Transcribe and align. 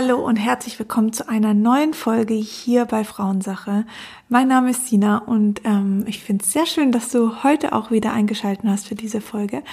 Hallo 0.00 0.24
und 0.24 0.36
herzlich 0.36 0.78
willkommen 0.78 1.12
zu 1.12 1.28
einer 1.28 1.54
neuen 1.54 1.92
Folge 1.92 2.34
hier 2.34 2.84
bei 2.84 3.02
Frauensache. 3.02 3.84
Mein 4.28 4.46
Name 4.46 4.70
ist 4.70 4.86
Sina 4.86 5.18
und 5.18 5.62
ähm, 5.64 6.04
ich 6.06 6.22
finde 6.22 6.44
es 6.44 6.52
sehr 6.52 6.66
schön, 6.66 6.92
dass 6.92 7.08
du 7.08 7.42
heute 7.42 7.72
auch 7.72 7.90
wieder 7.90 8.12
eingeschaltet 8.12 8.64
hast 8.64 8.86
für 8.86 8.94
diese 8.94 9.20
Folge. 9.20 9.64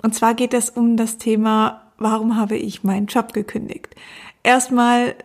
Und 0.00 0.14
zwar 0.14 0.34
geht 0.34 0.54
es 0.54 0.70
um 0.70 0.96
das 0.96 1.18
Thema, 1.18 1.82
warum 1.98 2.36
habe 2.36 2.56
ich 2.56 2.84
meinen 2.84 3.06
Job 3.06 3.32
gekündigt? 3.32 3.96
Erstmal, 4.44 5.16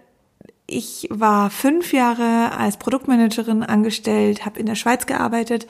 ich 0.65 1.07
war 1.11 1.51
fünf 1.51 1.93
Jahre 1.93 2.57
als 2.57 2.77
Produktmanagerin 2.77 3.61
angestellt, 3.61 4.47
habe 4.47 4.59
in 4.59 4.65
der 4.65 4.73
Schweiz 4.73 5.05
gearbeitet 5.05 5.67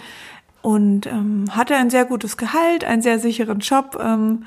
und 0.62 1.06
ähm, 1.06 1.48
hatte 1.52 1.76
ein 1.76 1.90
sehr 1.90 2.06
gutes 2.06 2.38
Gehalt, 2.38 2.86
einen 2.86 3.02
sehr 3.02 3.20
sicheren 3.20 3.60
Job. 3.60 4.00
Ähm, 4.02 4.46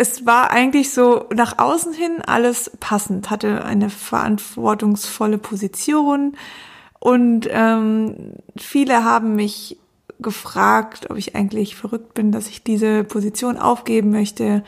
es 0.00 0.24
war 0.24 0.50
eigentlich 0.50 0.94
so 0.94 1.26
nach 1.34 1.58
außen 1.58 1.92
hin 1.92 2.22
alles 2.24 2.70
passend, 2.80 3.28
hatte 3.28 3.66
eine 3.66 3.90
verantwortungsvolle 3.90 5.36
Position. 5.36 6.38
Und 6.98 7.46
ähm, 7.50 8.32
viele 8.56 9.04
haben 9.04 9.36
mich 9.36 9.76
gefragt, 10.18 11.10
ob 11.10 11.18
ich 11.18 11.36
eigentlich 11.36 11.76
verrückt 11.76 12.14
bin, 12.14 12.32
dass 12.32 12.48
ich 12.48 12.64
diese 12.64 13.04
Position 13.04 13.58
aufgeben 13.58 14.10
möchte 14.10 14.64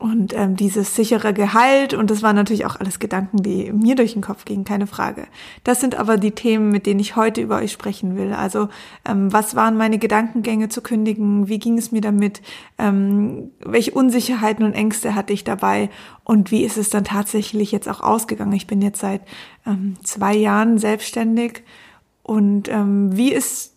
und 0.00 0.32
ähm, 0.34 0.56
dieses 0.56 0.94
sichere 0.96 1.34
Gehalt 1.34 1.92
und 1.92 2.10
das 2.10 2.22
waren 2.22 2.34
natürlich 2.34 2.64
auch 2.64 2.76
alles 2.76 2.98
Gedanken, 2.98 3.42
die 3.42 3.70
mir 3.70 3.96
durch 3.96 4.14
den 4.14 4.22
Kopf 4.22 4.46
gingen, 4.46 4.64
keine 4.64 4.86
Frage. 4.86 5.26
Das 5.62 5.80
sind 5.80 5.94
aber 5.94 6.16
die 6.16 6.30
Themen, 6.30 6.70
mit 6.70 6.86
denen 6.86 7.00
ich 7.00 7.16
heute 7.16 7.42
über 7.42 7.58
euch 7.58 7.70
sprechen 7.70 8.16
will. 8.16 8.32
Also 8.32 8.70
ähm, 9.06 9.30
was 9.30 9.54
waren 9.56 9.76
meine 9.76 9.98
Gedankengänge 9.98 10.70
zu 10.70 10.80
kündigen? 10.80 11.48
Wie 11.48 11.58
ging 11.58 11.76
es 11.76 11.92
mir 11.92 12.00
damit? 12.00 12.40
Ähm, 12.78 13.50
welche 13.60 13.90
Unsicherheiten 13.90 14.64
und 14.64 14.72
Ängste 14.72 15.14
hatte 15.14 15.34
ich 15.34 15.44
dabei? 15.44 15.90
Und 16.24 16.50
wie 16.50 16.64
ist 16.64 16.78
es 16.78 16.88
dann 16.88 17.04
tatsächlich 17.04 17.70
jetzt 17.70 17.88
auch 17.88 18.00
ausgegangen? 18.00 18.54
Ich 18.54 18.66
bin 18.66 18.80
jetzt 18.80 19.00
seit 19.00 19.20
ähm, 19.66 19.96
zwei 20.02 20.34
Jahren 20.34 20.78
selbstständig 20.78 21.62
und 22.22 22.70
ähm, 22.70 23.14
wie 23.14 23.32
ist 23.32 23.69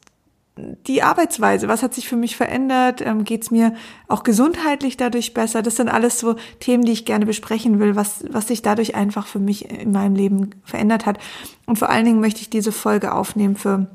die 0.55 1.01
Arbeitsweise, 1.01 1.67
was 1.67 1.81
hat 1.81 1.95
sich 1.95 2.07
für 2.07 2.15
mich 2.15 2.35
verändert? 2.35 3.01
Ähm, 3.01 3.23
Geht 3.23 3.43
es 3.43 3.51
mir 3.51 3.73
auch 4.07 4.23
gesundheitlich 4.23 4.97
dadurch 4.97 5.33
besser? 5.33 5.63
Das 5.63 5.77
sind 5.77 5.89
alles 5.89 6.19
so 6.19 6.35
Themen, 6.59 6.83
die 6.85 6.91
ich 6.91 7.05
gerne 7.05 7.25
besprechen 7.25 7.79
will, 7.79 7.95
was, 7.95 8.23
was 8.29 8.47
sich 8.47 8.61
dadurch 8.61 8.93
einfach 8.93 9.25
für 9.25 9.39
mich 9.39 9.69
in 9.69 9.91
meinem 9.91 10.15
Leben 10.15 10.51
verändert 10.63 11.05
hat. 11.05 11.17
Und 11.65 11.79
vor 11.79 11.89
allen 11.89 12.05
Dingen 12.05 12.21
möchte 12.21 12.41
ich 12.41 12.51
diese 12.51 12.71
Folge 12.71 13.13
aufnehmen 13.13 13.55
für 13.55 13.87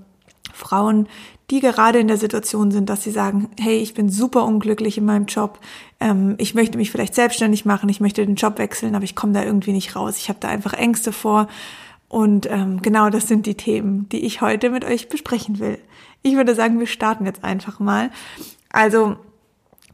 Frauen, 0.52 1.08
die 1.50 1.60
gerade 1.60 2.00
in 2.00 2.08
der 2.08 2.18
Situation 2.18 2.70
sind, 2.70 2.90
dass 2.90 3.04
sie 3.04 3.12
sagen, 3.12 3.48
hey, 3.58 3.78
ich 3.78 3.94
bin 3.94 4.10
super 4.10 4.44
unglücklich 4.44 4.98
in 4.98 5.04
meinem 5.04 5.26
Job, 5.26 5.60
ähm, 6.00 6.34
ich 6.38 6.54
möchte 6.54 6.76
mich 6.76 6.90
vielleicht 6.90 7.14
selbstständig 7.14 7.64
machen, 7.64 7.88
ich 7.88 8.00
möchte 8.00 8.26
den 8.26 8.34
Job 8.34 8.58
wechseln, 8.58 8.94
aber 8.94 9.04
ich 9.04 9.14
komme 9.14 9.32
da 9.32 9.44
irgendwie 9.44 9.72
nicht 9.72 9.94
raus. 9.94 10.18
Ich 10.18 10.28
habe 10.28 10.40
da 10.40 10.48
einfach 10.48 10.72
Ängste 10.72 11.12
vor. 11.12 11.46
Und 12.08 12.50
ähm, 12.50 12.82
genau 12.82 13.10
das 13.10 13.28
sind 13.28 13.46
die 13.46 13.54
Themen, 13.54 14.08
die 14.08 14.24
ich 14.24 14.40
heute 14.40 14.70
mit 14.70 14.84
euch 14.84 15.08
besprechen 15.08 15.58
will. 15.58 15.78
Ich 16.28 16.36
würde 16.36 16.54
sagen, 16.54 16.78
wir 16.78 16.86
starten 16.86 17.26
jetzt 17.26 17.42
einfach 17.42 17.80
mal. 17.80 18.10
Also 18.70 19.16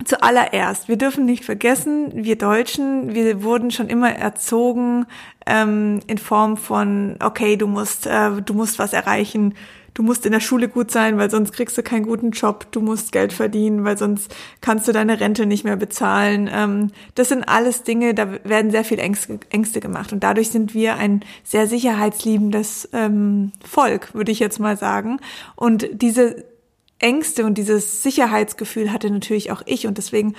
Zuallererst, 0.05 0.89
wir 0.89 0.97
dürfen 0.97 1.25
nicht 1.25 1.45
vergessen, 1.45 2.11
wir 2.25 2.37
Deutschen, 2.37 3.15
wir 3.15 3.45
wurden 3.45 3.71
schon 3.71 3.87
immer 3.87 4.11
erzogen 4.11 5.07
ähm, 5.47 6.01
in 6.09 6.19
Form 6.19 6.57
von, 6.57 7.17
okay, 7.21 7.57
du 7.57 7.69
musst, 7.69 8.07
äh, 8.09 8.43
du 8.43 8.55
musst 8.55 8.81
was 8.81 8.93
erreichen, 8.93 9.55
du 9.95 10.03
musst 10.03 10.27
in 10.27 10.33
der 10.33 10.41
Schule 10.41 10.69
gut 10.69 10.91
sein, 10.91 11.17
weil 11.17 11.31
sonst 11.31 11.53
kriegst 11.53 11.79
du 11.79 11.83
keinen 11.83 12.05
guten 12.05 12.33
Job, 12.33 12.67
du 12.73 12.81
musst 12.81 13.13
Geld 13.13 13.33
verdienen, 13.33 13.85
weil 13.85 13.97
sonst 13.97 14.35
kannst 14.61 14.87
du 14.87 14.93
deine 14.93 15.21
Rente 15.21 15.47
nicht 15.47 15.65
mehr 15.65 15.77
bezahlen. 15.77 16.51
Ähm, 16.53 16.91
das 17.15 17.29
sind 17.29 17.45
alles 17.45 17.85
Dinge, 17.85 18.15
da 18.15 18.45
werden 18.45 18.71
sehr 18.71 18.85
viel 18.85 18.99
Ängste, 18.99 19.39
Ängste 19.51 19.81
gemacht 19.81 20.13
und 20.13 20.23
dadurch 20.23 20.51
sind 20.51 20.75
wir 20.75 20.97
ein 20.97 21.21
sehr 21.45 21.67
sicherheitsliebendes 21.67 22.91
ähm, 22.93 23.53
Volk, 23.65 24.15
würde 24.15 24.33
ich 24.33 24.41
jetzt 24.41 24.59
mal 24.59 24.77
sagen. 24.77 25.21
Und 25.57 25.89
diese 25.93 26.45
Ängste 26.99 27.45
und 27.45 27.59
dieses 27.59 28.03
Sicherheitsgefühl 28.03 28.93
hatte 28.93 29.11
natürlich 29.11 29.51
auch 29.51 29.63
ich 29.67 29.87
und 29.87 29.99
deswegen 29.99 30.35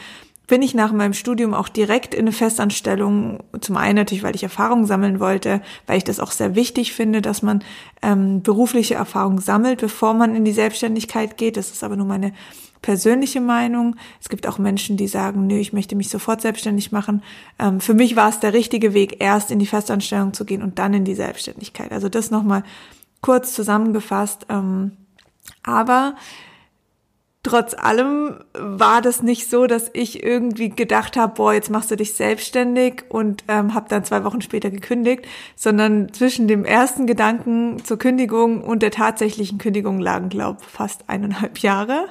bin 0.48 0.62
ich 0.62 0.74
nach 0.74 0.92
meinem 0.92 1.14
Studium 1.14 1.54
auch 1.54 1.70
direkt 1.70 2.14
in 2.14 2.22
eine 2.22 2.32
Festanstellung. 2.32 3.44
Zum 3.62 3.78
einen 3.78 3.96
natürlich, 3.96 4.24
weil 4.24 4.36
ich 4.36 4.44
Erfahrung 4.44 4.86
sammeln 4.86 5.20
wollte, 5.20 5.62
weil 5.88 5.98
ich 5.98 6.04
das 6.04 6.20
auch 6.20 6.32
sehr 6.32 6.56
wichtig 6.56 6.94
finde, 6.94 7.22
dass 7.22 7.42
man 7.42 7.64
ähm, 8.02 8.44
berufliche 8.44 8.96
Erfahrung 8.96 9.40
sammelt, 9.40 9.82
bevor 9.82 10.14
man 10.14 10.36
in 10.36 10.46
die 10.46 10.52
Selbstständigkeit 10.52 11.38
geht. 11.38 11.58
Das 11.58 11.72
ist 11.72 11.84
aber 11.84 11.96
nur 11.96 12.06
meine 12.06 12.34
persönliche 12.82 13.42
Meinung. 13.42 13.96
Es 14.22 14.30
gibt 14.30 14.46
auch 14.48 14.60
Menschen, 14.60 14.96
die 14.96 15.08
sagen, 15.08 15.48
nö, 15.48 15.58
ich 15.58 15.74
möchte 15.74 15.96
mich 15.96 16.10
sofort 16.10 16.42
selbstständig 16.42 16.92
machen. 16.92 17.24
Ähm, 17.58 17.82
für 17.82 17.96
mich 17.96 18.16
war 18.16 18.30
es 18.30 18.40
der 18.40 18.54
richtige 18.54 18.94
Weg, 18.94 19.18
erst 19.24 19.50
in 19.50 19.58
die 19.58 19.66
Festanstellung 19.66 20.34
zu 20.34 20.46
gehen 20.46 20.62
und 20.62 20.78
dann 20.78 20.94
in 20.94 21.04
die 21.04 21.16
Selbstständigkeit. 21.16 21.92
Also 21.92 22.10
das 22.10 22.30
nochmal 22.30 22.64
kurz 23.22 23.54
zusammengefasst. 23.56 24.46
Ähm, 24.50 24.92
aber 25.64 26.16
trotz 27.46 27.76
allem 27.76 28.40
war 28.54 29.04
das 29.04 29.22
nicht 29.22 29.50
so, 29.52 29.68
dass 29.68 29.92
ich 29.94 30.24
irgendwie 30.24 30.70
gedacht 30.70 31.16
habe, 31.16 31.36
boah, 31.36 31.54
jetzt 31.54 31.70
machst 31.70 31.92
du 31.92 31.96
dich 31.96 32.16
selbstständig 32.16 33.04
und 33.10 33.44
ähm, 33.48 33.76
habe 33.76 33.88
dann 33.88 34.04
zwei 34.04 34.24
Wochen 34.24 34.42
später 34.42 34.72
gekündigt, 34.72 35.28
sondern 35.56 36.12
zwischen 36.12 36.48
dem 36.48 36.66
ersten 36.66 37.06
Gedanken 37.06 37.84
zur 37.84 38.00
Kündigung 38.00 38.64
und 38.64 38.82
der 38.82 38.90
tatsächlichen 38.90 39.60
Kündigung 39.60 40.00
lagen, 40.00 40.30
glaube 40.30 40.62
fast 40.68 41.08
eineinhalb 41.08 41.60
Jahre. 41.60 42.08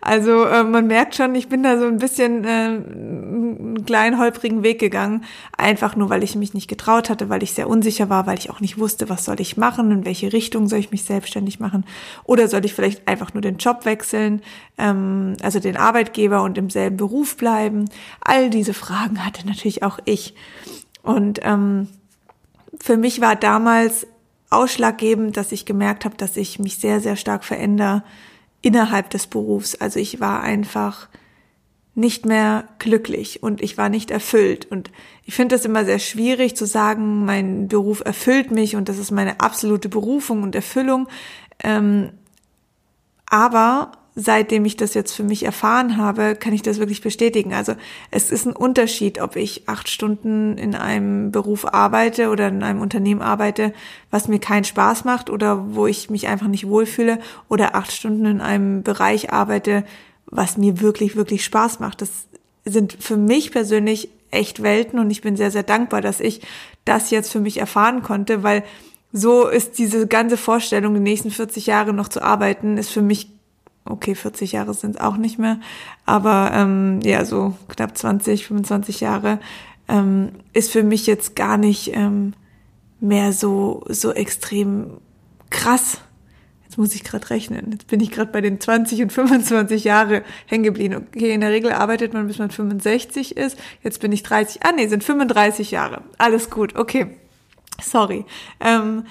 Also 0.00 0.44
äh, 0.44 0.64
man 0.64 0.86
merkt 0.86 1.14
schon, 1.16 1.34
ich 1.34 1.50
bin 1.50 1.62
da 1.62 1.78
so 1.78 1.84
ein 1.84 1.98
bisschen 1.98 2.44
äh, 2.44 2.48
einen 2.48 3.84
kleinen 3.84 4.18
holprigen 4.18 4.62
Weg 4.62 4.78
gegangen, 4.78 5.24
einfach 5.58 5.96
nur, 5.96 6.08
weil 6.08 6.22
ich 6.22 6.34
mich 6.34 6.54
nicht 6.54 6.68
getraut 6.68 7.10
hatte, 7.10 7.28
weil 7.28 7.42
ich 7.42 7.52
sehr 7.52 7.68
unsicher 7.68 8.08
war, 8.08 8.26
weil 8.26 8.38
ich 8.38 8.48
auch 8.48 8.60
nicht 8.60 8.78
wusste, 8.78 9.10
was 9.10 9.26
soll 9.26 9.38
ich 9.40 9.58
machen, 9.58 9.90
in 9.90 10.06
welche 10.06 10.32
Richtung 10.32 10.66
soll 10.66 10.78
ich 10.78 10.92
mich 10.92 11.04
selbstständig 11.04 11.60
machen 11.60 11.84
oder 12.24 12.48
soll 12.48 12.64
ich 12.64 12.72
vielleicht 12.72 13.06
einfach 13.06 13.34
nur 13.34 13.42
den 13.42 13.58
Job 13.58 13.84
wechseln 13.84 14.40
ähm, 14.78 15.36
also 15.42 15.60
den 15.60 15.76
Arbeitgeber 15.76 16.42
und 16.42 16.56
im 16.56 16.70
selben 16.70 16.96
Beruf 16.96 17.36
bleiben. 17.36 17.86
All 18.20 18.50
diese 18.50 18.74
Fragen 18.74 19.24
hatte 19.24 19.46
natürlich 19.46 19.82
auch 19.82 19.98
ich. 20.04 20.34
Und 21.02 21.40
ähm, 21.42 21.88
für 22.80 22.96
mich 22.96 23.20
war 23.20 23.36
damals 23.36 24.06
ausschlaggebend, 24.50 25.36
dass 25.36 25.52
ich 25.52 25.66
gemerkt 25.66 26.04
habe, 26.04 26.16
dass 26.16 26.36
ich 26.36 26.58
mich 26.58 26.78
sehr, 26.78 27.00
sehr 27.00 27.16
stark 27.16 27.44
verändere 27.44 28.02
innerhalb 28.62 29.10
des 29.10 29.26
Berufs. 29.26 29.74
Also 29.74 29.98
ich 30.00 30.20
war 30.20 30.42
einfach 30.42 31.08
nicht 31.94 32.26
mehr 32.26 32.68
glücklich 32.78 33.42
und 33.42 33.60
ich 33.60 33.76
war 33.76 33.88
nicht 33.88 34.10
erfüllt. 34.10 34.66
Und 34.70 34.90
ich 35.24 35.34
finde 35.34 35.56
das 35.56 35.64
immer 35.64 35.84
sehr 35.84 35.98
schwierig 35.98 36.56
zu 36.56 36.64
sagen, 36.64 37.24
mein 37.24 37.66
Beruf 37.66 38.02
erfüllt 38.04 38.52
mich 38.52 38.76
und 38.76 38.88
das 38.88 38.98
ist 38.98 39.10
meine 39.10 39.40
absolute 39.40 39.88
Berufung 39.88 40.44
und 40.44 40.54
Erfüllung. 40.54 41.08
Ähm, 41.62 42.10
aber 43.26 43.92
seitdem 44.20 44.64
ich 44.64 44.76
das 44.76 44.94
jetzt 44.94 45.12
für 45.12 45.22
mich 45.22 45.44
erfahren 45.44 45.96
habe, 45.96 46.34
kann 46.34 46.52
ich 46.52 46.62
das 46.62 46.80
wirklich 46.80 47.02
bestätigen. 47.02 47.54
Also 47.54 47.74
es 48.10 48.32
ist 48.32 48.46
ein 48.46 48.56
Unterschied, 48.56 49.20
ob 49.20 49.36
ich 49.36 49.68
acht 49.68 49.88
Stunden 49.88 50.58
in 50.58 50.74
einem 50.74 51.30
Beruf 51.30 51.72
arbeite 51.72 52.30
oder 52.30 52.48
in 52.48 52.64
einem 52.64 52.80
Unternehmen 52.80 53.22
arbeite, 53.22 53.72
was 54.10 54.26
mir 54.26 54.40
keinen 54.40 54.64
Spaß 54.64 55.04
macht 55.04 55.30
oder 55.30 55.72
wo 55.76 55.86
ich 55.86 56.10
mich 56.10 56.26
einfach 56.26 56.48
nicht 56.48 56.66
wohlfühle 56.66 57.20
oder 57.48 57.76
acht 57.76 57.92
Stunden 57.92 58.26
in 58.26 58.40
einem 58.40 58.82
Bereich 58.82 59.32
arbeite, 59.32 59.84
was 60.26 60.56
mir 60.56 60.80
wirklich, 60.80 61.14
wirklich 61.14 61.44
Spaß 61.44 61.78
macht. 61.78 62.02
Das 62.02 62.10
sind 62.64 62.96
für 62.98 63.16
mich 63.16 63.52
persönlich 63.52 64.08
echt 64.32 64.64
Welten 64.64 64.98
und 64.98 65.12
ich 65.12 65.20
bin 65.20 65.36
sehr, 65.36 65.52
sehr 65.52 65.62
dankbar, 65.62 66.00
dass 66.00 66.18
ich 66.18 66.40
das 66.84 67.12
jetzt 67.12 67.30
für 67.30 67.40
mich 67.40 67.58
erfahren 67.58 68.02
konnte, 68.02 68.42
weil 68.42 68.64
so 69.12 69.46
ist 69.46 69.78
diese 69.78 70.08
ganze 70.08 70.36
Vorstellung, 70.36 70.94
die 70.94 71.00
nächsten 71.00 71.30
40 71.30 71.66
Jahre 71.66 71.92
noch 71.92 72.08
zu 72.08 72.20
arbeiten, 72.20 72.78
ist 72.78 72.90
für 72.90 73.00
mich 73.00 73.37
okay, 73.88 74.14
40 74.14 74.52
Jahre 74.52 74.74
sind 74.74 74.96
es 74.96 75.00
auch 75.00 75.16
nicht 75.16 75.38
mehr, 75.38 75.58
aber 76.06 76.50
ähm, 76.54 77.00
ja, 77.02 77.24
so 77.24 77.54
knapp 77.68 77.96
20, 77.96 78.46
25 78.46 79.00
Jahre 79.00 79.40
ähm, 79.88 80.32
ist 80.52 80.70
für 80.70 80.82
mich 80.82 81.06
jetzt 81.06 81.34
gar 81.34 81.56
nicht 81.56 81.94
ähm, 81.94 82.34
mehr 83.00 83.32
so, 83.32 83.84
so 83.88 84.12
extrem 84.12 84.98
krass. 85.50 86.00
Jetzt 86.64 86.76
muss 86.76 86.94
ich 86.94 87.04
gerade 87.04 87.30
rechnen. 87.30 87.72
Jetzt 87.72 87.86
bin 87.86 88.00
ich 88.00 88.10
gerade 88.10 88.30
bei 88.30 88.42
den 88.42 88.60
20 88.60 89.02
und 89.02 89.12
25 89.12 89.84
Jahre 89.84 90.22
hängen 90.46 90.64
geblieben. 90.64 91.06
Okay, 91.14 91.32
in 91.32 91.40
der 91.40 91.50
Regel 91.50 91.72
arbeitet 91.72 92.12
man 92.12 92.26
bis 92.26 92.38
man 92.38 92.50
65 92.50 93.36
ist. 93.36 93.58
Jetzt 93.82 94.00
bin 94.00 94.12
ich 94.12 94.22
30. 94.22 94.64
Ah 94.64 94.72
nee, 94.72 94.86
sind 94.86 95.02
35 95.02 95.70
Jahre. 95.70 96.02
Alles 96.18 96.50
gut. 96.50 96.76
Okay. 96.76 97.16
Sorry. 97.80 98.26
Ähm, 98.60 99.04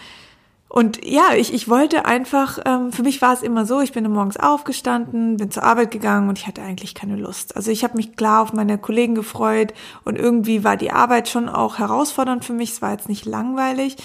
und 0.69 1.05
ja, 1.05 1.33
ich, 1.33 1.53
ich 1.53 1.69
wollte 1.69 2.05
einfach, 2.05 2.59
ähm, 2.65 2.91
für 2.91 3.03
mich 3.03 3.21
war 3.21 3.33
es 3.33 3.41
immer 3.41 3.65
so, 3.65 3.79
ich 3.79 3.93
bin 3.93 4.09
morgens 4.11 4.35
aufgestanden, 4.35 5.37
bin 5.37 5.49
zur 5.49 5.63
Arbeit 5.63 5.91
gegangen 5.91 6.27
und 6.27 6.37
ich 6.37 6.45
hatte 6.45 6.61
eigentlich 6.61 6.93
keine 6.93 7.15
Lust. 7.15 7.55
Also 7.55 7.71
ich 7.71 7.85
habe 7.85 7.95
mich 7.95 8.17
klar 8.17 8.41
auf 8.41 8.51
meine 8.51 8.77
Kollegen 8.77 9.15
gefreut 9.15 9.73
und 10.03 10.17
irgendwie 10.17 10.65
war 10.65 10.75
die 10.75 10.91
Arbeit 10.91 11.29
schon 11.29 11.47
auch 11.47 11.79
herausfordernd 11.79 12.43
für 12.43 12.53
mich. 12.53 12.71
Es 12.71 12.81
war 12.81 12.91
jetzt 12.91 13.07
nicht 13.07 13.25
langweilig, 13.25 13.95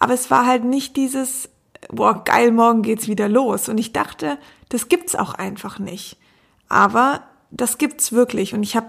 aber 0.00 0.12
es 0.12 0.28
war 0.28 0.44
halt 0.44 0.64
nicht 0.64 0.96
dieses, 0.96 1.50
boah, 1.88 2.24
geil, 2.24 2.50
morgen 2.50 2.82
geht's 2.82 3.06
wieder 3.06 3.28
los. 3.28 3.68
Und 3.68 3.78
ich 3.78 3.92
dachte, 3.92 4.38
das 4.70 4.88
gibt's 4.88 5.14
auch 5.14 5.34
einfach 5.34 5.78
nicht. 5.78 6.18
Aber 6.68 7.22
das 7.52 7.78
gibt's 7.78 8.12
wirklich. 8.12 8.54
Und 8.54 8.64
ich 8.64 8.74
habe 8.74 8.88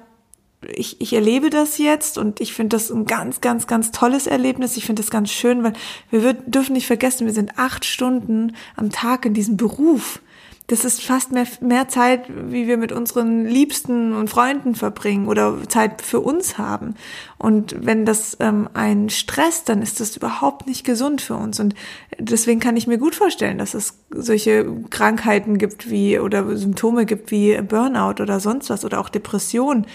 ich, 0.67 0.99
ich 1.01 1.13
erlebe 1.13 1.49
das 1.49 1.77
jetzt 1.77 2.17
und 2.17 2.41
ich 2.41 2.53
finde 2.53 2.75
das 2.75 2.91
ein 2.91 3.05
ganz, 3.05 3.41
ganz, 3.41 3.67
ganz 3.67 3.91
tolles 3.91 4.27
Erlebnis. 4.27 4.77
Ich 4.77 4.85
finde 4.85 5.01
das 5.01 5.11
ganz 5.11 5.31
schön, 5.31 5.63
weil 5.63 5.73
wir 6.11 6.33
dürfen 6.33 6.73
nicht 6.73 6.87
vergessen, 6.87 7.25
wir 7.25 7.33
sind 7.33 7.57
acht 7.57 7.85
Stunden 7.85 8.55
am 8.75 8.89
Tag 8.89 9.25
in 9.25 9.33
diesem 9.33 9.57
Beruf 9.57 10.21
das 10.69 10.85
ist 10.85 11.01
fast 11.01 11.31
mehr, 11.31 11.47
mehr 11.61 11.87
Zeit, 11.87 12.25
wie 12.29 12.67
wir 12.67 12.77
mit 12.77 12.91
unseren 12.91 13.43
Liebsten 13.45 14.13
und 14.13 14.29
Freunden 14.29 14.75
verbringen 14.75 15.27
oder 15.27 15.57
Zeit 15.67 16.03
für 16.03 16.19
uns 16.19 16.59
haben. 16.59 16.93
Und 17.39 17.75
wenn 17.79 18.05
das 18.05 18.37
ähm, 18.39 18.69
einen 18.75 19.09
stresst, 19.09 19.67
dann 19.67 19.81
ist 19.81 19.99
das 19.99 20.15
überhaupt 20.15 20.67
nicht 20.67 20.85
gesund 20.85 21.21
für 21.21 21.35
uns. 21.35 21.59
Und 21.59 21.73
deswegen 22.19 22.59
kann 22.59 22.77
ich 22.77 22.85
mir 22.85 22.99
gut 22.99 23.15
vorstellen, 23.15 23.57
dass 23.57 23.73
es 23.73 23.97
solche 24.11 24.83
Krankheiten 24.91 25.57
gibt 25.57 25.89
wie 25.89 26.19
oder 26.19 26.55
Symptome 26.55 27.07
gibt 27.07 27.31
wie 27.31 27.59
Burnout 27.61 28.21
oder 28.21 28.39
sonst 28.39 28.69
was 28.69 28.85
oder 28.85 28.99
auch 28.99 29.09
Depression, 29.09 29.87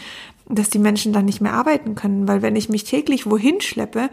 dass 0.49 0.70
die 0.70 0.79
Menschen 0.79 1.12
dann 1.12 1.25
nicht 1.25 1.41
mehr 1.41 1.55
arbeiten 1.55 1.94
können. 1.94 2.29
Weil 2.29 2.43
wenn 2.43 2.56
ich 2.56 2.69
mich 2.69 2.85
täglich 2.85 3.31
wohin 3.31 3.61
schleppe, 3.61 4.11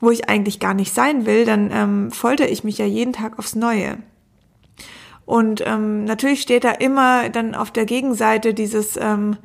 wo 0.00 0.10
ich 0.10 0.28
eigentlich 0.28 0.60
gar 0.60 0.74
nicht 0.74 0.94
sein 0.94 1.26
will, 1.26 1.44
dann 1.44 1.70
ähm, 1.72 2.10
folter 2.10 2.48
ich 2.48 2.64
mich 2.64 2.78
ja 2.78 2.86
jeden 2.86 3.12
Tag 3.12 3.38
aufs 3.38 3.54
Neue. 3.54 3.98
Und 5.26 5.62
ähm, 5.64 6.04
natürlich 6.04 6.42
steht 6.42 6.64
da 6.64 6.72
immer 6.72 7.28
dann 7.28 7.54
auf 7.54 7.70
der 7.70 7.84
Gegenseite 7.84 8.52
dieses 8.52 8.96
ähm, 9.00 9.36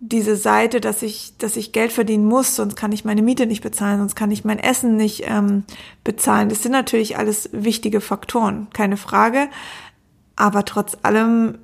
diese 0.00 0.34
Seite, 0.34 0.80
dass 0.80 1.02
ich, 1.02 1.36
dass 1.36 1.56
ich 1.56 1.72
Geld 1.72 1.92
verdienen 1.92 2.24
muss, 2.24 2.56
sonst 2.56 2.74
kann 2.74 2.90
ich 2.90 3.04
meine 3.04 3.20
Miete 3.20 3.46
nicht 3.46 3.62
bezahlen, 3.62 3.98
sonst 3.98 4.16
kann 4.16 4.30
ich 4.30 4.44
mein 4.44 4.58
Essen 4.58 4.96
nicht 4.96 5.24
ähm, 5.26 5.64
bezahlen. 6.04 6.48
Das 6.48 6.62
sind 6.62 6.72
natürlich 6.72 7.18
alles 7.18 7.50
wichtige 7.52 8.00
Faktoren, 8.00 8.68
keine 8.72 8.96
Frage. 8.96 9.48
Aber 10.36 10.64
trotz 10.64 10.96
allem 11.02 11.58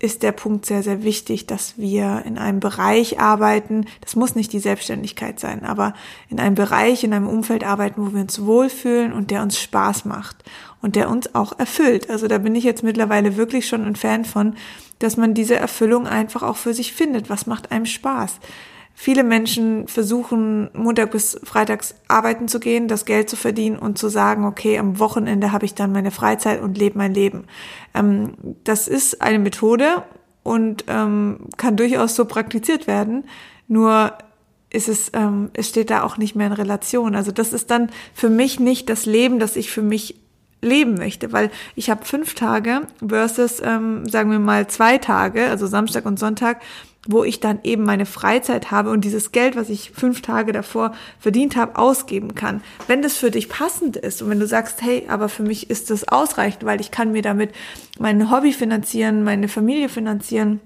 ist 0.00 0.22
der 0.22 0.32
Punkt 0.32 0.64
sehr, 0.64 0.82
sehr 0.82 1.04
wichtig, 1.04 1.46
dass 1.46 1.76
wir 1.76 2.22
in 2.24 2.38
einem 2.38 2.58
Bereich 2.58 3.20
arbeiten, 3.20 3.84
das 4.00 4.16
muss 4.16 4.34
nicht 4.34 4.52
die 4.52 4.58
Selbstständigkeit 4.58 5.38
sein, 5.38 5.62
aber 5.62 5.92
in 6.30 6.40
einem 6.40 6.54
Bereich, 6.54 7.04
in 7.04 7.12
einem 7.12 7.28
Umfeld 7.28 7.64
arbeiten, 7.64 8.04
wo 8.04 8.14
wir 8.14 8.22
uns 8.22 8.44
wohlfühlen 8.44 9.12
und 9.12 9.30
der 9.30 9.42
uns 9.42 9.60
Spaß 9.60 10.06
macht 10.06 10.42
und 10.80 10.96
der 10.96 11.10
uns 11.10 11.34
auch 11.34 11.58
erfüllt. 11.58 12.08
Also 12.08 12.28
da 12.28 12.38
bin 12.38 12.54
ich 12.54 12.64
jetzt 12.64 12.82
mittlerweile 12.82 13.36
wirklich 13.36 13.68
schon 13.68 13.84
ein 13.84 13.94
Fan 13.94 14.24
von, 14.24 14.56
dass 15.00 15.18
man 15.18 15.34
diese 15.34 15.56
Erfüllung 15.56 16.06
einfach 16.06 16.42
auch 16.42 16.56
für 16.56 16.72
sich 16.72 16.94
findet. 16.94 17.28
Was 17.28 17.46
macht 17.46 17.70
einem 17.70 17.86
Spaß? 17.86 18.38
Viele 19.02 19.24
Menschen 19.24 19.88
versuchen, 19.88 20.68
Montag 20.74 21.12
bis 21.12 21.40
Freitags 21.42 21.94
arbeiten 22.06 22.48
zu 22.48 22.60
gehen, 22.60 22.86
das 22.86 23.06
Geld 23.06 23.30
zu 23.30 23.36
verdienen 23.36 23.78
und 23.78 23.96
zu 23.96 24.10
sagen, 24.10 24.44
okay, 24.44 24.78
am 24.78 24.98
Wochenende 24.98 25.52
habe 25.52 25.64
ich 25.64 25.74
dann 25.74 25.90
meine 25.90 26.10
Freizeit 26.10 26.60
und 26.60 26.76
lebe 26.76 26.98
mein 26.98 27.14
Leben. 27.14 27.46
Ähm, 27.94 28.34
das 28.62 28.88
ist 28.88 29.22
eine 29.22 29.38
Methode 29.38 30.02
und 30.42 30.84
ähm, 30.88 31.46
kann 31.56 31.78
durchaus 31.78 32.14
so 32.14 32.26
praktiziert 32.26 32.86
werden. 32.86 33.24
Nur 33.68 34.12
ist 34.68 34.86
es, 34.86 35.10
ähm, 35.14 35.48
es 35.54 35.70
steht 35.70 35.88
da 35.88 36.02
auch 36.02 36.18
nicht 36.18 36.36
mehr 36.36 36.48
in 36.48 36.52
Relation. 36.52 37.14
Also 37.14 37.32
das 37.32 37.54
ist 37.54 37.70
dann 37.70 37.88
für 38.12 38.28
mich 38.28 38.60
nicht 38.60 38.90
das 38.90 39.06
Leben, 39.06 39.38
das 39.38 39.56
ich 39.56 39.70
für 39.70 39.80
mich 39.80 40.20
leben 40.60 40.96
möchte, 40.96 41.32
weil 41.32 41.50
ich 41.74 41.88
habe 41.88 42.04
fünf 42.04 42.34
Tage 42.34 42.82
versus, 43.06 43.62
ähm, 43.64 44.06
sagen 44.06 44.30
wir 44.30 44.38
mal, 44.38 44.66
zwei 44.66 44.98
Tage, 44.98 45.46
also 45.46 45.66
Samstag 45.66 46.04
und 46.04 46.18
Sonntag, 46.18 46.60
wo 47.08 47.24
ich 47.24 47.40
dann 47.40 47.60
eben 47.64 47.84
meine 47.84 48.06
Freizeit 48.06 48.70
habe 48.70 48.90
und 48.90 49.04
dieses 49.04 49.32
Geld, 49.32 49.56
was 49.56 49.70
ich 49.70 49.90
fünf 49.90 50.20
Tage 50.20 50.52
davor 50.52 50.92
verdient 51.18 51.56
habe, 51.56 51.76
ausgeben 51.76 52.34
kann. 52.34 52.62
Wenn 52.86 53.02
das 53.02 53.16
für 53.16 53.30
dich 53.30 53.48
passend 53.48 53.96
ist 53.96 54.20
und 54.22 54.30
wenn 54.30 54.40
du 54.40 54.46
sagst, 54.46 54.82
hey, 54.82 55.06
aber 55.08 55.28
für 55.28 55.42
mich 55.42 55.70
ist 55.70 55.90
das 55.90 56.06
ausreichend, 56.06 56.64
weil 56.64 56.80
ich 56.80 56.90
kann 56.90 57.12
mir 57.12 57.22
damit 57.22 57.52
mein 57.98 58.30
Hobby 58.30 58.52
finanzieren, 58.52 59.24
meine 59.24 59.48
Familie 59.48 59.88
finanzieren, 59.88 60.60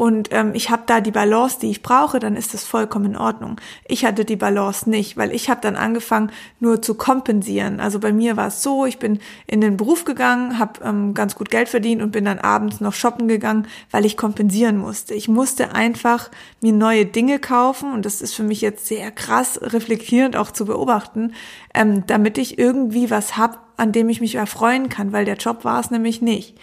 und 0.00 0.30
ähm, 0.30 0.52
ich 0.54 0.70
habe 0.70 0.84
da 0.86 1.02
die 1.02 1.10
Balance, 1.10 1.58
die 1.60 1.70
ich 1.70 1.82
brauche, 1.82 2.20
dann 2.20 2.34
ist 2.34 2.54
das 2.54 2.64
vollkommen 2.64 3.04
in 3.04 3.16
Ordnung. 3.18 3.60
Ich 3.86 4.06
hatte 4.06 4.24
die 4.24 4.36
Balance 4.36 4.88
nicht, 4.88 5.18
weil 5.18 5.30
ich 5.30 5.50
habe 5.50 5.60
dann 5.60 5.76
angefangen, 5.76 6.32
nur 6.58 6.80
zu 6.80 6.94
kompensieren. 6.94 7.80
Also 7.80 7.98
bei 7.98 8.10
mir 8.10 8.38
war 8.38 8.46
es 8.46 8.62
so, 8.62 8.86
ich 8.86 8.98
bin 8.98 9.18
in 9.46 9.60
den 9.60 9.76
Beruf 9.76 10.06
gegangen, 10.06 10.58
habe 10.58 10.82
ähm, 10.82 11.12
ganz 11.12 11.34
gut 11.34 11.50
Geld 11.50 11.68
verdient 11.68 12.00
und 12.00 12.12
bin 12.12 12.24
dann 12.24 12.38
abends 12.38 12.80
noch 12.80 12.94
shoppen 12.94 13.28
gegangen, 13.28 13.66
weil 13.90 14.06
ich 14.06 14.16
kompensieren 14.16 14.78
musste. 14.78 15.12
Ich 15.12 15.28
musste 15.28 15.74
einfach 15.74 16.30
mir 16.62 16.72
neue 16.72 17.04
Dinge 17.04 17.38
kaufen 17.38 17.92
und 17.92 18.06
das 18.06 18.22
ist 18.22 18.32
für 18.32 18.42
mich 18.42 18.62
jetzt 18.62 18.86
sehr 18.86 19.10
krass 19.10 19.60
reflektierend 19.60 20.34
auch 20.34 20.50
zu 20.50 20.64
beobachten, 20.64 21.34
ähm, 21.74 22.04
damit 22.06 22.38
ich 22.38 22.58
irgendwie 22.58 23.10
was 23.10 23.36
hab, 23.36 23.68
an 23.76 23.92
dem 23.92 24.08
ich 24.08 24.22
mich 24.22 24.36
erfreuen 24.36 24.88
kann, 24.88 25.12
weil 25.12 25.26
der 25.26 25.36
Job 25.36 25.66
war 25.66 25.78
es 25.78 25.90
nämlich 25.90 26.22
nicht. 26.22 26.56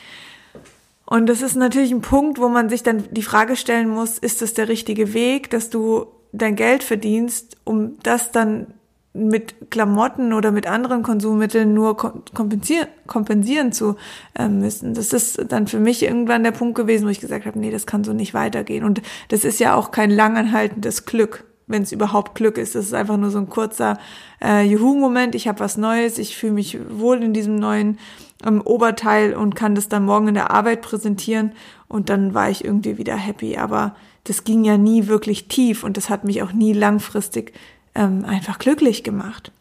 Und 1.09 1.27
das 1.27 1.41
ist 1.41 1.55
natürlich 1.55 1.91
ein 1.91 2.01
Punkt, 2.01 2.37
wo 2.37 2.49
man 2.49 2.67
sich 2.67 2.83
dann 2.83 3.05
die 3.11 3.23
Frage 3.23 3.55
stellen 3.55 3.87
muss, 3.87 4.17
ist 4.17 4.41
das 4.41 4.53
der 4.53 4.67
richtige 4.67 5.13
Weg, 5.13 5.49
dass 5.49 5.69
du 5.69 6.07
dein 6.33 6.57
Geld 6.57 6.83
verdienst, 6.83 7.55
um 7.63 7.97
das 8.03 8.33
dann 8.33 8.73
mit 9.13 9.71
Klamotten 9.71 10.33
oder 10.33 10.51
mit 10.51 10.67
anderen 10.67 11.03
Konsummitteln 11.03 11.73
nur 11.73 11.95
kompensieren, 11.97 12.87
kompensieren 13.07 13.71
zu 13.71 13.95
äh, 14.37 14.49
müssen. 14.49 14.93
Das 14.93 15.13
ist 15.13 15.45
dann 15.49 15.67
für 15.67 15.79
mich 15.79 16.03
irgendwann 16.03 16.43
der 16.43 16.51
Punkt 16.51 16.75
gewesen, 16.75 17.05
wo 17.05 17.09
ich 17.09 17.21
gesagt 17.21 17.45
habe, 17.45 17.57
nee, 17.57 17.71
das 17.71 17.87
kann 17.87 18.03
so 18.03 18.11
nicht 18.11 18.33
weitergehen. 18.33 18.83
Und 18.83 19.01
das 19.29 19.45
ist 19.45 19.61
ja 19.61 19.75
auch 19.75 19.91
kein 19.91 20.11
langanhaltendes 20.11 21.05
Glück, 21.05 21.45
wenn 21.67 21.83
es 21.83 21.93
überhaupt 21.93 22.35
Glück 22.35 22.57
ist. 22.57 22.75
Das 22.75 22.85
ist 22.85 22.93
einfach 22.93 23.17
nur 23.17 23.31
so 23.31 23.39
ein 23.39 23.49
kurzer 23.49 23.97
äh, 24.43 24.63
Juhu-Moment. 24.63 25.35
Ich 25.35 25.47
habe 25.47 25.61
was 25.61 25.77
Neues, 25.77 26.19
ich 26.19 26.35
fühle 26.35 26.53
mich 26.53 26.77
wohl 26.89 27.23
in 27.23 27.33
diesem 27.33 27.55
neuen 27.55 27.97
im 28.45 28.61
Oberteil 28.61 29.33
und 29.35 29.55
kann 29.55 29.75
das 29.75 29.89
dann 29.89 30.05
morgen 30.05 30.27
in 30.27 30.35
der 30.35 30.51
Arbeit 30.51 30.81
präsentieren 30.81 31.53
und 31.87 32.09
dann 32.09 32.33
war 32.33 32.49
ich 32.49 32.63
irgendwie 32.63 32.97
wieder 32.97 33.15
happy. 33.15 33.57
Aber 33.57 33.95
das 34.25 34.43
ging 34.43 34.63
ja 34.63 34.77
nie 34.77 35.07
wirklich 35.07 35.47
tief 35.47 35.83
und 35.83 35.97
das 35.97 36.09
hat 36.09 36.23
mich 36.23 36.43
auch 36.43 36.53
nie 36.53 36.73
langfristig 36.73 37.53
ähm, 37.95 38.25
einfach 38.25 38.59
glücklich 38.59 39.03
gemacht. 39.03 39.51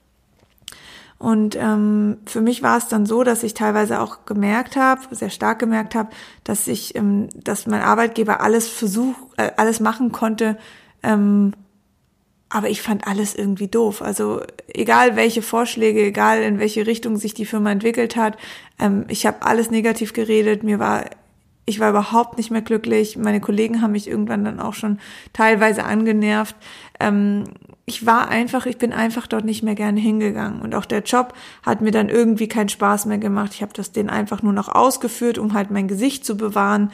Und 1.19 1.57
ähm, 1.57 2.19
für 2.27 2.43
mich 2.43 2.63
war 2.63 2.77
es 2.77 2.89
dann 2.89 3.07
so, 3.07 3.25
dass 3.25 3.43
ich 3.43 3.55
teilweise 3.55 4.01
auch 4.01 4.27
gemerkt 4.27 4.77
habe, 4.77 5.01
sehr 5.13 5.31
stark 5.31 5.59
gemerkt 5.59 5.95
habe, 5.95 6.11
dass 6.45 6.69
ich, 6.69 6.95
ähm, 6.95 7.29
dass 7.35 7.67
mein 7.67 7.81
Arbeitgeber 7.81 8.43
alles 8.43 8.69
versuch, 8.69 9.15
äh, 9.39 9.51
alles 9.57 9.81
machen 9.81 10.13
konnte, 10.13 10.59
ähm, 11.03 11.55
aber 12.49 12.69
ich 12.71 12.81
fand 12.83 13.07
alles 13.07 13.35
irgendwie 13.35 13.69
doof. 13.69 14.03
Also 14.03 14.43
egal 14.69 15.17
welche 15.17 15.43
Vorschläge, 15.43 16.05
egal 16.05 16.43
in 16.43 16.59
welche 16.59 16.87
Richtung 16.87 17.17
sich 17.17 17.35
die 17.35 17.47
Firma 17.47 17.73
entwickelt 17.73 18.17
hat, 18.17 18.37
ähm, 18.79 19.05
ich 19.09 19.27
habe 19.27 19.43
alles 19.43 19.71
negativ 19.71 20.13
geredet. 20.13 20.63
Mir 20.63 20.79
war, 20.79 21.07
ich 21.65 21.81
war 21.81 21.91
überhaupt 21.91 22.37
nicht 22.37 22.51
mehr 22.51 22.63
glücklich. 22.63 23.17
Meine 23.17 23.41
Kollegen 23.41 23.83
haben 23.83 23.93
mich 23.93 24.09
irgendwann 24.09 24.45
dann 24.45 24.61
auch 24.61 24.75
schon 24.75 25.01
teilweise 25.33 25.85
angenervt. 25.85 26.55
Ähm, 27.01 27.45
ich 27.85 28.07
war 28.07 28.29
einfach, 28.29 28.67
ich 28.67 28.79
bin 28.79 28.93
einfach 28.93 29.27
dort 29.27 29.45
nicht 29.45 29.63
mehr 29.63 29.75
gerne 29.75 29.99
hingegangen. 29.99 30.61
Und 30.61 30.75
auch 30.75 30.85
der 30.87 31.03
Job 31.03 31.35
hat 31.65 31.81
mir 31.81 31.93
dann 31.93 32.09
irgendwie 32.09 32.49
keinen 32.49 32.69
Spaß 32.69 33.07
mehr 33.07 33.19
gemacht. 33.19 33.55
Ich 33.55 33.63
habe 33.63 33.73
das 33.73 33.91
den 33.91 34.09
einfach 34.09 34.43
nur 34.43 34.53
noch 34.53 34.69
ausgeführt, 34.69 35.39
um 35.39 35.53
halt 35.53 35.71
mein 35.73 35.89
Gesicht 35.89 36.25
zu 36.25 36.37
bewahren. 36.37 36.93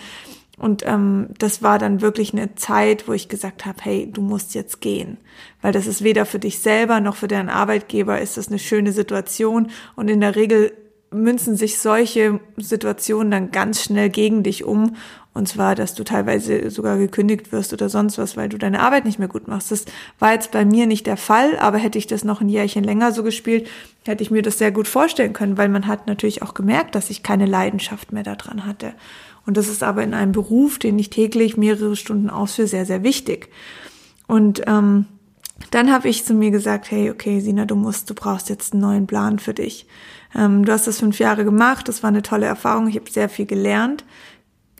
Und 0.63 0.85
ähm, 0.87 1.31
das 1.39 1.65
war 1.65 1.81
dann 1.81 2.03
wirklich 2.03 2.33
eine 2.33 2.55
Zeit, 2.55 3.09
wo 3.09 3.13
ich 3.13 3.29
gesagt 3.29 3.67
habe, 3.67 3.79
hey, 3.83 4.09
du 4.09 4.23
musst 4.23 4.55
jetzt 4.55 4.81
gehen, 4.81 5.17
weil 5.61 5.73
das 5.73 5.89
ist 5.89 6.05
weder 6.05 6.25
für 6.25 6.39
dich 6.39 6.61
selber 6.61 7.01
noch 7.01 7.17
für 7.17 7.27
deinen 7.27 7.49
Arbeitgeber 7.49 8.21
ist 8.21 8.37
das 8.37 8.47
eine 8.47 8.61
schöne 8.61 8.93
Situation 8.93 9.73
und 9.97 10.09
in 10.09 10.21
der 10.21 10.37
Regel 10.37 10.73
münzen 11.11 11.57
sich 11.57 11.81
solche 11.81 12.39
Situationen 12.59 13.33
dann 13.33 13.51
ganz 13.51 13.83
schnell 13.83 14.09
gegen 14.09 14.45
dich 14.45 14.63
um 14.63 14.95
und 15.35 15.49
zwar, 15.49 15.75
dass 15.75 15.95
du 15.95 16.05
teilweise 16.05 16.71
sogar 16.71 16.97
gekündigt 16.97 17.51
wirst 17.51 17.73
oder 17.73 17.89
sonst 17.89 18.19
was, 18.19 18.37
weil 18.37 18.49
du 18.49 18.59
deine 18.59 18.81
Arbeit 18.81 19.05
nicht 19.05 19.19
mehr 19.19 19.29
gut 19.29 19.49
machst. 19.49 19.71
Das 19.71 19.87
war 20.19 20.33
jetzt 20.33 20.53
bei 20.53 20.65
mir 20.65 20.87
nicht 20.87 21.07
der 21.07 21.17
Fall, 21.17 21.59
aber 21.59 21.79
hätte 21.79 21.99
ich 21.99 22.07
das 22.07 22.23
noch 22.23 22.41
ein 22.41 22.51
Jährchen 22.51 22.85
länger 22.85 23.13
so 23.13 23.23
gespielt, 23.23 23.67
hätte 24.05 24.23
ich 24.23 24.31
mir 24.31 24.43
das 24.43 24.59
sehr 24.59 24.71
gut 24.71 24.87
vorstellen 24.87 25.33
können, 25.33 25.57
weil 25.57 25.71
man 25.71 25.87
hat 25.87 26.07
natürlich 26.07 26.43
auch 26.43 26.55
gemerkt, 26.55 26.95
dass 26.95 27.09
ich 27.09 27.23
keine 27.23 27.47
Leidenschaft 27.47 28.13
mehr 28.13 28.23
daran 28.23 28.67
hatte. 28.67 28.93
Und 29.47 29.57
das 29.57 29.69
ist 29.69 29.83
aber 29.83 30.03
in 30.03 30.15
einem 30.15 30.33
Beruf, 30.33 30.79
den 30.79 30.99
ich 30.99 31.11
täglich 31.11 31.57
mehrere 31.57 31.97
Stunden 31.97 32.31
ausführe, 32.31 32.69
sehr, 32.69 32.87
sehr 32.87 33.03
wichtig. 33.03 33.49
Und 34.27 34.63
ähm, 34.67 35.07
dann 35.71 35.93
habe 35.93 36.09
ich 36.09 36.25
zu 36.25 36.35
mir 36.35 36.51
gesagt, 36.51 36.91
hey, 36.91 37.11
okay, 37.11 37.41
Sina, 37.41 37.65
du 37.65 37.75
musst, 37.75 38.09
du 38.11 38.15
brauchst 38.15 38.49
jetzt 38.49 38.73
einen 38.73 38.83
neuen 38.83 39.07
Plan 39.07 39.39
für 39.39 39.55
dich. 39.55 39.87
Ähm, 40.35 40.65
du 40.65 40.73
hast 40.73 40.87
das 40.87 41.01
fünf 41.01 41.19
Jahre 41.19 41.45
gemacht, 41.45 41.89
das 41.89 42.03
war 42.03 42.09
eine 42.09 42.23
tolle 42.23 42.47
Erfahrung, 42.47 42.89
ich 42.89 42.97
habe 42.97 43.11
sehr 43.11 43.29
viel 43.29 43.47
gelernt, 43.47 44.05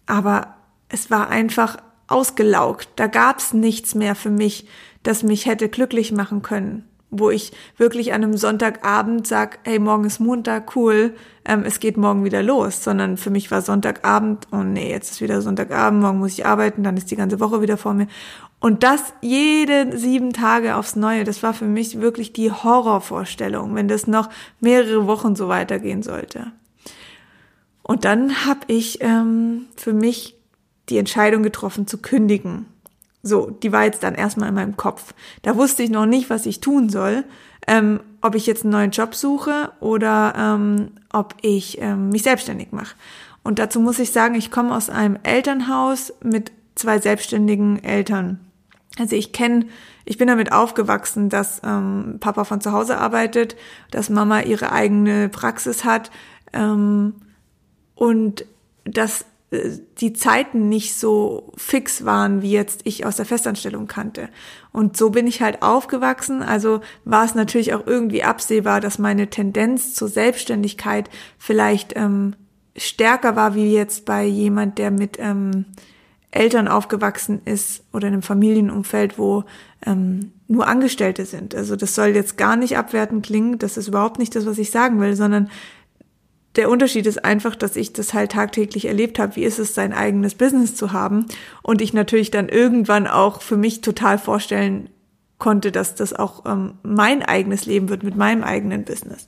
aber 0.07 0.57
es 0.89 1.11
war 1.11 1.29
einfach 1.29 1.77
ausgelaugt. 2.07 2.89
Da 2.97 3.07
gab 3.07 3.39
es 3.39 3.53
nichts 3.53 3.95
mehr 3.95 4.15
für 4.15 4.31
mich, 4.31 4.67
das 5.03 5.23
mich 5.23 5.47
hätte 5.47 5.69
glücklich 5.69 6.13
machen 6.13 6.43
können 6.43 6.89
wo 7.13 7.31
ich 7.31 7.53
wirklich 7.77 8.15
an 8.15 8.25
einem 8.25 8.37
Sonntagabend 8.37 9.27
sag, 9.27 9.59
hey, 9.65 9.79
morgen 9.79 10.05
ist 10.05 10.19
Montag, 10.19 10.75
cool, 10.75 11.15
ähm, 11.45 11.63
es 11.65 11.79
geht 11.79 11.99
morgen 11.99 12.25
wieder 12.25 12.43
los, 12.43 12.83
sondern 12.83 13.19
für 13.19 13.31
mich 13.31 13.51
war 13.51 13.61
Sonntagabend, 13.61 14.49
oh 14.51 14.63
nee, 14.63 14.91
jetzt 14.91 15.13
ist 15.13 15.21
wieder 15.21 15.43
Sonntagabend, 15.43 16.01
morgen 16.01 16.19
muss 16.19 16.33
ich 16.33 16.47
arbeiten, 16.47 16.83
dann 16.83 16.97
ist 16.97 17.11
die 17.11 17.17
ganze 17.17 17.39
Woche 17.39 17.61
wieder 17.61 17.77
vor 17.77 17.93
mir. 17.93 18.09
Und 18.61 18.83
das 18.83 19.13
jede 19.21 19.97
sieben 19.99 20.33
Tage 20.33 20.77
aufs 20.77 20.97
Neue, 20.97 21.25
das 21.25 21.43
war 21.43 21.53
für 21.53 21.67
mich 21.67 22.01
wirklich 22.01 22.33
die 22.33 22.51
Horrorvorstellung, 22.51 23.75
wenn 23.75 23.89
das 23.89 24.07
noch 24.07 24.31
mehrere 24.61 25.07
Wochen 25.07 25.37
so 25.37 25.49
weitergehen 25.49 26.03
sollte. 26.03 26.53
Und 27.83 28.07
dann 28.07 28.47
habe 28.47 28.61
ich 28.69 29.03
ähm, 29.03 29.67
für 29.77 29.93
mich 29.93 30.39
die 30.89 30.97
Entscheidung 30.97 31.43
getroffen 31.43 31.87
zu 31.87 31.99
kündigen 31.99 32.67
So, 33.23 33.51
die 33.51 33.73
war 33.73 33.85
jetzt 33.85 34.03
dann 34.03 34.15
erstmal 34.15 34.49
in 34.49 34.55
meinem 34.55 34.77
Kopf. 34.77 35.15
Da 35.43 35.57
wusste 35.57 35.83
ich 35.83 35.91
noch 35.91 36.07
nicht, 36.07 36.29
was 36.29 36.47
ich 36.47 36.61
tun 36.61 36.89
soll, 36.89 37.25
ähm, 37.69 38.01
ob 38.21 38.35
ich 38.35 38.47
jetzt 38.47 38.65
einen 38.65 38.73
neuen 38.73 38.91
Job 38.91 39.15
suche 39.15 39.71
oder 39.81 40.35
ähm, 40.37 40.93
ob 41.13 41.35
ich 41.43 41.81
ähm, 41.81 42.09
mich 42.09 42.25
selbstständig 42.25 42.73
mache. 42.73 42.97
Und 43.45 43.59
dazu 43.59 43.81
muss 43.81 43.99
ich 43.99 44.13
sagen, 44.13 44.35
ich 44.35 44.51
komme 44.51 44.75
aus 44.75 44.91
einem 44.91 45.19
Elternhaus 45.23 46.13
mit 46.23 46.53
zwei 46.75 46.99
selbstständigen 46.99 47.83
Eltern. 47.83 48.41
Also 48.99 49.17
ich 49.17 49.33
kenne, 49.33 49.67
ich 50.05 50.19
bin 50.19 50.29
damit 50.29 50.53
aufgewachsen, 50.53 51.29
dass 51.29 51.61
ähm, 51.65 52.19
Papa 52.21 52.45
von 52.45 52.61
zu 52.61 52.73
Hause 52.73 52.99
arbeitet, 52.99 53.57
dass 53.91 54.11
Mama 54.11 54.41
ihre 54.41 54.73
eigene 54.73 55.29
Praxis 55.29 55.85
hat 55.85 56.11
ähm, 56.53 57.15
und 57.95 58.45
dass 58.85 59.25
die 59.99 60.15
Zeiten 60.15 60.69
nicht 60.71 60.95
so 60.95 61.53
fix 61.57 62.05
waren, 62.07 62.41
wie 62.41 62.53
jetzt 62.53 62.81
ich 62.85 63.05
aus 63.05 63.17
der 63.17 63.27
Festanstellung 63.27 63.87
kannte. 63.87 64.31
Und 64.73 64.97
so 64.97 65.11
bin 65.11 65.27
ich 65.27 65.43
halt 65.43 65.63
aufgewachsen. 65.63 66.43
Also 66.43 66.81
war 67.05 67.25
es 67.25 67.35
natürlich 67.35 67.75
auch 67.75 67.87
irgendwie 67.87 68.23
absehbar, 68.23 68.81
dass 68.81 68.99
meine 68.99 69.29
Tendenz 69.29 69.95
zur 69.95 70.09
Selbstständigkeit 70.09 71.11
vielleicht 71.37 71.93
ähm, 71.97 72.35
stärker 72.77 73.37
war, 73.37 73.55
wie 73.55 73.75
jetzt 73.75 74.07
bei 74.07 74.25
jemand, 74.25 74.79
der 74.79 74.91
mit 74.91 75.19
ähm, 75.21 75.67
Eltern 76.31 76.67
aufgewachsen 76.67 77.43
ist 77.45 77.85
oder 77.93 78.09
in 78.09 78.15
einem 78.15 78.23
Familienumfeld, 78.23 79.19
wo 79.19 79.45
ähm, 79.85 80.33
nur 80.49 80.67
Angestellte 80.67 81.27
sind. 81.27 81.55
Also 81.55 81.77
das 81.77 81.95
soll 81.95 82.09
jetzt 82.09 82.39
gar 82.39 82.57
nicht 82.57 82.79
abwertend 82.79 83.27
klingen, 83.27 83.59
das 83.59 83.77
ist 83.77 83.89
überhaupt 83.89 84.19
nicht 84.19 84.35
das, 84.35 84.47
was 84.47 84.57
ich 84.57 84.71
sagen 84.71 84.99
will, 84.99 85.15
sondern 85.15 85.51
der 86.57 86.69
Unterschied 86.71 87.07
ist 87.07 87.25
einfach, 87.25 87.57
dass 87.57 87.77
ich 87.77 87.93
das 87.93 88.13
halt 88.13 88.33
tagtäglich 88.33 88.85
erlebt 88.85 89.19
habe, 89.19 89.37
wie 89.37 89.45
ist 89.45 89.59
es, 89.59 89.75
sein 89.75 89.93
eigenes 89.93 90.35
Business 90.35 90.75
zu 90.75 90.93
haben. 90.93 91.27
Und 91.63 91.81
ich 91.81 91.95
natürlich 91.95 92.31
dann 92.31 92.49
irgendwann 92.49 93.07
auch 93.07 93.41
für 93.41 93.57
mich 93.57 93.81
total 93.81 94.19
vorstellen 94.19 94.91
konnte, 95.39 95.73
dass 95.73 95.95
das 95.95 96.13
auch 96.13 96.45
ähm, 96.47 96.75
mein 96.83 97.23
eigenes 97.23 97.67
Leben 97.67 97.89
wird 97.89 98.03
mit 98.03 98.17
meinem 98.17 98.45
eigenen 98.45 98.85
Business. 98.85 99.27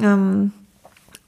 Ähm, 0.00 0.52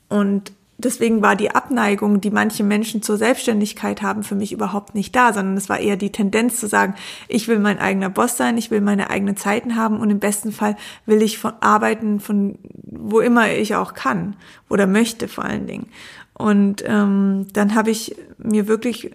und 0.09 0.53
deswegen 0.85 1.23
war 1.23 1.37
die 1.37 1.51
Abneigung, 1.51 2.21
die 2.21 2.31
manche 2.31 2.65
Menschen 2.65 3.03
zur 3.03 3.17
Selbstständigkeit 3.17 4.03
haben, 4.03 4.23
für 4.23 4.35
mich 4.35 4.53
überhaupt 4.53 4.95
nicht 4.95 5.15
da, 5.15 5.33
sondern 5.33 5.57
es 5.57 5.69
war 5.69 5.79
eher 5.79 5.97
die 5.97 6.13
Tendenz 6.13 6.61
zu 6.61 6.67
sagen, 6.67 6.95
ich 7.29 7.49
will 7.49 7.59
mein 7.59 7.79
eigener 7.79 8.11
Boss 8.11 8.37
sein, 8.37 8.59
ich 8.59 8.71
will 8.71 8.81
meine 8.81 9.11
eigenen 9.11 9.37
Zeiten 9.37 9.77
haben 9.77 10.01
und 10.01 10.11
im 10.11 10.19
besten 10.21 10.53
Fall 10.53 10.77
will 11.07 11.23
ich 11.23 11.39
von 11.39 11.53
arbeiten 11.61 12.21
von 12.21 12.59
wo 12.73 13.21
immer 13.21 13.51
ich 13.51 13.75
auch 13.75 13.95
kann 13.95 14.37
oder 14.69 14.87
möchte 14.87 15.29
vor 15.29 15.45
allen 15.45 15.67
Dingen. 15.67 15.87
Und 16.35 16.83
ähm, 16.87 17.47
dann 17.53 17.75
habe 17.75 17.91
ich 17.91 18.17
mir 18.39 18.67
wirklich 18.67 19.11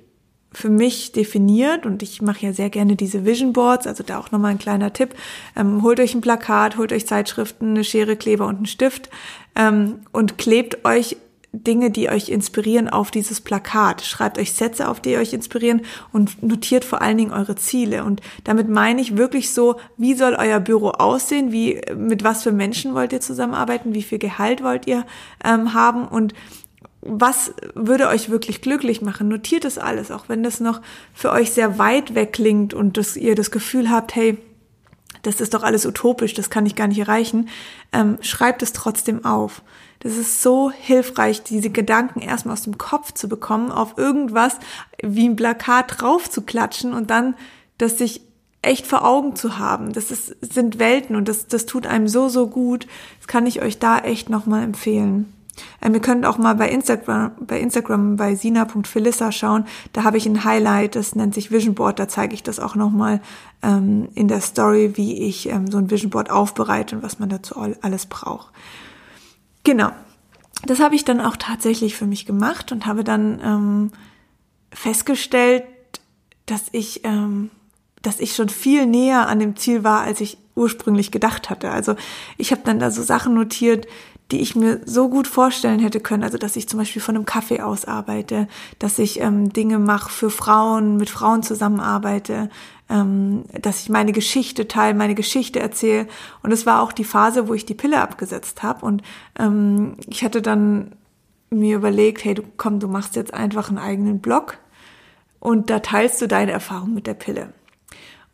für 0.56 0.70
mich 0.70 1.12
definiert 1.12 1.86
und 1.86 2.02
ich 2.02 2.22
mache 2.22 2.46
ja 2.46 2.54
sehr 2.54 2.70
gerne 2.70 2.96
diese 2.96 3.26
Vision 3.26 3.54
Boards, 3.54 3.88
also 3.88 4.04
da 4.04 4.20
auch 4.20 4.32
nochmal 4.32 4.52
ein 4.52 4.58
kleiner 4.58 4.94
Tipp. 4.94 5.14
Ähm, 5.56 5.84
holt 5.84 6.00
euch 6.00 6.16
ein 6.16 6.22
Plakat, 6.22 6.78
holt 6.78 6.94
euch 6.94 7.06
Zeitschriften, 7.06 7.72
eine 7.72 7.84
Schere, 7.84 8.16
Kleber 8.16 8.48
und 8.48 8.58
einen 8.58 8.66
Stift 8.66 9.10
ähm, 9.56 10.00
und 10.12 10.38
klebt 10.38 10.86
euch 10.86 11.18
Dinge, 11.64 11.92
die 11.92 12.10
euch 12.10 12.30
inspirieren, 12.30 12.90
auf 12.90 13.12
dieses 13.12 13.42
Plakat. 13.42 14.02
Schreibt 14.04 14.38
euch 14.38 14.54
Sätze 14.54 14.90
auf, 14.90 15.00
die 15.00 15.18
euch 15.18 15.34
inspirieren 15.34 15.82
und 16.12 16.44
notiert 16.44 16.86
vor 16.86 17.02
allen 17.02 17.18
Dingen 17.18 17.32
eure 17.32 17.56
Ziele. 17.56 18.04
Und 18.04 18.22
damit 18.44 18.70
meine 18.70 19.02
ich 19.02 19.18
wirklich 19.18 19.54
so, 19.54 19.76
wie 19.98 20.14
soll 20.14 20.36
euer 20.36 20.60
Büro 20.60 20.90
aussehen? 20.90 21.52
Wie, 21.52 21.82
mit 21.96 22.24
was 22.24 22.44
für 22.44 22.52
Menschen 22.52 22.94
wollt 22.94 23.14
ihr 23.14 23.22
zusammenarbeiten? 23.22 23.94
Wie 23.94 24.04
viel 24.04 24.20
Gehalt 24.20 24.64
wollt 24.64 24.88
ihr 24.88 25.06
ähm, 25.44 25.74
haben? 25.74 26.08
Und 26.08 26.34
was 27.02 27.54
würde 27.76 28.08
euch 28.08 28.30
wirklich 28.30 28.62
glücklich 28.62 29.02
machen? 29.02 29.28
Notiert 29.28 29.64
das 29.64 29.78
alles, 29.78 30.12
auch 30.12 30.28
wenn 30.28 30.42
das 30.42 30.60
noch 30.60 30.82
für 31.14 31.32
euch 31.32 31.52
sehr 31.52 31.78
weit 31.78 32.16
weg 32.16 32.34
klingt 32.34 32.74
und 32.74 32.98
dass 32.98 33.16
ihr 33.16 33.36
das 33.36 33.52
Gefühl 33.52 33.92
habt, 33.92 34.16
hey, 34.16 34.38
das 35.26 35.42
ist 35.42 35.54
doch 35.54 35.64
alles 35.64 35.86
utopisch, 35.86 36.34
das 36.34 36.50
kann 36.50 36.66
ich 36.66 36.76
gar 36.76 36.88
nicht 36.88 37.00
erreichen. 37.00 37.50
Ähm, 37.92 38.18
schreibt 38.22 38.62
es 38.62 38.74
trotzdem 38.74 39.26
auf. 39.26 39.62
Das 40.00 40.18
ist 40.18 40.42
so 40.42 40.72
hilfreich, 40.72 41.44
diese 41.44 41.70
Gedanken 41.70 42.20
erstmal 42.20 42.54
aus 42.54 42.64
dem 42.64 42.78
Kopf 42.78 43.14
zu 43.14 43.28
bekommen, 43.28 43.72
auf 43.72 43.98
irgendwas 43.98 44.58
wie 45.02 45.28
ein 45.28 45.36
Plakat 45.36 46.00
drauf 46.00 46.30
zu 46.30 46.44
klatschen 46.44 46.94
und 46.94 47.10
dann 47.10 47.36
das 47.78 47.98
sich 47.98 48.22
echt 48.62 48.86
vor 48.86 49.06
Augen 49.06 49.36
zu 49.36 49.58
haben. 49.58 49.94
Das 49.94 50.12
ist, 50.12 50.36
sind 50.42 50.80
Welten 50.80 51.16
und 51.16 51.28
das, 51.28 51.48
das 51.48 51.66
tut 51.66 51.88
einem 51.88 52.08
so, 52.08 52.30
so 52.30 52.48
gut. 52.48 52.88
Das 53.20 53.28
kann 53.28 53.46
ich 53.46 53.62
euch 53.62 53.80
da 53.80 54.00
echt 54.00 54.30
nochmal 54.30 54.64
empfehlen. 54.64 55.32
Ähm, 55.82 55.94
ihr 55.94 56.02
könnt 56.02 56.26
auch 56.26 56.38
mal 56.38 56.56
bei 56.56 56.70
Instagram, 56.70 57.32
bei 57.40 57.60
Instagram 57.60 58.16
bei 58.16 58.36
sina.philissa 58.36 59.32
schauen. 59.32 59.66
Da 59.94 60.04
habe 60.04 60.18
ich 60.18 60.26
ein 60.26 60.44
Highlight, 60.44 60.96
das 60.96 61.16
nennt 61.16 61.34
sich 61.34 61.52
Vision 61.52 61.76
Board. 61.76 62.00
Da 62.00 62.08
zeige 62.08 62.34
ich 62.34 62.44
das 62.44 62.60
auch 62.60 62.76
nochmal 62.76 63.22
ähm, 63.62 64.10
in 64.16 64.28
der 64.28 64.42
Story, 64.42 64.92
wie 64.96 65.24
ich 65.24 65.50
ähm, 65.50 65.70
so 65.70 65.78
ein 65.78 65.90
Vision 65.90 66.10
Board 66.10 66.30
aufbereite 66.30 66.96
und 66.98 67.04
was 67.04 67.20
man 67.20 67.30
dazu 67.30 67.56
alles 67.82 68.06
braucht. 68.06 68.54
Genau. 69.64 69.92
Das 70.66 70.80
habe 70.80 70.96
ich 70.96 71.06
dann 71.06 71.22
auch 71.22 71.36
tatsächlich 71.36 71.96
für 71.96 72.08
mich 72.08 72.26
gemacht 72.26 72.72
und 72.72 72.86
habe 72.86 73.04
dann 73.04 73.40
ähm, 73.44 73.92
festgestellt, 74.72 75.64
dass 76.46 76.66
ich, 76.72 77.04
ähm, 77.04 77.50
dass 78.02 78.20
ich 78.20 78.36
schon 78.36 78.50
viel 78.50 78.86
näher 78.86 79.28
an 79.28 79.40
dem 79.40 79.56
Ziel 79.56 79.84
war, 79.84 80.02
als 80.02 80.22
ich 80.22 80.38
ursprünglich 80.56 81.12
gedacht 81.12 81.50
hatte. 81.50 81.72
Also 81.72 81.96
ich 82.38 82.52
habe 82.52 82.62
dann 82.64 82.80
da 82.80 82.92
so 82.92 83.04
Sachen 83.04 83.34
notiert, 83.34 83.88
die 84.32 84.42
ich 84.42 84.56
mir 84.56 84.82
so 84.86 85.10
gut 85.10 85.28
vorstellen 85.28 85.80
hätte 85.80 86.00
können. 86.00 86.24
Also 86.24 86.38
dass 86.38 86.56
ich 86.56 86.68
zum 86.68 86.80
Beispiel 86.80 87.02
von 87.02 87.16
einem 87.16 87.26
Kaffee 87.26 87.62
aus 87.62 87.86
arbeite, 87.86 88.48
dass 88.80 88.98
ich 88.98 89.20
ähm, 89.22 89.54
Dinge 89.54 89.80
mache 89.80 90.10
für 90.10 90.30
Frauen, 90.30 90.98
mit 90.98 91.10
Frauen 91.10 91.44
zusammenarbeite, 91.44 92.50
ähm, 92.90 93.44
dass 93.62 93.82
ich 93.82 93.90
meine 93.90 94.12
Geschichte 94.12 94.68
teile, 94.68 94.98
meine 94.98 95.16
Geschichte 95.16 95.60
erzähle. 95.60 96.08
Und 96.42 96.52
es 96.52 96.66
war 96.66 96.82
auch 96.82 96.92
die 96.92 97.04
Phase, 97.04 97.48
wo 97.48 97.54
ich 97.54 97.66
die 97.66 97.76
Pille 97.76 98.02
abgesetzt 98.02 98.64
habe. 98.64 98.86
Und 98.86 99.04
ähm, 99.38 99.98
ich 100.08 100.24
hatte 100.24 100.42
dann 100.42 100.94
mir 101.50 101.78
überlegt, 101.78 102.24
hey, 102.26 102.34
du 102.34 102.44
komm, 102.58 102.80
du 102.80 102.88
machst 102.88 103.16
jetzt 103.16 103.34
einfach 103.34 103.70
einen 103.70 103.78
eigenen 103.78 104.20
Blog 104.20 104.58
und 105.40 105.70
da 105.70 105.80
teilst 105.80 106.22
du 106.22 106.28
deine 106.28 106.52
Erfahrung 106.52 106.94
mit 106.94 107.06
der 107.06 107.14
Pille. 107.14 107.54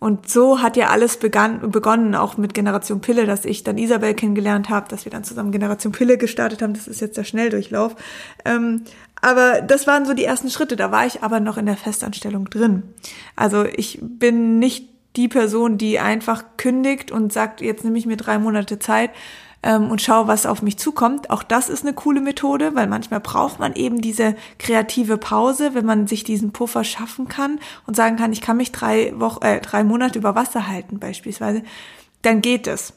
Und 0.02 0.28
so 0.28 0.64
hat 0.64 0.78
ja 0.78 0.90
alles 0.90 1.18
begann, 1.18 1.70
begonnen, 1.70 2.16
auch 2.16 2.36
mit 2.36 2.56
Generation 2.56 3.02
Pille, 3.02 3.28
dass 3.28 3.46
ich 3.46 3.64
dann 3.64 3.78
Isabel 3.78 4.16
kennengelernt 4.16 4.68
habe, 4.68 4.90
dass 4.90 5.06
wir 5.06 5.12
dann 5.12 5.24
zusammen 5.24 5.52
Generation 5.52 5.94
Pille 5.94 6.18
gestartet 6.18 6.64
haben. 6.64 6.74
Das 6.74 6.88
ist 6.88 7.02
jetzt 7.02 7.18
der 7.18 7.24
Schnelldurchlauf. 7.24 7.96
Ähm, 8.44 8.82
aber 9.22 9.62
das 9.62 9.86
waren 9.86 10.08
so 10.08 10.16
die 10.16 10.26
ersten 10.26 10.50
Schritte. 10.50 10.76
Da 10.76 10.92
war 10.92 11.06
ich 11.06 11.22
aber 11.22 11.40
noch 11.40 11.56
in 11.56 11.68
der 11.68 11.78
Festanstellung 11.78 12.50
drin. 12.50 12.82
Also 13.36 13.64
ich 13.64 14.00
bin 14.02 14.58
nicht 14.58 14.90
die 15.18 15.28
Person, 15.28 15.78
die 15.78 16.00
einfach 16.00 16.46
kündigt 16.58 17.12
und 17.12 17.32
sagt, 17.32 17.62
jetzt 17.62 17.84
nehme 17.84 18.00
ich 18.00 18.08
mir 18.08 18.18
drei 18.18 18.40
Monate 18.40 18.80
Zeit, 18.80 19.12
ähm, 19.64 19.90
und 19.90 20.02
schaue, 20.02 20.28
was 20.28 20.46
auf 20.46 20.62
mich 20.62 20.78
zukommt. 20.78 21.30
Auch 21.30 21.44
das 21.44 21.70
ist 21.70 21.84
eine 21.84 21.94
coole 21.94 22.22
Methode, 22.22 22.76
weil 22.76 22.88
manchmal 22.88 23.20
braucht 23.20 23.60
man 23.60 23.74
eben 23.74 24.02
diese 24.02 24.36
kreative 24.60 25.18
Pause, 25.18 25.74
wenn 25.74 25.86
man 25.86 26.08
sich 26.08 26.24
diesen 26.24 26.52
Puffer 26.52 26.84
schaffen 26.84 27.28
kann 27.28 27.60
und 27.86 27.96
sagen 27.96 28.18
kann, 28.18 28.34
ich 28.34 28.42
kann 28.42 28.58
mich 28.58 28.72
drei 28.72 29.14
Wochen, 29.20 29.44
äh, 29.44 29.62
drei 29.62 29.84
Monate 29.84 30.20
über 30.20 30.36
Wasser 30.36 30.68
halten 30.68 31.00
beispielsweise, 31.00 31.64
dann 32.22 32.42
geht 32.42 32.68
es. 32.68 32.94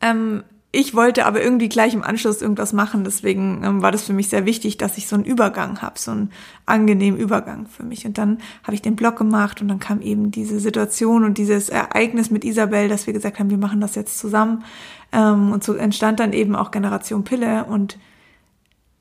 Ähm, 0.00 0.44
ich 0.78 0.94
wollte 0.94 1.24
aber 1.24 1.42
irgendwie 1.42 1.70
gleich 1.70 1.94
im 1.94 2.02
Anschluss 2.02 2.42
irgendwas 2.42 2.74
machen, 2.74 3.02
deswegen 3.02 3.62
ähm, 3.64 3.80
war 3.80 3.92
das 3.92 4.02
für 4.02 4.12
mich 4.12 4.28
sehr 4.28 4.44
wichtig, 4.44 4.76
dass 4.76 4.98
ich 4.98 5.06
so 5.06 5.16
einen 5.16 5.24
Übergang 5.24 5.80
habe, 5.80 5.98
so 5.98 6.10
einen 6.10 6.30
angenehmen 6.66 7.18
Übergang 7.18 7.66
für 7.66 7.82
mich. 7.82 8.04
Und 8.04 8.18
dann 8.18 8.38
habe 8.62 8.74
ich 8.74 8.82
den 8.82 8.94
Blog 8.94 9.16
gemacht 9.16 9.62
und 9.62 9.68
dann 9.68 9.78
kam 9.78 10.02
eben 10.02 10.30
diese 10.30 10.60
Situation 10.60 11.24
und 11.24 11.38
dieses 11.38 11.70
Ereignis 11.70 12.30
mit 12.30 12.44
Isabel, 12.44 12.88
dass 12.88 13.06
wir 13.06 13.14
gesagt 13.14 13.38
haben, 13.38 13.48
wir 13.48 13.56
machen 13.56 13.80
das 13.80 13.94
jetzt 13.94 14.18
zusammen. 14.18 14.64
Ähm, 15.12 15.52
und 15.52 15.64
so 15.64 15.74
entstand 15.74 16.20
dann 16.20 16.32
eben 16.32 16.56
auch 16.56 16.70
Generation 16.70 17.24
Pille. 17.24 17.64
Und 17.64 17.98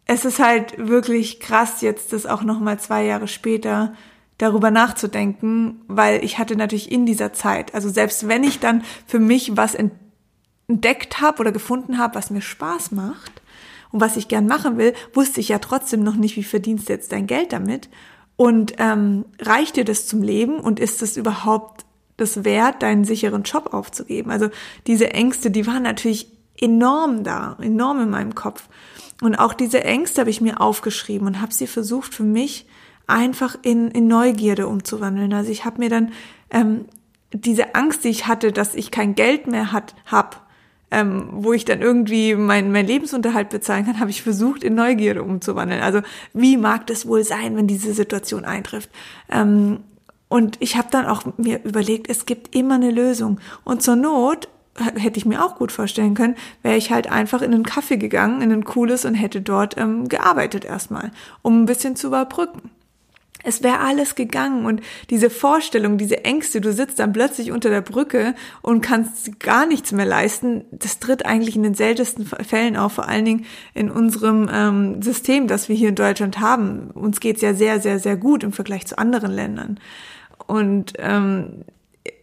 es 0.05 0.25
ist 0.25 0.39
halt 0.39 0.75
wirklich 0.77 1.39
krass, 1.39 1.81
jetzt 1.81 2.13
das 2.13 2.25
auch 2.25 2.43
nochmal 2.43 2.79
zwei 2.79 3.05
Jahre 3.05 3.27
später 3.27 3.93
darüber 4.37 4.69
nachzudenken, 4.69 5.81
weil 5.87 6.23
ich 6.23 6.37
hatte 6.37 6.55
natürlich 6.55 6.91
in 6.91 7.05
dieser 7.05 7.31
Zeit, 7.33 7.73
also 7.73 7.89
selbst 7.89 8.27
wenn 8.27 8.43
ich 8.43 8.59
dann 8.59 8.83
für 9.07 9.19
mich 9.19 9.55
was 9.55 9.75
entdeckt 10.67 11.21
habe 11.21 11.39
oder 11.39 11.51
gefunden 11.51 11.97
habe, 11.97 12.15
was 12.15 12.31
mir 12.31 12.41
Spaß 12.41 12.91
macht 12.91 13.41
und 13.91 14.01
was 14.01 14.17
ich 14.17 14.27
gern 14.27 14.45
machen 14.45 14.77
will, 14.77 14.93
wusste 15.13 15.39
ich 15.39 15.49
ja 15.49 15.59
trotzdem 15.59 16.03
noch 16.03 16.15
nicht, 16.15 16.35
wie 16.35 16.43
verdienst 16.43 16.89
du 16.89 16.93
jetzt 16.93 17.13
dein 17.13 17.27
Geld 17.27 17.53
damit? 17.53 17.89
Und 18.35 18.73
ähm, 18.79 19.23
reicht 19.39 19.77
dir 19.77 19.85
das 19.85 20.07
zum 20.07 20.21
Leben? 20.21 20.59
Und 20.59 20.79
ist 20.79 21.01
es 21.01 21.15
überhaupt 21.15 21.84
das 22.17 22.45
wert, 22.45 22.81
deinen 22.81 23.05
sicheren 23.05 23.43
Job 23.43 23.73
aufzugeben. 23.73 24.31
Also 24.31 24.49
diese 24.87 25.13
Ängste, 25.13 25.51
die 25.51 25.67
waren 25.67 25.83
natürlich 25.83 26.31
enorm 26.59 27.23
da, 27.23 27.57
enorm 27.61 28.01
in 28.01 28.09
meinem 28.09 28.35
Kopf. 28.35 28.67
Und 29.21 29.35
auch 29.35 29.53
diese 29.53 29.83
Ängste 29.83 30.21
habe 30.21 30.29
ich 30.29 30.41
mir 30.41 30.61
aufgeschrieben 30.61 31.27
und 31.27 31.41
habe 31.41 31.53
sie 31.53 31.67
versucht 31.67 32.13
für 32.13 32.23
mich 32.23 32.65
einfach 33.07 33.55
in, 33.61 33.89
in 33.91 34.07
Neugierde 34.07 34.67
umzuwandeln. 34.67 35.33
Also 35.33 35.51
ich 35.51 35.65
habe 35.65 35.79
mir 35.79 35.89
dann 35.89 36.11
ähm, 36.49 36.85
diese 37.31 37.75
Angst, 37.75 38.03
die 38.03 38.09
ich 38.09 38.27
hatte, 38.27 38.51
dass 38.51 38.75
ich 38.75 38.91
kein 38.91 39.15
Geld 39.15 39.47
mehr 39.47 39.71
hat, 39.71 39.95
hab, 40.05 40.47
ähm, 40.91 41.27
wo 41.31 41.53
ich 41.53 41.65
dann 41.65 41.81
irgendwie 41.81 42.35
mein, 42.35 42.71
mein 42.71 42.87
Lebensunterhalt 42.87 43.49
bezahlen 43.49 43.85
kann, 43.85 43.99
habe 43.99 44.09
ich 44.09 44.21
versucht, 44.21 44.63
in 44.63 44.75
Neugierde 44.75 45.23
umzuwandeln. 45.23 45.81
Also 45.81 46.01
wie 46.33 46.57
mag 46.57 46.87
das 46.87 47.07
wohl 47.07 47.23
sein, 47.23 47.55
wenn 47.55 47.67
diese 47.67 47.93
Situation 47.93 48.45
eintrifft? 48.45 48.89
Ähm, 49.29 49.79
Und 50.27 50.57
ich 50.59 50.75
habe 50.75 50.87
dann 50.91 51.05
auch 51.05 51.23
mir 51.37 51.63
überlegt, 51.63 52.09
es 52.09 52.25
gibt 52.25 52.55
immer 52.55 52.75
eine 52.75 52.91
Lösung. 52.91 53.39
Und 53.63 53.83
zur 53.83 53.95
Not 53.95 54.49
hätte 54.77 55.17
ich 55.17 55.25
mir 55.25 55.43
auch 55.43 55.55
gut 55.55 55.71
vorstellen 55.71 56.15
können, 56.15 56.35
wäre 56.61 56.75
ich 56.75 56.91
halt 56.91 57.09
einfach 57.09 57.41
in 57.41 57.53
einen 57.53 57.63
Kaffee 57.63 57.97
gegangen, 57.97 58.41
in 58.41 58.51
ein 58.51 58.65
cooles 58.65 59.05
und 59.05 59.15
hätte 59.15 59.41
dort 59.41 59.77
ähm, 59.77 60.09
gearbeitet 60.09 60.65
erstmal, 60.65 61.11
um 61.41 61.61
ein 61.61 61.65
bisschen 61.65 61.95
zu 61.95 62.07
überbrücken. 62.07 62.69
Es 63.47 63.61
wäre 63.61 63.79
alles 63.79 64.15
gegangen 64.15 64.65
und 64.65 64.81
diese 65.11 65.29
Vorstellung, 65.29 65.99
diese 65.99 66.25
Ängste, 66.25 66.61
du 66.61 66.73
sitzt 66.73 66.97
dann 66.97 67.13
plötzlich 67.13 67.51
unter 67.51 67.69
der 67.69 67.81
Brücke 67.81 68.33
und 68.63 68.81
kannst 68.81 69.39
gar 69.39 69.67
nichts 69.67 69.91
mehr 69.91 70.05
leisten, 70.05 70.65
das 70.71 70.99
tritt 70.99 71.27
eigentlich 71.27 71.55
in 71.55 71.61
den 71.61 71.75
seltensten 71.75 72.25
Fällen 72.25 72.75
auf, 72.75 72.93
vor 72.93 73.07
allen 73.07 73.23
Dingen 73.23 73.45
in 73.75 73.91
unserem 73.91 74.49
ähm, 74.51 75.01
System, 75.03 75.47
das 75.47 75.69
wir 75.69 75.75
hier 75.75 75.89
in 75.89 75.95
Deutschland 75.95 76.39
haben. 76.39 76.89
Uns 76.89 77.19
geht's 77.19 77.41
ja 77.41 77.53
sehr, 77.53 77.79
sehr, 77.79 77.99
sehr 77.99 78.17
gut 78.17 78.43
im 78.43 78.51
Vergleich 78.51 78.87
zu 78.87 78.97
anderen 78.97 79.31
Ländern. 79.31 79.79
Und 80.47 80.93
ähm, 80.97 81.63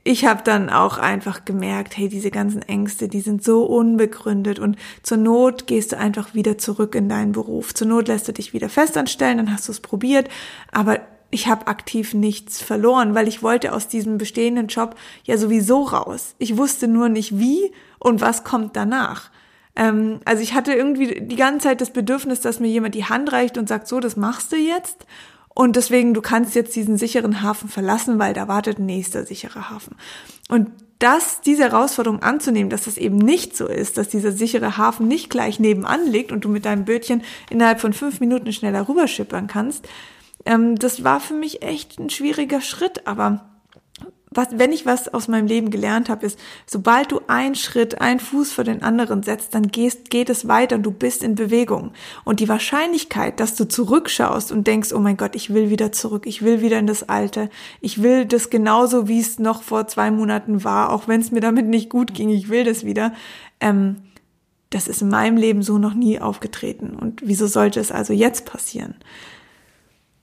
ich 0.04 0.24
habe 0.24 0.42
dann 0.42 0.68
auch 0.68 0.98
einfach 0.98 1.44
gemerkt, 1.44 1.96
hey, 1.96 2.08
diese 2.08 2.30
ganzen 2.30 2.62
Ängste, 2.62 3.08
die 3.08 3.20
sind 3.20 3.44
so 3.44 3.64
unbegründet 3.64 4.58
und 4.58 4.76
zur 5.02 5.18
Not 5.18 5.66
gehst 5.66 5.92
du 5.92 5.98
einfach 5.98 6.34
wieder 6.34 6.58
zurück 6.58 6.94
in 6.94 7.08
deinen 7.08 7.32
Beruf. 7.32 7.72
Zur 7.72 7.86
Not 7.86 8.08
lässt 8.08 8.26
du 8.26 8.32
dich 8.32 8.52
wieder 8.52 8.68
festanstellen, 8.68 9.38
dann 9.38 9.52
hast 9.52 9.68
du 9.68 9.72
es 9.72 9.80
probiert, 9.80 10.28
aber 10.72 11.00
ich 11.30 11.46
habe 11.46 11.66
aktiv 11.66 12.14
nichts 12.14 12.60
verloren, 12.60 13.14
weil 13.14 13.28
ich 13.28 13.42
wollte 13.42 13.72
aus 13.72 13.88
diesem 13.88 14.18
bestehenden 14.18 14.66
Job 14.66 14.96
ja 15.24 15.38
sowieso 15.38 15.82
raus. 15.82 16.34
Ich 16.38 16.58
wusste 16.58 16.88
nur 16.88 17.08
nicht 17.08 17.38
wie 17.38 17.72
und 17.98 18.20
was 18.20 18.44
kommt 18.44 18.76
danach. 18.76 19.30
Ähm, 19.74 20.20
also 20.24 20.42
ich 20.42 20.52
hatte 20.52 20.74
irgendwie 20.74 21.22
die 21.22 21.36
ganze 21.36 21.68
Zeit 21.68 21.80
das 21.80 21.90
Bedürfnis, 21.90 22.40
dass 22.40 22.60
mir 22.60 22.68
jemand 22.68 22.94
die 22.94 23.06
Hand 23.06 23.32
reicht 23.32 23.56
und 23.56 23.68
sagt, 23.68 23.88
so, 23.88 23.98
das 24.00 24.16
machst 24.16 24.52
du 24.52 24.56
jetzt. 24.56 25.06
Und 25.54 25.76
deswegen, 25.76 26.14
du 26.14 26.22
kannst 26.22 26.54
jetzt 26.54 26.74
diesen 26.74 26.96
sicheren 26.96 27.42
Hafen 27.42 27.68
verlassen, 27.68 28.18
weil 28.18 28.34
da 28.34 28.48
wartet 28.48 28.78
ein 28.78 28.86
nächster 28.86 29.26
sicherer 29.26 29.70
Hafen. 29.70 29.96
Und 30.48 30.70
das, 30.98 31.40
diese 31.40 31.64
Herausforderung 31.64 32.22
anzunehmen, 32.22 32.70
dass 32.70 32.84
das 32.84 32.96
eben 32.96 33.18
nicht 33.18 33.56
so 33.56 33.66
ist, 33.66 33.98
dass 33.98 34.08
dieser 34.08 34.32
sichere 34.32 34.76
Hafen 34.76 35.08
nicht 35.08 35.30
gleich 35.30 35.58
nebenan 35.58 36.06
liegt 36.06 36.30
und 36.30 36.44
du 36.44 36.48
mit 36.48 36.64
deinem 36.64 36.84
Bötchen 36.84 37.22
innerhalb 37.50 37.80
von 37.80 37.92
fünf 37.92 38.20
Minuten 38.20 38.52
schneller 38.52 38.88
rüberschippern 38.88 39.48
kannst, 39.48 39.88
ähm, 40.44 40.76
das 40.76 41.04
war 41.04 41.20
für 41.20 41.34
mich 41.34 41.62
echt 41.62 41.98
ein 41.98 42.08
schwieriger 42.08 42.60
Schritt, 42.60 43.06
aber 43.06 43.51
was, 44.34 44.48
wenn 44.52 44.72
ich 44.72 44.86
was 44.86 45.12
aus 45.12 45.28
meinem 45.28 45.46
Leben 45.46 45.70
gelernt 45.70 46.08
habe, 46.08 46.26
ist, 46.26 46.38
sobald 46.66 47.12
du 47.12 47.20
einen 47.26 47.54
Schritt, 47.54 48.00
einen 48.00 48.20
Fuß 48.20 48.52
vor 48.52 48.64
den 48.64 48.82
anderen 48.82 49.22
setzt, 49.22 49.54
dann 49.54 49.68
gehst, 49.68 50.10
geht 50.10 50.30
es 50.30 50.48
weiter 50.48 50.76
und 50.76 50.82
du 50.82 50.90
bist 50.90 51.22
in 51.22 51.34
Bewegung. 51.34 51.92
Und 52.24 52.40
die 52.40 52.48
Wahrscheinlichkeit, 52.48 53.40
dass 53.40 53.54
du 53.54 53.66
zurückschaust 53.66 54.52
und 54.52 54.66
denkst, 54.66 54.92
oh 54.92 54.98
mein 54.98 55.16
Gott, 55.16 55.34
ich 55.34 55.52
will 55.52 55.70
wieder 55.70 55.92
zurück, 55.92 56.26
ich 56.26 56.42
will 56.42 56.60
wieder 56.60 56.78
in 56.78 56.86
das 56.86 57.08
Alte, 57.08 57.50
ich 57.80 58.02
will 58.02 58.24
das 58.24 58.50
genauso, 58.50 59.08
wie 59.08 59.20
es 59.20 59.38
noch 59.38 59.62
vor 59.62 59.86
zwei 59.86 60.10
Monaten 60.10 60.64
war, 60.64 60.92
auch 60.92 61.08
wenn 61.08 61.20
es 61.20 61.30
mir 61.30 61.40
damit 61.40 61.66
nicht 61.66 61.90
gut 61.90 62.14
ging, 62.14 62.28
ich 62.28 62.48
will 62.48 62.64
das 62.64 62.84
wieder, 62.84 63.12
ähm, 63.60 63.96
das 64.70 64.88
ist 64.88 65.02
in 65.02 65.08
meinem 65.08 65.36
Leben 65.36 65.62
so 65.62 65.78
noch 65.78 65.94
nie 65.94 66.18
aufgetreten. 66.18 66.96
Und 66.98 67.20
wieso 67.24 67.46
sollte 67.46 67.78
es 67.78 67.92
also 67.92 68.12
jetzt 68.12 68.46
passieren? 68.46 68.94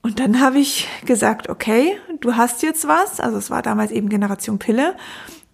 Und 0.02 0.18
dann 0.18 0.40
habe 0.40 0.58
ich 0.58 0.88
gesagt, 1.04 1.48
okay, 1.48 1.92
du 2.20 2.36
hast 2.36 2.62
jetzt 2.62 2.86
was. 2.86 3.20
Also 3.20 3.38
es 3.38 3.50
war 3.50 3.62
damals 3.62 3.90
eben 3.90 4.08
Generation 4.08 4.58
Pille. 4.58 4.94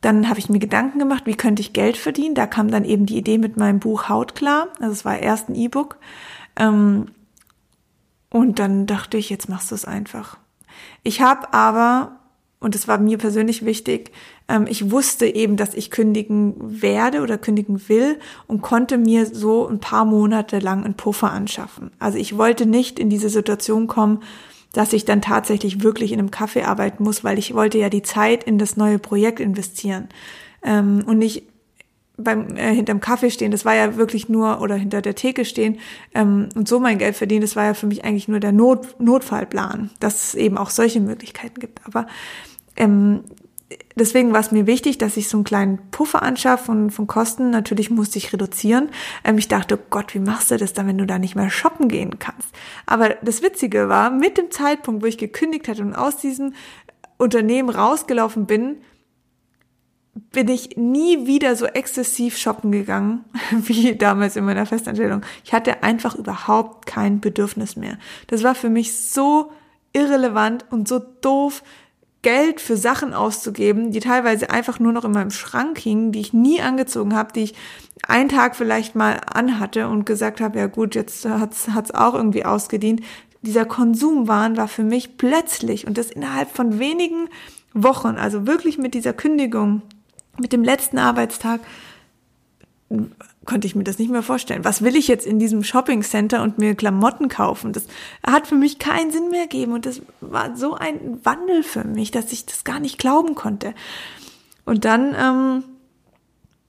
Dann 0.00 0.28
habe 0.28 0.38
ich 0.38 0.48
mir 0.48 0.58
Gedanken 0.58 0.98
gemacht, 0.98 1.24
wie 1.26 1.36
könnte 1.36 1.62
ich 1.62 1.72
Geld 1.72 1.96
verdienen. 1.96 2.34
Da 2.34 2.46
kam 2.46 2.70
dann 2.70 2.84
eben 2.84 3.06
die 3.06 3.16
Idee 3.16 3.38
mit 3.38 3.56
meinem 3.56 3.80
Buch 3.80 4.08
Haut 4.08 4.34
klar. 4.34 4.68
Also 4.80 4.92
es 4.92 5.04
war 5.04 5.18
erst 5.18 5.48
ein 5.48 5.54
E-Book. 5.54 5.96
Ähm, 6.56 7.06
und 8.30 8.58
dann 8.58 8.86
dachte 8.86 9.16
ich, 9.16 9.30
jetzt 9.30 9.48
machst 9.48 9.70
du 9.70 9.74
es 9.74 9.84
einfach. 9.84 10.36
Ich 11.02 11.20
habe 11.22 11.52
aber, 11.54 12.20
und 12.60 12.74
es 12.74 12.86
war 12.86 12.98
mir 12.98 13.18
persönlich 13.18 13.64
wichtig, 13.64 14.12
ähm, 14.48 14.66
ich 14.68 14.90
wusste 14.90 15.26
eben, 15.26 15.56
dass 15.56 15.74
ich 15.74 15.90
kündigen 15.90 16.54
werde 16.58 17.22
oder 17.22 17.38
kündigen 17.38 17.88
will 17.88 18.18
und 18.46 18.62
konnte 18.62 18.98
mir 18.98 19.26
so 19.26 19.66
ein 19.66 19.80
paar 19.80 20.04
Monate 20.04 20.58
lang 20.58 20.84
einen 20.84 20.94
Puffer 20.94 21.32
anschaffen. 21.32 21.90
Also 21.98 22.18
ich 22.18 22.36
wollte 22.36 22.66
nicht 22.66 22.98
in 22.98 23.10
diese 23.10 23.30
Situation 23.30 23.86
kommen, 23.86 24.20
dass 24.76 24.92
ich 24.92 25.06
dann 25.06 25.22
tatsächlich 25.22 25.82
wirklich 25.82 26.12
in 26.12 26.18
einem 26.18 26.30
Kaffee 26.30 26.64
arbeiten 26.64 27.02
muss, 27.02 27.24
weil 27.24 27.38
ich 27.38 27.54
wollte 27.54 27.78
ja 27.78 27.88
die 27.88 28.02
Zeit 28.02 28.44
in 28.44 28.58
das 28.58 28.76
neue 28.76 28.98
Projekt 28.98 29.40
investieren 29.40 30.08
ähm, 30.62 31.02
und 31.06 31.16
nicht 31.16 31.44
beim 32.18 32.54
äh, 32.56 32.74
hinterm 32.74 33.00
Kaffee 33.00 33.30
stehen. 33.30 33.52
Das 33.52 33.64
war 33.64 33.74
ja 33.74 33.96
wirklich 33.96 34.28
nur 34.28 34.60
oder 34.60 34.74
hinter 34.74 35.00
der 35.00 35.14
Theke 35.14 35.46
stehen 35.46 35.78
ähm, 36.14 36.50
und 36.54 36.68
so 36.68 36.78
mein 36.78 36.98
Geld 36.98 37.16
verdienen. 37.16 37.40
Das 37.40 37.56
war 37.56 37.64
ja 37.64 37.72
für 37.72 37.86
mich 37.86 38.04
eigentlich 38.04 38.28
nur 38.28 38.38
der 38.38 38.52
Not, 38.52 39.00
Notfallplan, 39.00 39.88
dass 39.98 40.28
es 40.28 40.34
eben 40.34 40.58
auch 40.58 40.68
solche 40.68 41.00
Möglichkeiten 41.00 41.58
gibt. 41.58 41.80
Aber 41.86 42.06
ähm, 42.76 43.24
deswegen 43.96 44.32
war 44.32 44.40
es 44.40 44.52
mir 44.52 44.66
wichtig, 44.66 44.98
dass 44.98 45.16
ich 45.16 45.28
so 45.28 45.36
einen 45.36 45.44
kleinen 45.44 45.90
Puffer 45.90 46.22
anschaffe 46.22 46.66
von, 46.66 46.90
von 46.90 47.06
Kosten. 47.06 47.50
Natürlich 47.50 47.90
musste 47.90 48.18
ich 48.18 48.32
reduzieren. 48.32 48.90
Ähm, 49.24 49.38
ich 49.38 49.48
dachte, 49.48 49.78
oh 49.78 49.86
Gott, 49.90 50.14
wie 50.14 50.20
machst 50.20 50.50
du 50.50 50.56
das 50.56 50.72
dann, 50.72 50.86
wenn 50.86 50.98
du 50.98 51.06
da 51.06 51.18
nicht 51.18 51.36
mehr 51.36 51.50
shoppen 51.50 51.88
gehen 51.88 52.18
kannst? 52.18 52.48
Aber 52.86 53.10
das 53.22 53.42
Witzige 53.42 53.88
war, 53.88 54.10
mit 54.10 54.38
dem 54.38 54.50
Zeitpunkt, 54.50 55.02
wo 55.02 55.06
ich 55.06 55.18
gekündigt 55.18 55.68
hatte 55.68 55.82
und 55.82 55.94
aus 55.94 56.16
diesem 56.16 56.54
Unternehmen 57.18 57.70
rausgelaufen 57.70 58.46
bin, 58.46 58.76
bin 60.32 60.48
ich 60.48 60.76
nie 60.76 61.26
wieder 61.26 61.56
so 61.56 61.66
exzessiv 61.66 62.38
shoppen 62.38 62.72
gegangen 62.72 63.24
wie 63.50 63.96
damals 63.96 64.36
in 64.36 64.44
meiner 64.44 64.66
Festanstellung. 64.66 65.22
Ich 65.44 65.52
hatte 65.52 65.82
einfach 65.82 66.14
überhaupt 66.14 66.86
kein 66.86 67.20
Bedürfnis 67.20 67.76
mehr. 67.76 67.98
Das 68.28 68.42
war 68.42 68.54
für 68.54 68.70
mich 68.70 68.96
so 68.96 69.50
irrelevant 69.92 70.64
und 70.70 70.88
so 70.88 70.98
doof, 70.98 71.62
Geld 72.26 72.60
für 72.60 72.76
Sachen 72.76 73.14
auszugeben, 73.14 73.92
die 73.92 74.00
teilweise 74.00 74.50
einfach 74.50 74.80
nur 74.80 74.90
noch 74.90 75.04
in 75.04 75.12
meinem 75.12 75.30
Schrank 75.30 75.78
hingen, 75.78 76.10
die 76.10 76.18
ich 76.18 76.32
nie 76.32 76.60
angezogen 76.60 77.14
habe, 77.14 77.32
die 77.32 77.44
ich 77.44 77.54
einen 78.04 78.28
Tag 78.28 78.56
vielleicht 78.56 78.96
mal 78.96 79.20
anhatte 79.32 79.86
und 79.86 80.06
gesagt 80.06 80.40
habe, 80.40 80.58
ja 80.58 80.66
gut, 80.66 80.96
jetzt 80.96 81.24
hat's 81.24 81.68
hat's 81.68 81.92
auch 81.92 82.14
irgendwie 82.14 82.44
ausgedient. 82.44 83.00
Dieser 83.42 83.64
Konsumwahn 83.64 84.56
war 84.56 84.66
für 84.66 84.82
mich 84.82 85.18
plötzlich 85.18 85.86
und 85.86 85.98
das 85.98 86.10
innerhalb 86.10 86.50
von 86.50 86.80
wenigen 86.80 87.28
Wochen, 87.74 88.16
also 88.16 88.44
wirklich 88.44 88.76
mit 88.76 88.94
dieser 88.94 89.12
Kündigung, 89.12 89.82
mit 90.36 90.52
dem 90.52 90.64
letzten 90.64 90.98
Arbeitstag, 90.98 91.60
konnte 93.46 93.66
ich 93.66 93.74
mir 93.74 93.84
das 93.84 93.98
nicht 93.98 94.10
mehr 94.10 94.22
vorstellen. 94.22 94.64
Was 94.64 94.82
will 94.82 94.96
ich 94.96 95.08
jetzt 95.08 95.26
in 95.26 95.38
diesem 95.38 95.64
Shopping 95.64 96.02
Center 96.02 96.42
und 96.42 96.58
mir 96.58 96.74
Klamotten 96.74 97.28
kaufen? 97.28 97.72
Das 97.72 97.86
hat 98.26 98.46
für 98.46 98.54
mich 98.54 98.78
keinen 98.78 99.10
Sinn 99.10 99.30
mehr 99.30 99.42
gegeben 99.46 99.72
und 99.72 99.86
das 99.86 100.02
war 100.20 100.56
so 100.56 100.74
ein 100.74 101.20
Wandel 101.24 101.62
für 101.62 101.84
mich, 101.84 102.10
dass 102.10 102.32
ich 102.32 102.46
das 102.46 102.64
gar 102.64 102.80
nicht 102.80 102.98
glauben 102.98 103.34
konnte. 103.34 103.74
Und 104.64 104.84
dann 104.84 105.14
ähm, 105.18 105.64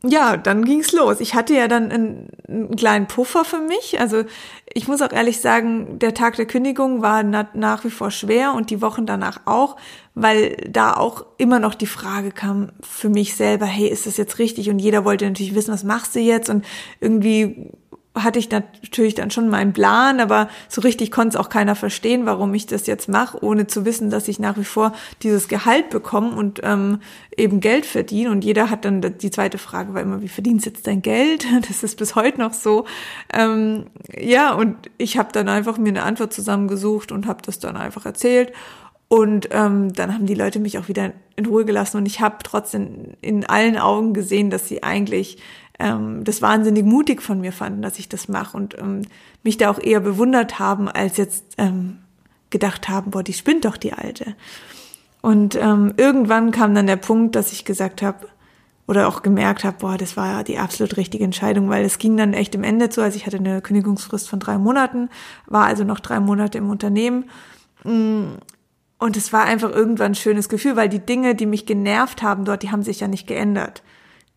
ja, 0.10 0.38
dann 0.38 0.66
ging's 0.66 0.92
los. 0.92 1.20
Ich 1.20 1.36
hatte 1.36 1.54
ja 1.54 1.68
dann 1.68 1.92
einen, 1.92 2.30
einen, 2.48 2.76
kleinen 2.76 3.08
Puffer 3.08 3.46
für 3.46 3.60
mich. 3.60 4.00
Also 4.00 4.24
ich 4.74 4.88
muss 4.88 5.02
auch 5.02 5.12
ehrlich 5.12 5.40
sagen, 5.40 6.00
der 6.00 6.14
Tag 6.14 6.36
der 6.36 6.46
Kündigung 6.46 7.02
war 7.02 7.24
na, 7.24 7.48
nach 7.54 7.84
wie 7.84 7.90
vor 7.90 8.12
schwer 8.12 8.54
und 8.54 8.70
die 8.70 8.82
Wochen 8.82 9.06
danach 9.06 9.42
auch, 9.46 9.78
weil 10.16 10.58
da 10.70 10.94
auch 10.94 11.26
immer 11.38 11.60
noch 11.60 11.76
die 11.76 11.88
Frage 11.88 12.32
kam 12.32 12.72
für 12.82 13.10
mich 13.10 13.36
selber, 13.36 13.66
hey, 13.66 13.88
ist 13.88 14.06
das 14.06 14.18
jetzt 14.18 14.40
richtig? 14.40 14.70
Und 14.70 14.80
jeder 14.80 15.06
wollte 15.06 15.26
natürlich 15.26 15.56
wissen, 15.56 15.74
was 15.74 15.84
machst 15.84 16.16
du 16.16 16.20
jetzt? 16.20 16.50
Und 16.50 16.66
irgendwie 17.00 17.72
hatte 18.24 18.40
ich 18.40 18.50
natürlich 18.50 19.16
dann 19.16 19.32
schon 19.32 19.50
meinen 19.50 19.74
Plan, 19.74 20.20
aber 20.20 20.50
so 20.70 20.82
richtig 20.82 21.12
konnte 21.12 21.30
es 21.30 21.36
auch 21.36 21.50
keiner 21.50 21.76
verstehen, 21.76 22.26
warum 22.26 22.54
ich 22.54 22.66
das 22.66 22.88
jetzt 22.88 23.10
mache, 23.10 23.44
ohne 23.44 23.68
zu 23.68 23.86
wissen, 23.86 24.10
dass 24.10 24.28
ich 24.28 24.40
nach 24.40 24.58
wie 24.58 24.64
vor 24.64 24.94
dieses 25.24 25.48
Gehalt 25.48 25.90
bekomme 25.90 26.36
und 26.36 26.62
ähm, 26.64 27.00
eben 27.36 27.60
Geld 27.60 27.86
verdiene. 27.86 28.32
Und 28.32 28.44
jeder 28.44 28.70
hat 28.70 28.86
dann 28.86 29.02
die 29.02 29.32
zweite 29.32 29.58
Frage 29.58 29.94
war 29.94 30.02
immer, 30.02 30.22
wie 30.22 30.28
verdienst 30.28 30.66
du 30.66 30.70
jetzt 30.72 30.88
dein 30.88 31.02
Geld? 31.02 31.46
Das 31.68 31.84
ist 31.84 31.98
bis 31.98 32.16
heute 32.16 32.40
noch 32.40 32.54
so. 32.54 32.86
Ähm, 33.34 33.88
ja, 34.18 34.54
und 34.54 34.76
ich 34.98 35.18
habe 35.18 35.30
dann 35.34 35.50
einfach 35.50 35.78
mir 35.78 35.90
eine 35.90 36.04
Antwort 36.04 36.34
zusammengesucht 36.34 37.12
und 37.12 37.28
habe 37.28 37.42
das 37.44 37.60
dann 37.60 37.76
einfach 37.76 38.06
erzählt. 38.06 38.54
Und 39.10 39.50
ähm, 39.52 39.94
dann 39.94 40.14
haben 40.14 40.26
die 40.26 40.34
Leute 40.34 40.60
mich 40.60 40.78
auch 40.78 40.90
wieder 40.90 41.14
in 41.38 41.46
Ruhe 41.46 41.64
gelassen 41.64 41.98
und 41.98 42.06
ich 42.06 42.20
habe 42.20 42.38
trotzdem 42.44 43.14
in 43.22 43.46
allen 43.46 43.78
Augen 43.78 44.14
gesehen, 44.14 44.50
dass 44.50 44.68
sie 44.68 44.84
eigentlich 44.84 45.38
ähm, 45.80 46.24
das 46.24 46.42
wahnsinnig 46.42 46.86
mutig 46.86 47.22
von 47.22 47.40
mir 47.40 47.52
fanden, 47.52 47.82
dass 47.82 48.00
ich 48.00 48.10
das 48.10 48.28
mache 48.28 48.58
und 48.58 48.78
ähm, 48.78 49.04
mich 49.44 49.58
da 49.58 49.70
auch 49.70 49.80
eher 49.80 50.00
bewundert 50.00 50.60
haben, 50.60 50.88
als 50.88 51.18
jetzt 51.18 51.44
ähm, 51.58 52.00
gedacht 52.50 52.90
haben, 52.90 53.12
boah, 53.12 53.24
die 53.24 53.34
spinnt 53.34 53.66
doch 53.66 53.78
die 53.78 53.94
Alte. 53.94 54.36
Und 55.22 55.56
ähm, 55.56 55.94
irgendwann 55.98 56.52
kam 56.52 56.74
dann 56.74 56.88
der 56.88 56.96
Punkt, 56.96 57.36
dass 57.36 57.52
ich 57.52 57.66
gesagt 57.66 58.02
habe, 58.02 58.28
oder 58.88 59.10
auch 59.10 59.22
gemerkt 59.22 59.66
habe, 59.66 59.78
boah, 59.80 59.98
das 59.98 60.16
war 60.16 60.28
ja 60.28 60.44
die 60.44 60.58
absolut 60.58 60.96
richtige 60.96 61.26
Entscheidung, 61.26 61.70
weil 61.70 61.84
es 61.84 61.98
ging 61.98 62.16
dann 62.16 62.34
echt 62.34 62.56
im 62.56 62.64
Ende 62.64 62.90
zu. 62.90 63.02
Also 63.02 63.18
ich 63.18 63.26
hatte 63.26 63.38
eine 63.38 63.62
Kündigungsfrist 63.62 64.30
von 64.30 64.40
drei 64.40 64.58
Monaten, 64.58 65.10
war 65.46 65.66
also 65.66 65.84
noch 65.84 66.00
drei 66.00 66.22
Monate 66.22 66.58
im 66.58 66.70
Unternehmen. 66.70 67.26
Mm, 67.84 68.36
und 68.98 69.18
es 69.18 69.34
war 69.34 69.44
einfach 69.44 69.72
irgendwann 69.72 70.14
ein 70.14 70.16
schönes 70.16 70.48
Gefühl, 70.48 70.78
weil 70.78 70.88
die 70.88 71.06
Dinge, 71.06 71.36
die 71.36 71.46
mich 71.46 71.66
genervt 71.66 72.24
haben 72.24 72.46
dort, 72.46 72.64
die 72.64 72.72
haben 72.72 72.82
sich 72.82 73.02
ja 73.02 73.10
nicht 73.10 73.28
geändert 73.28 73.84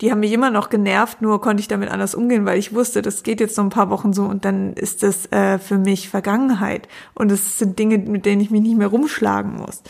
die 0.00 0.10
haben 0.10 0.20
mich 0.20 0.32
immer 0.32 0.50
noch 0.50 0.70
genervt, 0.70 1.20
nur 1.20 1.40
konnte 1.40 1.60
ich 1.60 1.68
damit 1.68 1.90
anders 1.90 2.14
umgehen, 2.14 2.46
weil 2.46 2.58
ich 2.58 2.74
wusste, 2.74 3.02
das 3.02 3.22
geht 3.22 3.40
jetzt 3.40 3.56
noch 3.56 3.64
ein 3.64 3.70
paar 3.70 3.90
Wochen 3.90 4.12
so 4.12 4.24
und 4.24 4.44
dann 4.44 4.72
ist 4.72 5.02
das 5.02 5.30
äh, 5.30 5.58
für 5.58 5.76
mich 5.76 6.08
Vergangenheit. 6.08 6.88
Und 7.14 7.30
es 7.30 7.58
sind 7.58 7.78
Dinge, 7.78 7.98
mit 7.98 8.24
denen 8.24 8.40
ich 8.40 8.50
mich 8.50 8.62
nicht 8.62 8.78
mehr 8.78 8.88
rumschlagen 8.88 9.56
muss. 9.56 9.82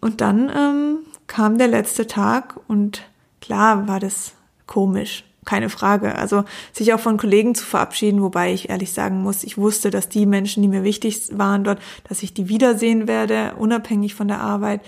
Und 0.00 0.20
dann 0.20 0.50
ähm, 0.54 0.98
kam 1.26 1.58
der 1.58 1.68
letzte 1.68 2.06
Tag 2.06 2.58
und 2.68 3.02
klar 3.40 3.88
war 3.88 3.98
das 3.98 4.32
komisch, 4.66 5.24
keine 5.44 5.68
Frage. 5.68 6.14
Also 6.14 6.44
sich 6.72 6.94
auch 6.94 7.00
von 7.00 7.16
Kollegen 7.16 7.54
zu 7.56 7.64
verabschieden, 7.64 8.22
wobei 8.22 8.52
ich 8.52 8.68
ehrlich 8.68 8.92
sagen 8.92 9.22
muss, 9.22 9.42
ich 9.42 9.58
wusste, 9.58 9.90
dass 9.90 10.08
die 10.08 10.26
Menschen, 10.26 10.62
die 10.62 10.68
mir 10.68 10.84
wichtig 10.84 11.30
waren 11.32 11.64
dort, 11.64 11.80
dass 12.08 12.22
ich 12.22 12.32
die 12.32 12.48
wiedersehen 12.48 13.08
werde, 13.08 13.54
unabhängig 13.58 14.14
von 14.14 14.28
der 14.28 14.40
Arbeit. 14.40 14.82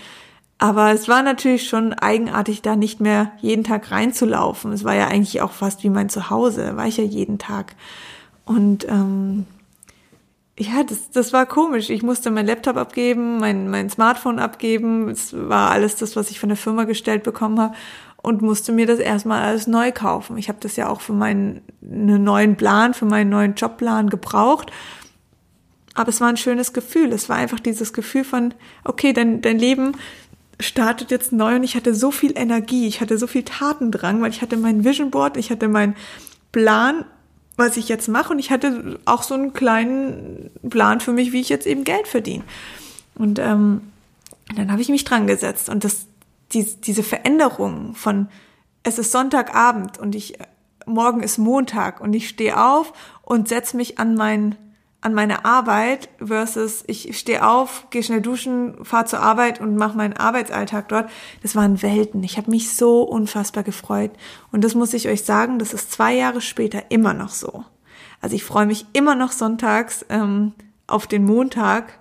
Aber 0.57 0.91
es 0.91 1.07
war 1.07 1.21
natürlich 1.21 1.67
schon 1.67 1.93
eigenartig, 1.93 2.61
da 2.61 2.75
nicht 2.75 3.01
mehr 3.01 3.31
jeden 3.41 3.63
Tag 3.63 3.91
reinzulaufen. 3.91 4.71
Es 4.71 4.83
war 4.83 4.95
ja 4.95 5.07
eigentlich 5.07 5.41
auch 5.41 5.51
fast 5.51 5.83
wie 5.83 5.89
mein 5.89 6.09
Zuhause, 6.09 6.77
war 6.77 6.87
ich 6.87 6.97
ja 6.97 7.03
jeden 7.03 7.39
Tag. 7.39 7.75
Und 8.45 8.87
ähm, 8.87 9.45
ja, 10.57 10.83
das, 10.83 11.11
das 11.11 11.33
war 11.33 11.45
komisch. 11.45 11.89
Ich 11.89 12.03
musste 12.03 12.31
mein 12.31 12.45
Laptop 12.45 12.77
abgeben, 12.77 13.39
mein, 13.39 13.69
mein 13.69 13.89
Smartphone 13.89 14.39
abgeben. 14.39 15.09
Es 15.09 15.33
war 15.37 15.71
alles 15.71 15.97
das, 15.97 16.15
was 16.15 16.31
ich 16.31 16.39
von 16.39 16.49
der 16.49 16.57
Firma 16.57 16.85
gestellt 16.85 17.23
bekommen 17.23 17.59
habe 17.59 17.75
und 18.21 18.41
musste 18.41 18.71
mir 18.71 18.87
das 18.87 18.99
erstmal 18.99 19.43
alles 19.43 19.67
neu 19.67 19.91
kaufen. 19.91 20.37
Ich 20.37 20.47
habe 20.47 20.59
das 20.61 20.77
ja 20.77 20.87
auch 20.87 21.01
für 21.01 21.13
meinen 21.13 21.61
einen 21.83 22.23
neuen 22.23 22.55
Plan, 22.55 22.93
für 22.93 23.05
meinen 23.05 23.29
neuen 23.29 23.55
Jobplan 23.55 24.09
gebraucht. 24.09 24.71
Aber 25.93 26.09
es 26.09 26.21
war 26.21 26.27
ein 26.27 26.37
schönes 26.37 26.73
Gefühl. 26.73 27.13
Es 27.13 27.29
war 27.29 27.37
einfach 27.37 27.59
dieses 27.59 27.93
Gefühl 27.93 28.23
von, 28.23 28.53
okay, 28.83 29.13
dein, 29.13 29.41
dein 29.41 29.59
Leben 29.59 29.93
startet 30.59 31.11
jetzt 31.11 31.31
neu 31.31 31.55
und 31.55 31.63
ich 31.63 31.75
hatte 31.75 31.93
so 31.93 32.11
viel 32.11 32.37
Energie, 32.37 32.87
ich 32.87 33.01
hatte 33.01 33.17
so 33.17 33.27
viel 33.27 33.43
Tatendrang, 33.43 34.21
weil 34.21 34.31
ich 34.31 34.41
hatte 34.41 34.57
mein 34.57 34.83
Vision 34.83 35.11
Board, 35.11 35.37
ich 35.37 35.51
hatte 35.51 35.67
meinen 35.67 35.95
Plan 36.51 37.05
was 37.57 37.77
ich 37.77 37.87
jetzt 37.87 38.07
mache 38.07 38.33
und 38.33 38.39
ich 38.39 38.51
hatte 38.51 38.99
auch 39.05 39.23
so 39.23 39.33
einen 39.33 39.53
kleinen 39.53 40.51
Plan 40.69 40.99
für 40.99 41.13
mich, 41.13 41.31
wie 41.31 41.39
ich 41.39 41.49
jetzt 41.49 41.67
eben 41.67 41.83
Geld 41.83 42.07
verdiene. 42.07 42.43
Und 43.15 43.39
ähm, 43.39 43.81
dann 44.55 44.71
habe 44.71 44.81
ich 44.81 44.89
mich 44.89 45.05
dran 45.05 45.27
gesetzt 45.27 45.69
und 45.69 45.83
das, 45.83 46.07
die, 46.51 46.65
diese 46.81 47.03
Veränderung 47.03 47.95
von 47.95 48.27
es 48.83 48.99
ist 48.99 49.11
Sonntagabend 49.11 49.97
und 49.97 50.13
ich 50.15 50.37
morgen 50.85 51.23
ist 51.23 51.39
Montag 51.39 52.01
und 52.01 52.13
ich 52.13 52.29
stehe 52.29 52.61
auf 52.61 52.93
und 53.23 53.47
setze 53.47 53.75
mich 53.75 53.97
an 53.97 54.15
mein 54.15 54.55
an 55.05 55.13
meine 55.13 55.45
Arbeit 55.45 56.09
versus 56.17 56.83
ich 56.87 57.15
stehe 57.15 57.47
auf, 57.47 57.85
gehe 57.91 58.01
schnell 58.01 58.21
duschen, 58.21 58.83
fahre 58.83 59.05
zur 59.05 59.19
Arbeit 59.19 59.61
und 59.61 59.75
mache 59.75 59.95
meinen 59.95 60.17
Arbeitsalltag 60.17 60.89
dort. 60.89 61.11
Das 61.43 61.55
waren 61.55 61.83
Welten. 61.83 62.23
Ich 62.23 62.37
habe 62.37 62.49
mich 62.49 62.75
so 62.75 63.03
unfassbar 63.03 63.61
gefreut. 63.61 64.09
Und 64.51 64.63
das 64.63 64.73
muss 64.73 64.95
ich 64.95 65.07
euch 65.07 65.23
sagen, 65.23 65.59
das 65.59 65.73
ist 65.73 65.91
zwei 65.91 66.15
Jahre 66.15 66.41
später 66.41 66.85
immer 66.89 67.13
noch 67.13 67.29
so. 67.29 67.63
Also 68.19 68.35
ich 68.35 68.43
freue 68.43 68.65
mich 68.65 68.87
immer 68.93 69.13
noch 69.13 69.31
sonntags 69.31 70.03
ähm, 70.09 70.53
auf 70.87 71.05
den 71.05 71.23
Montag, 71.23 71.99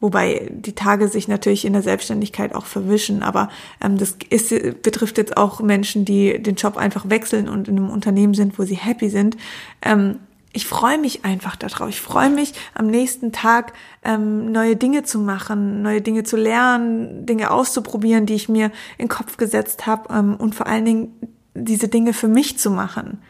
wobei 0.00 0.50
die 0.52 0.74
Tage 0.74 1.08
sich 1.08 1.28
natürlich 1.28 1.64
in 1.64 1.72
der 1.72 1.80
Selbstständigkeit 1.80 2.54
auch 2.54 2.66
verwischen, 2.66 3.22
aber 3.22 3.48
ähm, 3.82 3.96
das 3.96 4.18
ist, 4.28 4.50
betrifft 4.82 5.16
jetzt 5.16 5.38
auch 5.38 5.60
Menschen, 5.60 6.04
die 6.04 6.42
den 6.42 6.56
Job 6.56 6.76
einfach 6.76 7.08
wechseln 7.08 7.48
und 7.48 7.68
in 7.68 7.78
einem 7.78 7.88
Unternehmen 7.88 8.34
sind, 8.34 8.58
wo 8.58 8.64
sie 8.64 8.76
happy 8.76 9.08
sind. 9.08 9.38
Ähm, 9.80 10.18
ich 10.52 10.66
freue 10.66 10.98
mich 10.98 11.24
einfach 11.24 11.56
darauf. 11.56 11.88
Ich 11.88 12.00
freue 12.00 12.28
mich 12.28 12.52
am 12.74 12.86
nächsten 12.86 13.32
Tag 13.32 13.72
ähm, 14.04 14.52
neue 14.52 14.76
Dinge 14.76 15.02
zu 15.02 15.18
machen, 15.18 15.82
neue 15.82 16.02
Dinge 16.02 16.24
zu 16.24 16.36
lernen, 16.36 17.24
Dinge 17.24 17.50
auszuprobieren, 17.50 18.26
die 18.26 18.34
ich 18.34 18.48
mir 18.48 18.66
in 18.98 19.06
den 19.06 19.08
Kopf 19.08 19.38
gesetzt 19.38 19.86
habe 19.86 20.12
ähm, 20.12 20.36
und 20.36 20.54
vor 20.54 20.66
allen 20.66 20.84
Dingen 20.84 21.14
diese 21.54 21.88
Dinge 21.88 22.12
für 22.12 22.28
mich 22.28 22.58
zu 22.58 22.70
machen. 22.70 23.22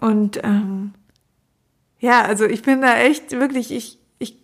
Und 0.00 0.40
ähm, 0.44 0.92
ja, 1.98 2.22
also 2.22 2.44
ich 2.44 2.62
bin 2.62 2.82
da 2.82 2.98
echt 2.98 3.32
wirklich, 3.32 3.72
ich, 3.72 3.98
ich, 4.18 4.38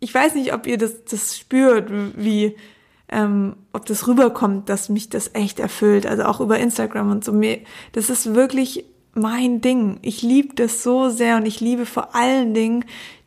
ich 0.00 0.14
weiß 0.14 0.34
nicht, 0.34 0.54
ob 0.54 0.66
ihr 0.66 0.78
das, 0.78 1.04
das 1.04 1.36
spürt, 1.36 1.90
wie, 2.16 2.56
ähm, 3.08 3.56
ob 3.72 3.86
das 3.86 4.06
rüberkommt, 4.08 4.68
dass 4.68 4.88
mich 4.88 5.10
das 5.10 5.34
echt 5.34 5.60
erfüllt. 5.60 6.06
Also 6.06 6.24
auch 6.24 6.40
über 6.40 6.58
Instagram 6.58 7.10
und 7.10 7.24
so. 7.24 7.32
Mir, 7.32 7.60
das 7.92 8.10
ist 8.10 8.34
wirklich 8.34 8.84
mein 9.14 9.60
Ding. 9.60 9.98
Ich 10.02 10.22
liebe 10.22 10.54
das 10.54 10.82
so 10.82 11.08
sehr 11.08 11.36
und 11.36 11.46
ich 11.46 11.60
liebe 11.60 11.86
vor 11.86 12.14
allen 12.14 12.54
Dingen 12.54 12.84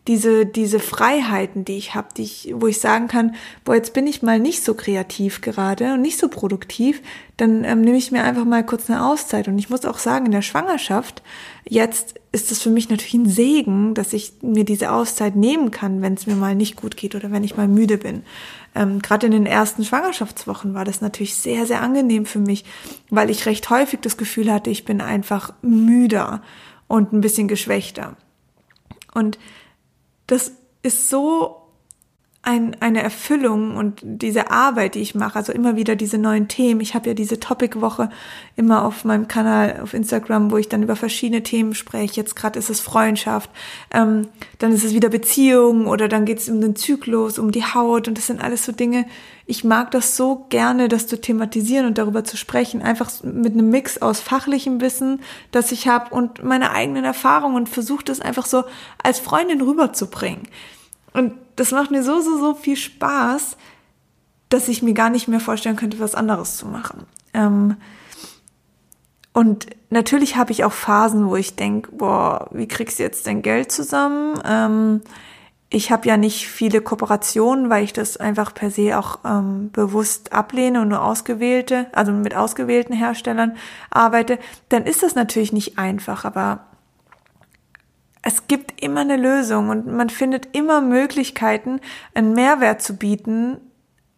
diese 0.08 0.46
diese 0.46 0.80
Freiheiten, 0.80 1.64
die 1.64 1.78
ich 1.78 1.96
habe, 1.96 2.10
die 2.18 2.24
ich, 2.24 2.54
wo 2.56 2.68
ich 2.68 2.82
sagen 2.82 3.08
kann, 3.08 3.36
boah, 3.64 3.76
jetzt 3.76 3.94
bin 3.94 4.06
ich 4.06 4.22
mal 4.22 4.38
nicht 4.38 4.64
so 4.64 4.74
kreativ 4.74 5.40
gerade 5.40 5.94
und 5.94 6.02
nicht 6.02 6.18
so 6.18 6.28
produktiv, 6.28 7.02
dann 7.38 7.64
ähm, 7.64 7.82
nehme 7.82 7.98
ich 7.98 8.12
mir 8.12 8.24
einfach 8.24 8.44
mal 8.44 8.66
kurz 8.66 8.90
eine 8.90 9.06
Auszeit. 9.06 9.48
Und 9.48 9.58
ich 9.58 9.70
muss 9.70 9.86
auch 9.86 9.98
sagen, 9.98 10.26
in 10.26 10.34
der 10.34 10.42
Schwangerschaft 10.42 11.24
jetzt 11.68 12.16
ist 12.34 12.52
es 12.52 12.62
für 12.62 12.70
mich 12.70 12.90
natürlich 12.90 13.14
ein 13.14 13.30
Segen, 13.30 13.94
dass 13.94 14.12
ich 14.12 14.34
mir 14.42 14.66
diese 14.66 14.92
Auszeit 14.92 15.38
nehmen 15.38 15.72
kann, 15.72 16.02
wenn 16.02 16.16
es 16.16 16.28
mir 16.28 16.36
mal 16.36 16.56
nicht 16.56 16.76
gut 16.76 16.98
geht 16.98 17.16
oder 17.16 17.32
wenn 17.32 17.44
ich 17.44 17.56
mal 17.56 17.70
müde 17.70 17.98
bin. 17.98 18.24
Ähm, 18.76 19.02
Gerade 19.02 19.28
in 19.28 19.32
den 19.32 19.46
ersten 19.46 19.84
Schwangerschaftswochen 19.84 20.74
war 20.74 20.86
das 20.86 21.02
natürlich 21.02 21.36
sehr, 21.36 21.66
sehr 21.66 21.82
angenehm 21.82 22.26
für 22.26 22.40
mich, 22.40 22.66
weil 23.10 23.30
ich 23.30 23.46
recht 23.46 23.70
häufig 23.70 24.02
das 24.02 24.18
Gefühl 24.18 24.52
hatte, 24.52 24.70
ich 24.70 24.86
bin 24.86 25.02
einfach 25.02 25.54
müder 25.62 26.42
und 26.88 27.14
ein 27.14 27.22
bisschen 27.22 27.48
geschwächter. 27.48 28.16
Und 29.14 29.38
das 30.28 30.54
ist 30.82 31.10
so 31.10 31.63
ein, 32.46 32.76
eine 32.82 33.02
Erfüllung 33.02 33.78
und 33.78 34.02
diese 34.04 34.52
Arbeit, 34.52 34.96
die 34.96 35.00
ich 35.00 35.16
mache, 35.16 35.38
also 35.38 35.54
immer 35.54 35.78
wieder 35.78 35.96
diese 35.96 36.18
neuen 36.18 36.50
Themen. 36.50 36.82
Ich 36.82 36.94
habe 36.94 37.08
ja 37.08 37.14
diese 37.14 37.40
Topic-Woche 37.40 38.10
immer 38.58 38.84
auf 38.84 39.06
meinem 39.06 39.30
Kanal 39.30 39.80
auf 39.82 39.94
Instagram, 39.94 40.52
wo 40.52 40.58
ich 40.58 40.68
dann 40.68 40.84
über 40.84 40.98
verschiedene 40.98 41.42
Themen 41.42 41.74
spreche. 41.74 42.18
Jetzt 42.18 42.36
gerade 42.36 42.60
ist 42.60 42.70
es 42.70 42.82
Freundschaft, 42.82 43.50
ähm, 43.92 44.28
dann 44.60 44.74
ist 44.74 44.84
es 44.84 44.94
wieder 44.94 45.08
Beziehung 45.08 45.88
oder 45.88 46.10
dann 46.10 46.26
geht 46.26 46.40
es 46.40 46.50
um 46.50 46.60
den 46.60 46.76
Zyklus, 46.76 47.40
um 47.40 47.52
die 47.52 47.64
Haut 47.64 48.10
und 48.10 48.18
das 48.18 48.28
sind 48.28 48.44
alles 48.44 48.66
so 48.66 48.74
Dinge. 48.74 49.06
Ich 49.46 49.64
mag 49.64 49.92
das 49.92 50.18
so 50.18 50.46
gerne, 50.50 50.90
das 50.90 51.08
zu 51.08 51.22
thematisieren 51.22 51.86
und 51.86 51.98
darüber 51.98 52.26
zu 52.26 52.36
sprechen, 52.36 52.82
einfach 52.82 53.10
mit 53.24 53.54
einem 53.54 53.70
Mix 53.70 54.02
aus 54.02 54.20
fachlichem 54.20 54.82
Wissen, 54.82 55.22
das 55.52 55.72
ich 55.72 55.88
habe 55.88 56.14
und 56.14 56.44
meiner 56.44 56.72
eigenen 56.72 57.06
Erfahrung 57.06 57.56
und 57.56 57.70
versuche 57.70 58.04
das 58.04 58.20
einfach 58.20 58.46
so 58.46 58.66
als 59.02 59.20
Freundin 59.20 59.62
rüberzubringen. 59.62 60.42
Und 61.14 61.34
das 61.56 61.72
macht 61.72 61.92
mir 61.92 62.04
so, 62.04 62.22
so, 62.22 62.38
so 62.38 62.54
viel 62.56 62.76
Spaß, 62.76 63.58
dass 64.50 64.68
ich 64.68 64.84
mir 64.84 64.94
gar 64.94 65.10
nicht 65.10 65.28
mehr 65.28 65.40
vorstellen 65.40 65.76
könnte, 65.76 66.00
was 66.00 66.16
anderes 66.16 66.58
zu 66.58 66.68
machen. 66.68 67.06
Ähm, 67.34 67.78
und 69.34 69.66
natürlich 69.90 70.36
habe 70.36 70.52
ich 70.52 70.64
auch 70.64 70.72
Phasen, 70.72 71.28
wo 71.28 71.36
ich 71.36 71.56
denke, 71.56 71.92
boah, 71.92 72.50
wie 72.52 72.68
kriegst 72.68 73.00
du 73.00 73.04
jetzt 73.04 73.26
dein 73.26 73.42
Geld 73.42 73.72
zusammen? 73.72 74.40
Ähm, 74.46 75.02
ich 75.70 75.92
habe 75.92 76.08
ja 76.08 76.18
nicht 76.18 76.48
viele 76.48 76.82
Kooperationen, 76.82 77.72
weil 77.72 77.84
ich 77.84 77.94
das 77.94 78.18
einfach 78.18 78.54
per 78.54 78.70
se 78.70 78.98
auch 78.98 79.20
ähm, 79.26 79.72
bewusst 79.72 80.32
ablehne 80.32 80.82
und 80.82 80.90
nur 80.90 81.04
ausgewählte, 81.04 81.88
also 81.94 82.12
mit 82.12 82.36
ausgewählten 82.36 82.94
Herstellern 82.94 83.58
arbeite, 83.90 84.38
dann 84.70 84.84
ist 84.84 85.02
das 85.02 85.16
natürlich 85.16 85.52
nicht 85.52 85.80
einfach, 85.80 86.26
aber 86.26 86.68
es 88.24 88.48
gibt 88.48 88.82
immer 88.82 89.02
eine 89.02 89.18
Lösung 89.18 89.70
und 89.70 89.86
man 89.86 90.10
findet 90.10 90.56
immer 90.56 90.82
Möglichkeiten, 90.82 91.82
einen 92.14 92.34
Mehrwert 92.34 92.82
zu 92.82 92.96
bieten 92.96 93.58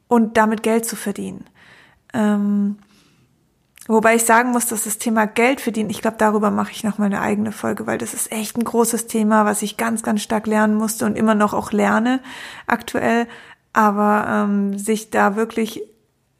und 0.08 0.38
damit 0.38 0.62
Geld 0.62 0.86
zu 0.86 0.96
verdienen. 0.96 1.46
Ähm, 2.13 2.78
wobei 3.88 4.15
ich 4.15 4.24
sagen 4.24 4.52
muss, 4.52 4.68
dass 4.68 4.84
das 4.84 5.00
Thema 5.00 5.26
Geld 5.26 5.60
verdienen, 5.60 5.89
ich 5.89 6.02
glaube, 6.02 6.18
darüber 6.20 6.52
mache 6.52 6.72
ich 6.72 6.84
noch 6.84 7.00
mal 7.00 7.06
eine 7.06 7.20
eigene 7.20 7.52
Folge, 7.52 7.88
weil 7.88 7.98
das 7.98 8.13
ist 8.13 8.32
echt 8.32 8.56
ein 8.58 8.63
großes 8.63 9.08
Thema, 9.08 9.44
was 9.46 9.63
ich 9.63 9.76
ganz, 9.76 10.04
ganz 10.04 10.22
stark 10.22 10.46
lernen 10.46 10.76
musste 10.76 11.08
und 11.08 11.18
immer 11.18 11.34
noch 11.34 11.56
auch 11.56 11.72
lerne 11.72 12.22
aktuell. 12.68 13.28
Aber 13.74 14.26
ähm, 14.30 14.78
sich 14.78 15.10
da 15.10 15.36
wirklich 15.36 15.82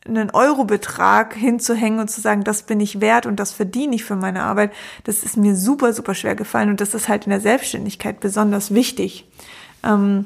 einen 0.08 0.30
Eurobetrag 0.30 1.34
hinzuhängen 1.34 2.00
und 2.00 2.10
zu 2.10 2.22
sagen, 2.22 2.44
das 2.44 2.64
bin 2.64 2.80
ich 2.80 3.02
wert 3.02 3.26
und 3.26 3.40
das 3.40 3.52
verdiene 3.52 3.96
ich 3.96 4.04
für 4.04 4.16
meine 4.16 4.44
Arbeit, 4.44 4.72
das 5.04 5.24
ist 5.24 5.38
mir 5.38 5.56
super, 5.56 5.94
super 5.94 6.14
schwer 6.14 6.36
gefallen 6.36 6.70
und 6.70 6.82
das 6.82 6.94
ist 6.94 7.10
halt 7.10 7.26
in 7.26 7.32
der 7.32 7.42
Selbstständigkeit 7.42 8.20
besonders 8.20 8.74
wichtig. 8.74 9.26
Ähm, 9.84 10.26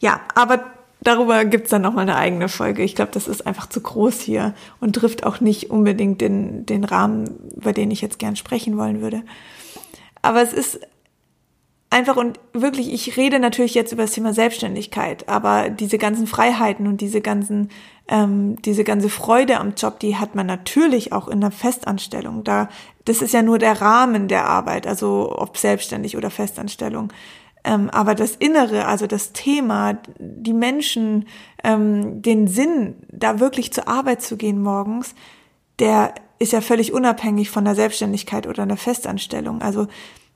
ja, 0.00 0.20
aber 0.34 0.64
darüber 1.00 1.44
gibt's 1.44 1.70
dann 1.70 1.82
nochmal 1.82 2.02
eine 2.02 2.16
eigene 2.16 2.48
Folge. 2.48 2.82
Ich 2.82 2.94
glaube, 2.94 3.12
das 3.12 3.28
ist 3.28 3.46
einfach 3.46 3.68
zu 3.68 3.80
groß 3.80 4.20
hier 4.20 4.54
und 4.80 4.94
trifft 4.94 5.24
auch 5.24 5.40
nicht 5.40 5.70
unbedingt 5.70 6.20
den, 6.20 6.66
den 6.66 6.84
Rahmen, 6.84 7.50
über 7.56 7.72
den 7.72 7.90
ich 7.90 8.00
jetzt 8.00 8.18
gern 8.18 8.36
sprechen 8.36 8.76
wollen 8.76 9.00
würde. 9.00 9.22
Aber 10.22 10.42
es 10.42 10.52
ist 10.52 10.80
einfach 11.92 12.16
und 12.16 12.40
wirklich, 12.52 12.92
ich 12.92 13.16
rede 13.16 13.38
natürlich 13.38 13.74
jetzt 13.74 13.92
über 13.92 14.02
das 14.02 14.12
Thema 14.12 14.32
Selbstständigkeit, 14.32 15.28
aber 15.28 15.68
diese 15.68 15.98
ganzen 15.98 16.26
Freiheiten 16.26 16.86
und 16.86 17.00
diese 17.00 17.20
ganzen, 17.20 17.68
ähm, 18.08 18.56
diese 18.62 18.82
ganze 18.82 19.10
Freude 19.10 19.60
am 19.60 19.74
Job, 19.74 20.00
die 20.00 20.16
hat 20.16 20.34
man 20.34 20.46
natürlich 20.46 21.12
auch 21.12 21.28
in 21.28 21.40
der 21.40 21.50
Festanstellung. 21.50 22.44
Da, 22.44 22.68
das 23.04 23.20
ist 23.20 23.34
ja 23.34 23.42
nur 23.42 23.58
der 23.58 23.80
Rahmen 23.80 24.26
der 24.26 24.46
Arbeit, 24.46 24.86
also 24.86 25.34
ob 25.36 25.58
selbstständig 25.58 26.16
oder 26.16 26.30
Festanstellung. 26.30 27.12
Ähm, 27.62 27.90
aber 27.90 28.14
das 28.14 28.36
Innere, 28.36 28.86
also 28.86 29.06
das 29.06 29.32
Thema, 29.32 29.98
die 30.18 30.54
Menschen, 30.54 31.28
ähm, 31.62 32.22
den 32.22 32.48
Sinn, 32.48 32.94
da 33.10 33.38
wirklich 33.38 33.72
zur 33.72 33.86
Arbeit 33.86 34.22
zu 34.22 34.36
gehen 34.36 34.62
morgens, 34.62 35.14
der 35.78 36.14
ist 36.38 36.52
ja 36.52 36.60
völlig 36.60 36.92
unabhängig 36.92 37.50
von 37.50 37.64
der 37.64 37.74
Selbstständigkeit 37.74 38.46
oder 38.46 38.62
einer 38.62 38.76
Festanstellung. 38.76 39.62
Also 39.62 39.86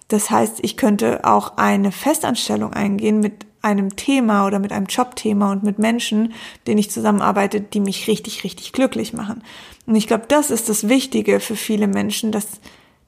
das 0.08 0.30
heißt, 0.30 0.58
ich 0.62 0.76
könnte 0.76 1.24
auch 1.24 1.56
eine 1.56 1.90
Festanstellung 1.90 2.72
eingehen 2.72 3.20
mit 3.20 3.46
einem 3.62 3.96
Thema 3.96 4.46
oder 4.46 4.60
mit 4.60 4.72
einem 4.72 4.86
Jobthema 4.86 5.50
und 5.50 5.64
mit 5.64 5.78
Menschen, 5.80 6.32
denen 6.66 6.78
ich 6.78 6.90
zusammenarbeite, 6.90 7.60
die 7.60 7.80
mich 7.80 8.06
richtig, 8.06 8.44
richtig 8.44 8.72
glücklich 8.72 9.12
machen. 9.12 9.42
Und 9.86 9.96
ich 9.96 10.06
glaube, 10.06 10.26
das 10.28 10.50
ist 10.50 10.68
das 10.68 10.88
Wichtige 10.88 11.40
für 11.40 11.56
viele 11.56 11.88
Menschen, 11.88 12.30
dass, 12.30 12.46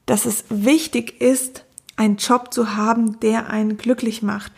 dass 0.06 0.24
es 0.24 0.44
wichtig 0.48 1.20
ist, 1.20 1.64
einen 1.96 2.16
Job 2.16 2.52
zu 2.52 2.76
haben, 2.76 3.20
der 3.20 3.50
einen 3.50 3.76
glücklich 3.76 4.22
macht, 4.22 4.52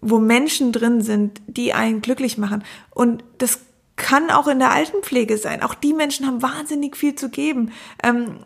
wo 0.00 0.18
Menschen 0.18 0.72
drin 0.72 1.00
sind, 1.00 1.40
die 1.46 1.72
einen 1.72 2.02
glücklich 2.02 2.36
machen. 2.36 2.62
Und 2.90 3.24
das 3.38 3.60
kann 3.96 4.30
auch 4.30 4.46
in 4.46 4.58
der 4.58 4.72
Altenpflege 4.72 5.38
sein. 5.38 5.62
Auch 5.62 5.74
die 5.74 5.92
Menschen 5.92 6.26
haben 6.26 6.42
wahnsinnig 6.42 6.96
viel 6.96 7.14
zu 7.14 7.30
geben. 7.30 7.72
Ähm, 8.02 8.38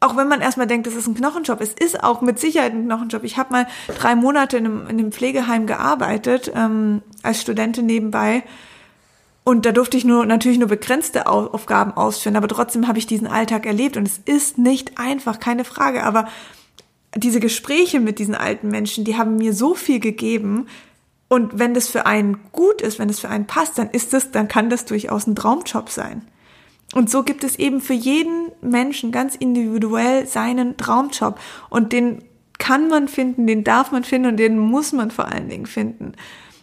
auch 0.00 0.16
wenn 0.16 0.28
man 0.28 0.40
erstmal 0.40 0.66
denkt, 0.66 0.86
das 0.86 0.94
ist 0.94 1.08
ein 1.08 1.14
Knochenjob, 1.14 1.60
es 1.60 1.72
ist 1.72 2.04
auch 2.04 2.20
mit 2.20 2.38
Sicherheit 2.38 2.72
ein 2.72 2.84
Knochenjob. 2.84 3.24
Ich 3.24 3.36
habe 3.36 3.52
mal 3.52 3.66
drei 3.98 4.14
Monate 4.14 4.56
in 4.56 4.66
einem, 4.66 4.82
in 4.82 4.98
einem 4.98 5.12
Pflegeheim 5.12 5.66
gearbeitet, 5.66 6.52
ähm, 6.54 7.02
als 7.22 7.40
Studentin 7.40 7.86
nebenbei. 7.86 8.44
Und 9.42 9.66
da 9.66 9.72
durfte 9.72 9.96
ich 9.96 10.04
nur 10.04 10.26
natürlich 10.26 10.58
nur 10.58 10.68
begrenzte 10.68 11.26
Aufgaben 11.26 11.92
ausführen, 11.92 12.36
aber 12.36 12.48
trotzdem 12.48 12.86
habe 12.86 12.98
ich 12.98 13.06
diesen 13.06 13.26
Alltag 13.26 13.66
erlebt 13.66 13.96
und 13.96 14.06
es 14.06 14.18
ist 14.18 14.58
nicht 14.58 14.98
einfach, 14.98 15.40
keine 15.40 15.64
Frage. 15.64 16.04
Aber 16.04 16.28
diese 17.16 17.40
Gespräche 17.40 17.98
mit 17.98 18.18
diesen 18.18 18.34
alten 18.34 18.68
Menschen, 18.68 19.04
die 19.04 19.16
haben 19.16 19.36
mir 19.36 19.54
so 19.54 19.74
viel 19.74 20.00
gegeben. 20.00 20.66
Und 21.28 21.58
wenn 21.58 21.74
das 21.74 21.88
für 21.88 22.06
einen 22.06 22.38
gut 22.52 22.82
ist, 22.82 22.98
wenn 22.98 23.08
es 23.08 23.20
für 23.20 23.30
einen 23.30 23.46
passt, 23.46 23.78
dann 23.78 23.90
ist 23.90 24.12
das, 24.12 24.30
dann 24.30 24.48
kann 24.48 24.70
das 24.70 24.84
durchaus 24.84 25.26
ein 25.26 25.34
Traumjob 25.34 25.90
sein. 25.90 26.22
Und 26.94 27.10
so 27.10 27.22
gibt 27.22 27.44
es 27.44 27.56
eben 27.56 27.80
für 27.80 27.94
jeden 27.94 28.50
Menschen 28.62 29.12
ganz 29.12 29.34
individuell 29.34 30.26
seinen 30.26 30.76
Traumjob. 30.76 31.38
Und 31.68 31.92
den 31.92 32.24
kann 32.58 32.88
man 32.88 33.08
finden, 33.08 33.46
den 33.46 33.62
darf 33.62 33.92
man 33.92 34.04
finden 34.04 34.30
und 34.30 34.36
den 34.36 34.58
muss 34.58 34.92
man 34.92 35.10
vor 35.10 35.28
allen 35.28 35.48
Dingen 35.48 35.66
finden. 35.66 36.12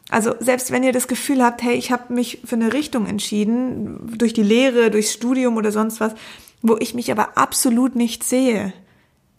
Also 0.10 0.36
selbst 0.40 0.72
wenn 0.72 0.84
ihr 0.84 0.92
das 0.92 1.08
Gefühl 1.08 1.44
habt, 1.44 1.64
hey, 1.64 1.76
ich 1.76 1.92
habe 1.92 2.14
mich 2.14 2.42
für 2.46 2.56
eine 2.56 2.74
Richtung 2.74 3.08
entschieden, 3.08 4.18
durch 4.18 4.34
die 4.34 4.44
Lehre, 4.44 4.92
durchs 4.92 5.14
Studium 5.14 5.58
oder 5.58 5.72
sonst 5.72 6.00
was, 6.00 6.14
wo 6.62 6.78
ich 6.80 6.94
mich 6.94 7.12
aber 7.12 7.38
absolut 7.38 7.96
nicht 7.96 8.24
sehe, 8.24 8.74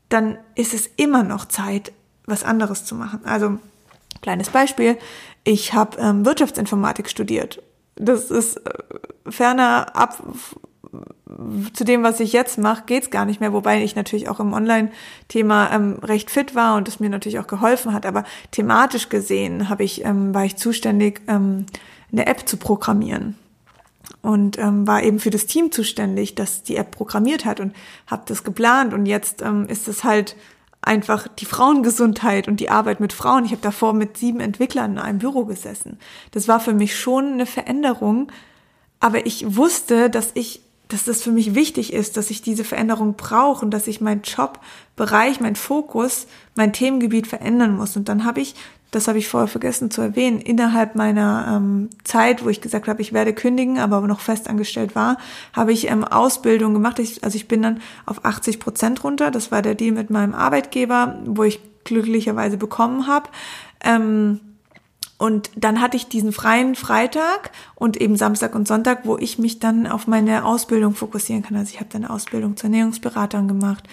dann 0.08 0.38
ist 0.54 0.74
es 0.74 0.88
immer 0.96 1.22
noch 1.22 1.46
Zeit, 1.46 1.92
was 2.26 2.42
anderes 2.42 2.84
zu 2.84 2.94
machen. 2.94 3.20
Also 3.24 3.58
kleines 4.22 4.50
Beispiel, 4.50 4.98
ich 5.44 5.72
habe 5.72 5.98
ähm, 6.00 6.24
Wirtschaftsinformatik 6.24 7.08
studiert. 7.08 7.62
Das 7.94 8.30
ist 8.30 8.56
äh, 8.56 8.70
ferner 9.28 9.94
ab 9.94 10.22
zu 11.72 11.84
dem, 11.84 12.02
was 12.02 12.20
ich 12.20 12.32
jetzt 12.32 12.58
mache, 12.58 12.84
geht's 12.86 13.10
gar 13.10 13.24
nicht 13.24 13.40
mehr, 13.40 13.52
wobei 13.52 13.82
ich 13.82 13.96
natürlich 13.96 14.28
auch 14.28 14.40
im 14.40 14.52
Online-Thema 14.52 15.72
ähm, 15.72 15.98
recht 16.02 16.30
fit 16.30 16.54
war 16.54 16.76
und 16.76 16.88
es 16.88 17.00
mir 17.00 17.10
natürlich 17.10 17.38
auch 17.38 17.46
geholfen 17.46 17.92
hat. 17.92 18.06
Aber 18.06 18.24
thematisch 18.50 19.08
gesehen 19.08 19.68
habe 19.68 19.84
ich, 19.84 20.04
ähm, 20.04 20.34
war 20.34 20.44
ich 20.44 20.56
zuständig, 20.56 21.22
ähm, 21.28 21.66
eine 22.12 22.26
App 22.26 22.48
zu 22.48 22.56
programmieren 22.56 23.36
und 24.22 24.58
ähm, 24.58 24.86
war 24.86 25.02
eben 25.02 25.18
für 25.18 25.30
das 25.30 25.46
Team 25.46 25.72
zuständig, 25.72 26.34
das 26.34 26.62
die 26.62 26.76
App 26.76 26.92
programmiert 26.92 27.44
hat 27.44 27.60
und 27.60 27.74
habe 28.06 28.22
das 28.26 28.44
geplant 28.44 28.94
und 28.94 29.06
jetzt 29.06 29.42
ähm, 29.42 29.66
ist 29.68 29.88
es 29.88 30.04
halt 30.04 30.36
einfach 30.82 31.26
die 31.28 31.46
Frauengesundheit 31.46 32.46
und 32.48 32.60
die 32.60 32.70
Arbeit 32.70 33.00
mit 33.00 33.12
Frauen. 33.12 33.44
Ich 33.44 33.50
habe 33.50 33.62
davor 33.62 33.92
mit 33.92 34.16
sieben 34.16 34.40
Entwicklern 34.40 34.92
in 34.92 34.98
einem 34.98 35.18
Büro 35.18 35.44
gesessen. 35.44 35.98
Das 36.30 36.46
war 36.46 36.60
für 36.60 36.74
mich 36.74 36.96
schon 36.98 37.32
eine 37.32 37.46
Veränderung, 37.46 38.30
aber 39.00 39.26
ich 39.26 39.56
wusste, 39.56 40.08
dass 40.08 40.30
ich 40.34 40.62
dass 40.88 41.04
das 41.04 41.22
für 41.22 41.32
mich 41.32 41.54
wichtig 41.54 41.92
ist, 41.92 42.16
dass 42.16 42.30
ich 42.30 42.42
diese 42.42 42.64
Veränderung 42.64 43.14
brauche 43.14 43.64
und 43.64 43.72
dass 43.72 43.86
ich 43.86 44.00
meinen 44.00 44.22
Jobbereich, 44.22 45.40
mein 45.40 45.56
Fokus, 45.56 46.26
mein 46.54 46.72
Themengebiet 46.72 47.26
verändern 47.26 47.76
muss. 47.76 47.96
Und 47.96 48.08
dann 48.08 48.24
habe 48.24 48.40
ich, 48.40 48.54
das 48.92 49.08
habe 49.08 49.18
ich 49.18 49.26
vorher 49.26 49.48
vergessen 49.48 49.90
zu 49.90 50.00
erwähnen, 50.00 50.40
innerhalb 50.40 50.94
meiner 50.94 51.56
ähm, 51.56 51.90
Zeit, 52.04 52.44
wo 52.44 52.48
ich 52.48 52.60
gesagt 52.60 52.86
habe, 52.86 53.02
ich 53.02 53.12
werde 53.12 53.32
kündigen, 53.32 53.78
aber 53.78 54.00
noch 54.02 54.20
festangestellt 54.20 54.94
war, 54.94 55.18
habe 55.52 55.72
ich 55.72 55.90
ähm, 55.90 56.04
Ausbildung 56.04 56.72
gemacht. 56.72 57.00
Ich, 57.00 57.24
also 57.24 57.34
ich 57.34 57.48
bin 57.48 57.62
dann 57.62 57.80
auf 58.06 58.24
80 58.24 58.60
Prozent 58.60 59.02
runter. 59.02 59.32
Das 59.32 59.50
war 59.50 59.62
der 59.62 59.74
Deal 59.74 59.92
mit 59.92 60.10
meinem 60.10 60.34
Arbeitgeber, 60.34 61.18
wo 61.24 61.42
ich 61.42 61.60
glücklicherweise 61.82 62.58
bekommen 62.58 63.08
habe. 63.08 63.28
Ähm, 63.82 64.40
und 65.18 65.50
dann 65.56 65.80
hatte 65.80 65.96
ich 65.96 66.08
diesen 66.08 66.30
freien 66.30 66.74
Freitag 66.74 67.50
und 67.74 67.98
eben 67.98 68.16
Samstag 68.16 68.54
und 68.54 68.68
Sonntag, 68.68 69.00
wo 69.04 69.16
ich 69.16 69.38
mich 69.38 69.58
dann 69.58 69.86
auf 69.86 70.06
meine 70.06 70.44
Ausbildung 70.44 70.94
fokussieren 70.94 71.42
kann. 71.42 71.56
Also 71.56 71.72
ich 71.72 71.80
habe 71.80 71.88
dann 71.90 72.04
eine 72.04 72.12
Ausbildung 72.12 72.56
zur 72.56 72.64
Ernährungsberaterin 72.64 73.48
gemacht, 73.48 73.84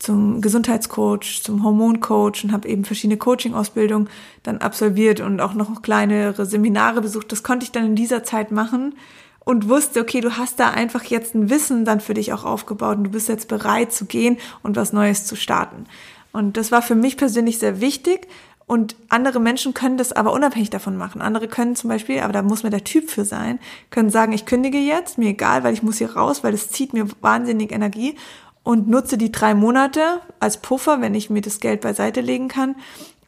zum 0.00 0.40
Gesundheitscoach, 0.40 1.42
zum 1.44 1.62
Hormoncoach 1.62 2.42
und 2.42 2.52
habe 2.52 2.68
eben 2.68 2.84
verschiedene 2.84 3.16
Coaching-Ausbildungen 3.16 4.08
dann 4.42 4.58
absolviert 4.58 5.20
und 5.20 5.40
auch 5.40 5.54
noch 5.54 5.82
kleinere 5.82 6.46
Seminare 6.46 7.00
besucht. 7.00 7.30
Das 7.30 7.44
konnte 7.44 7.64
ich 7.64 7.70
dann 7.70 7.86
in 7.86 7.94
dieser 7.94 8.24
Zeit 8.24 8.50
machen 8.50 8.96
und 9.44 9.68
wusste, 9.68 10.00
okay, 10.00 10.20
du 10.20 10.36
hast 10.36 10.58
da 10.58 10.70
einfach 10.70 11.04
jetzt 11.04 11.36
ein 11.36 11.48
Wissen 11.48 11.84
dann 11.84 12.00
für 12.00 12.14
dich 12.14 12.32
auch 12.32 12.44
aufgebaut 12.44 12.98
und 12.98 13.04
du 13.04 13.10
bist 13.10 13.28
jetzt 13.28 13.46
bereit 13.46 13.92
zu 13.92 14.06
gehen 14.06 14.36
und 14.64 14.74
was 14.74 14.92
Neues 14.92 15.26
zu 15.26 15.36
starten. 15.36 15.86
Und 16.32 16.56
das 16.56 16.72
war 16.72 16.82
für 16.82 16.94
mich 16.94 17.16
persönlich 17.16 17.58
sehr 17.58 17.80
wichtig, 17.80 18.26
und 18.72 18.96
andere 19.10 19.38
Menschen 19.38 19.74
können 19.74 19.98
das 19.98 20.14
aber 20.14 20.32
unabhängig 20.32 20.70
davon 20.70 20.96
machen. 20.96 21.20
Andere 21.20 21.46
können 21.46 21.76
zum 21.76 21.90
Beispiel, 21.90 22.20
aber 22.20 22.32
da 22.32 22.40
muss 22.40 22.62
man 22.62 22.72
der 22.72 22.84
Typ 22.84 23.10
für 23.10 23.26
sein, 23.26 23.58
können 23.90 24.08
sagen, 24.08 24.32
ich 24.32 24.46
kündige 24.46 24.78
jetzt, 24.78 25.18
mir 25.18 25.28
egal, 25.28 25.62
weil 25.62 25.74
ich 25.74 25.82
muss 25.82 25.98
hier 25.98 26.16
raus, 26.16 26.42
weil 26.42 26.52
das 26.52 26.70
zieht 26.70 26.94
mir 26.94 27.06
wahnsinnig 27.20 27.70
Energie 27.70 28.16
und 28.62 28.88
nutze 28.88 29.18
die 29.18 29.30
drei 29.30 29.54
Monate 29.54 30.22
als 30.40 30.56
Puffer, 30.56 31.02
wenn 31.02 31.14
ich 31.14 31.28
mir 31.28 31.42
das 31.42 31.60
Geld 31.60 31.82
beiseite 31.82 32.22
legen 32.22 32.48
kann, 32.48 32.76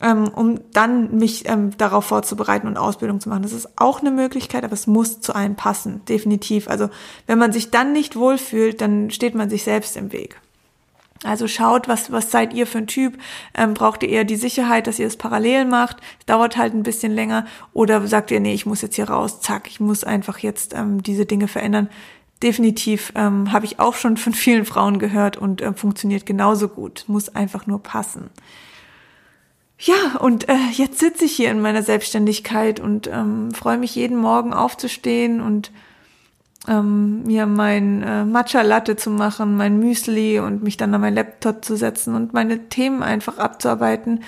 ähm, 0.00 0.28
um 0.34 0.60
dann 0.72 1.14
mich 1.18 1.46
ähm, 1.46 1.76
darauf 1.76 2.06
vorzubereiten 2.06 2.66
und 2.66 2.78
Ausbildung 2.78 3.20
zu 3.20 3.28
machen. 3.28 3.42
Das 3.42 3.52
ist 3.52 3.78
auch 3.78 4.00
eine 4.00 4.12
Möglichkeit, 4.12 4.64
aber 4.64 4.72
es 4.72 4.86
muss 4.86 5.20
zu 5.20 5.34
einem 5.34 5.56
passen, 5.56 6.00
definitiv. 6.08 6.68
Also 6.68 6.88
wenn 7.26 7.38
man 7.38 7.52
sich 7.52 7.70
dann 7.70 7.92
nicht 7.92 8.16
wohlfühlt, 8.16 8.80
dann 8.80 9.10
steht 9.10 9.34
man 9.34 9.50
sich 9.50 9.62
selbst 9.62 9.98
im 9.98 10.10
Weg. 10.10 10.40
Also 11.24 11.48
schaut, 11.48 11.88
was, 11.88 12.12
was 12.12 12.30
seid 12.30 12.52
ihr 12.52 12.66
für 12.66 12.78
ein 12.78 12.86
Typ? 12.86 13.18
Ähm, 13.54 13.74
braucht 13.74 14.02
ihr 14.02 14.10
eher 14.10 14.24
die 14.24 14.36
Sicherheit, 14.36 14.86
dass 14.86 14.98
ihr 14.98 15.06
es 15.06 15.16
parallel 15.16 15.64
macht? 15.64 15.96
Dauert 16.26 16.56
halt 16.56 16.74
ein 16.74 16.82
bisschen 16.82 17.12
länger. 17.12 17.46
Oder 17.72 18.06
sagt 18.06 18.30
ihr, 18.30 18.40
nee, 18.40 18.54
ich 18.54 18.66
muss 18.66 18.82
jetzt 18.82 18.96
hier 18.96 19.08
raus, 19.08 19.40
zack, 19.40 19.66
ich 19.66 19.80
muss 19.80 20.04
einfach 20.04 20.38
jetzt 20.38 20.74
ähm, 20.74 21.02
diese 21.02 21.26
Dinge 21.26 21.48
verändern. 21.48 21.88
Definitiv 22.42 23.12
ähm, 23.14 23.52
habe 23.52 23.64
ich 23.64 23.80
auch 23.80 23.94
schon 23.94 24.18
von 24.18 24.34
vielen 24.34 24.66
Frauen 24.66 24.98
gehört 24.98 25.38
und 25.38 25.62
äh, 25.62 25.72
funktioniert 25.72 26.26
genauso 26.26 26.68
gut. 26.68 27.04
Muss 27.06 27.34
einfach 27.34 27.66
nur 27.66 27.82
passen. 27.82 28.28
Ja, 29.78 30.18
und 30.20 30.48
äh, 30.48 30.56
jetzt 30.72 30.98
sitze 30.98 31.24
ich 31.24 31.32
hier 31.32 31.50
in 31.50 31.60
meiner 31.60 31.82
Selbstständigkeit 31.82 32.80
und 32.80 33.06
ähm, 33.06 33.52
freue 33.52 33.78
mich 33.78 33.94
jeden 33.94 34.16
Morgen 34.16 34.52
aufzustehen 34.52 35.40
und 35.40 35.72
ähm, 36.68 37.22
mir 37.24 37.46
mein 37.46 38.02
äh, 38.02 38.24
Matcha 38.24 38.62
Latte 38.62 38.96
zu 38.96 39.10
machen, 39.10 39.56
mein 39.56 39.78
Müsli 39.78 40.38
und 40.38 40.62
mich 40.62 40.76
dann 40.76 40.94
an 40.94 41.00
mein 41.00 41.14
Laptop 41.14 41.64
zu 41.64 41.76
setzen 41.76 42.14
und 42.14 42.32
meine 42.32 42.68
Themen 42.68 43.02
einfach 43.02 43.38
abzuarbeiten, 43.38 44.22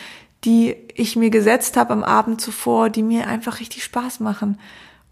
die 0.44 0.77
ich 0.94 1.16
mir 1.16 1.31
gesetzt 1.31 1.77
habe 1.77 1.92
am 1.92 2.05
Abend 2.05 2.40
zuvor, 2.40 2.90
die 2.90 3.03
mir 3.03 3.27
einfach 3.27 3.61
richtig 3.61 3.85
Spaß 3.85 4.20
machen. 4.20 4.59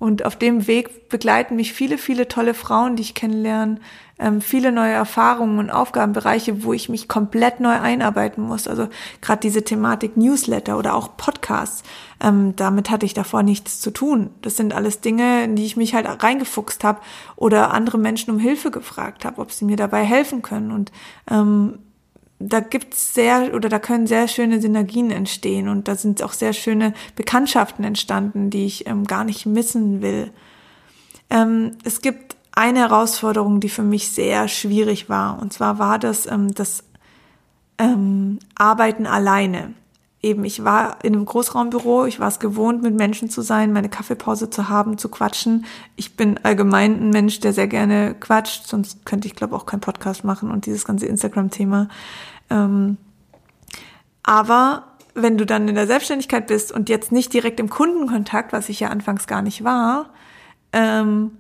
Und 0.05 0.27
auf 0.27 0.37
dem 0.37 0.67
Weg 0.67 1.09
begleiten 1.09 1.57
mich 1.57 1.73
viele, 1.73 1.97
viele 1.97 2.29
tolle 2.29 2.53
Frauen, 2.53 2.95
die 2.95 3.01
ich 3.01 3.15
kennenlerne, 3.15 3.79
ähm, 4.19 4.43
viele 4.43 4.71
neue 4.71 4.93
Erfahrungen 4.93 5.59
und 5.59 5.71
Aufgabenbereiche, 5.71 6.63
wo 6.63 6.75
ich 6.75 6.91
mich 6.91 7.09
komplett 7.09 7.61
neu 7.61 7.71
einarbeiten 7.81 8.45
muss. 8.45 8.69
Also 8.69 8.89
gerade 9.23 9.41
diese 9.41 9.65
Thematik 9.65 10.19
Newsletter 10.19 10.77
oder 10.77 10.95
auch 10.95 11.17
Podcasts, 11.17 11.85
ähm, 12.23 12.55
damit 12.55 12.91
hatte 12.91 13.07
ich 13.07 13.15
davor 13.15 13.43
nichts 13.43 13.81
zu 13.81 13.91
tun. 13.91 14.29
Das 14.43 14.59
sind 14.59 14.75
alles 14.75 15.01
Dinge, 15.01 15.43
in 15.43 15.57
die 15.57 15.65
ich 15.65 15.79
mich 15.79 15.95
halt 15.95 16.07
reingefuchst 16.23 16.85
habe 16.85 17.01
oder 17.35 17.73
andere 17.73 17.97
Menschen 17.97 18.31
um 18.31 18.39
Hilfe 18.39 18.71
gefragt 18.71 19.25
habe, 19.25 19.41
ob 19.41 19.53
sie 19.53 19.65
mir 19.65 19.77
dabei 19.77 20.05
helfen 20.05 20.43
können. 20.43 20.71
Und 20.71 20.93
ähm, 21.31 21.79
da 22.49 22.61
gibt's 22.61 23.15
sehr 23.15 23.55
oder 23.55 23.69
da 23.69 23.79
können 23.79 24.07
sehr 24.07 24.29
schöne 24.29 24.61
Synergien 24.61 25.11
entstehen 25.11 25.69
und 25.69 25.89
da 25.89 25.97
sind 25.97 26.23
auch 26.23 26.33
sehr 26.33 26.53
schöne 26.53 26.95
Bekanntschaften 27.17 27.85
entstanden, 27.85 28.51
die 28.51 28.67
ich 28.67 28.87
ähm, 28.87 29.05
gar 29.05 29.25
nicht 29.25 29.47
missen 29.47 30.03
will. 30.03 30.31
Ähm, 31.31 31.73
es 31.85 32.01
gibt 32.01 32.37
eine 32.53 32.81
Herausforderung, 32.81 33.61
die 33.61 33.69
für 33.69 33.83
mich 33.83 34.11
sehr 34.11 34.49
schwierig 34.49 35.09
war 35.09 35.41
und 35.41 35.53
zwar 35.53 35.79
war 35.79 35.99
das 35.99 36.27
ähm, 36.27 36.55
das 36.55 36.85
ähm, 37.79 38.39
Arbeiten 38.55 39.07
alleine. 39.07 39.75
Eben, 40.23 40.47
ich 40.47 40.65
war 40.65 41.05
in 41.05 41.15
einem 41.15 41.27
Großraumbüro, 41.27 42.07
ich 42.07 42.19
war 42.19 42.29
es 42.29 42.39
gewohnt, 42.39 42.83
mit 42.83 42.95
Menschen 42.95 43.29
zu 43.29 43.43
sein, 43.43 43.75
meine 43.75 43.91
Kaffeepause 43.91 44.49
zu 44.49 44.71
haben, 44.71 44.97
zu 44.97 45.11
quatschen. 45.11 45.67
Ich 45.97 46.17
bin 46.17 46.41
allgemein 46.43 46.95
ein 46.99 47.11
Mensch, 47.11 47.41
der 47.41 47.53
sehr 47.53 47.67
gerne 47.67 48.15
quatscht, 48.19 48.67
sonst 48.67 49.05
könnte 49.05 49.29
ich, 49.29 49.35
glaube 49.35 49.55
auch 49.55 49.67
keinen 49.67 49.81
Podcast 49.81 50.25
machen 50.25 50.51
und 50.51 50.65
dieses 50.65 50.87
ganze 50.87 51.05
Instagram-Thema. 51.05 51.89
Ähm, 52.51 52.97
aber 54.23 54.85
wenn 55.15 55.39
du 55.39 55.47
dann 55.47 55.69
in 55.69 55.75
der 55.75 55.87
Selbstständigkeit 55.87 56.47
bist 56.47 56.73
und 56.73 56.89
jetzt 56.89 57.13
nicht 57.13 57.33
direkt 57.33 57.61
im 57.61 57.71
Kundenkontakt, 57.71 58.53
was 58.53 58.69
ich 58.69 58.81
ja 58.81 58.89
anfangs 58.89 59.27
gar 59.27 59.43
nicht 59.43 59.63
war, 59.63 60.11
ähm, 60.73 61.33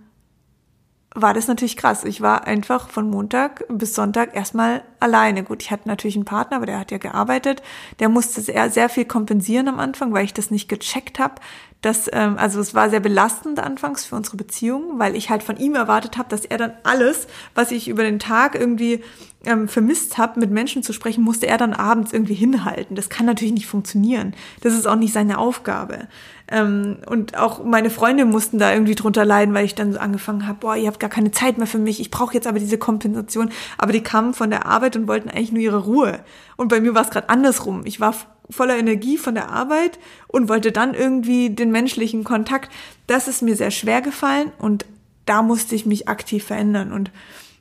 war 1.14 1.33
das 1.33 1.47
natürlich 1.47 1.77
krass. 1.77 2.05
Ich 2.05 2.21
war 2.21 2.47
einfach 2.47 2.88
von 2.88 3.09
Montag 3.09 3.64
bis 3.69 3.95
Sonntag 3.95 4.35
erstmal 4.35 4.83
alleine. 4.99 5.45
Gut, 5.45 5.62
ich 5.62 5.71
hatte 5.71 5.88
natürlich 5.88 6.17
einen 6.17 6.25
Partner, 6.25 6.57
aber 6.57 6.67
der 6.67 6.79
hat 6.81 6.90
ja 6.90 6.99
gearbeitet. 6.99 7.62
Der 8.01 8.09
musste 8.09 8.40
sehr, 8.40 8.69
sehr 8.69 8.88
viel 8.88 9.05
kompensieren 9.05 9.69
am 9.69 9.79
Anfang, 9.79 10.12
weil 10.12 10.25
ich 10.25 10.35
das 10.35 10.51
nicht 10.51 10.69
gecheckt 10.69 11.21
habe. 11.21 11.37
Das, 11.85 12.09
ähm, 12.11 12.38
also 12.38 12.61
es 12.61 12.73
war 12.73 12.88
sehr 12.88 13.01
belastend 13.01 13.61
anfangs 13.61 14.07
für 14.07 14.16
unsere 14.16 14.38
Beziehung, 14.38 14.99
weil 14.99 15.14
ich 15.14 15.29
halt 15.29 15.42
von 15.42 15.59
ihm 15.59 15.75
erwartet 15.75 16.16
habe, 16.16 16.31
dass 16.31 16.47
er 16.47 16.57
dann 16.57 16.73
alles, 16.83 17.27
was 17.55 17.70
ich 17.73 17.88
über 17.88 18.05
den 18.05 18.18
Tag 18.18 18.55
irgendwie 18.55 19.03
ähm, 19.44 19.68
vermisst 19.68 20.16
habe, 20.16 20.40
mit 20.40 20.51
Menschen 20.51 20.83
zu 20.83 20.94
sprechen, 20.94 21.23
musste 21.23 21.47
er 21.47 21.59
dann 21.59 21.75
abends 21.75 22.14
irgendwie 22.14 22.33
hinhalten. 22.33 22.97
Das 22.97 23.11
kann 23.11 23.27
natürlich 23.27 23.53
nicht 23.53 23.66
funktionieren. 23.66 24.35
Das 24.62 24.73
ist 24.73 24.87
auch 24.87 24.97
nicht 24.97 25.12
seine 25.12 25.37
Aufgabe. 25.37 26.09
Ähm, 26.49 26.97
und 27.05 27.37
auch 27.37 27.62
meine 27.62 27.90
Freunde 27.90 28.25
mussten 28.25 28.59
da 28.59 28.73
irgendwie 28.73 28.94
drunter 28.94 29.27
leiden, 29.27 29.55
weil 29.55 29.66
ich 29.66 29.75
dann 29.75 29.92
so 29.92 29.99
angefangen 29.99 30.47
habe, 30.47 30.61
boah, 30.61 30.77
ihr 30.77 30.87
habt 30.87 31.01
gar 31.01 31.11
keine 31.11 31.33
Zeit 31.33 31.59
mehr 31.59 31.66
für 31.66 31.79
mich, 31.79 32.01
ich 32.01 32.11
brauche 32.11 32.33
jetzt 32.33 32.47
aber 32.47 32.61
diese 32.61 32.79
Kompensation. 32.79 33.51
Aber 33.77 33.92
die 33.92 34.03
kamen 34.03 34.33
von 34.33 34.49
der 34.49 34.64
Arbeit 34.64 34.97
und 34.97 35.07
wollten 35.07 35.29
eigentlich 35.29 35.53
nur 35.53 35.61
ihre 35.61 35.85
Ruhe. 35.85 36.20
Und 36.57 36.68
bei 36.68 36.81
mir 36.81 36.94
war 36.94 37.03
es 37.03 37.11
gerade 37.11 37.29
andersrum. 37.29 37.83
Ich 37.85 38.01
war 38.01 38.14
voller 38.50 38.76
Energie 38.76 39.18
von 39.18 39.35
der 39.35 39.50
Arbeit 39.50 39.98
und 40.28 40.48
wollte 40.48 40.72
dann 40.72 40.94
irgendwie 40.94 41.50
den 41.50 41.70
menschlichen 41.70 42.24
Kontakt. 42.24 42.70
Das 43.07 43.28
ist 43.28 43.42
mir 43.42 43.57
sehr 43.57 43.70
schwer 43.70 44.02
gefallen 44.02 44.52
und 44.59 44.85
da 45.26 45.42
musste 45.42 45.74
ich 45.74 45.87
mich 45.87 46.09
aktiv 46.09 46.44
verändern. 46.44 46.92
Und 46.92 47.11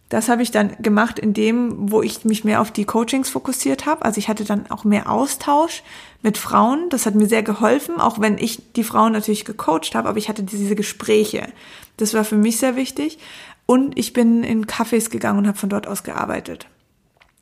das 0.10 0.30
habe 0.30 0.44
ich 0.44 0.52
dann 0.52 0.76
gemacht 0.80 1.18
in 1.18 1.34
dem, 1.34 1.92
wo 1.92 2.02
ich 2.02 2.26
mich 2.26 2.44
mehr 2.44 2.62
auf 2.62 2.72
die 2.72 2.86
Coachings 2.86 3.30
fokussiert 3.30 3.86
habe. 3.86 4.06
Also 4.06 4.20
ich 4.20 4.28
hatte 4.28 4.44
dann 4.44 4.70
auch 4.70 4.84
mehr 4.84 5.10
Austausch 5.10 5.84
mit 6.22 6.38
Frauen. 6.38 6.90
Das 6.90 7.06
hat 7.06 7.16
mir 7.16 7.28
sehr 7.28 7.44
geholfen, 7.44 8.00
auch 8.00 8.20
wenn 8.20 8.38
ich 8.38 8.74
die 8.74 8.84
Frauen 8.84 9.14
natürlich 9.14 9.46
gecoacht 9.46 9.96
habe, 9.96 10.10
aber 10.10 10.18
ich 10.18 10.30
hatte 10.30 10.44
diese 10.44 10.76
Gespräche. 10.76 11.48
Das 11.98 12.14
war 12.14 12.26
für 12.26 12.36
mich 12.36 12.58
sehr 12.58 12.76
wichtig. 12.76 13.18
Und 13.66 13.98
ich 13.98 14.14
bin 14.14 14.44
in 14.44 14.68
Cafés 14.68 15.10
gegangen 15.10 15.40
und 15.40 15.48
habe 15.48 15.58
von 15.58 15.70
dort 15.70 15.88
aus 15.88 16.04
gearbeitet, 16.04 16.68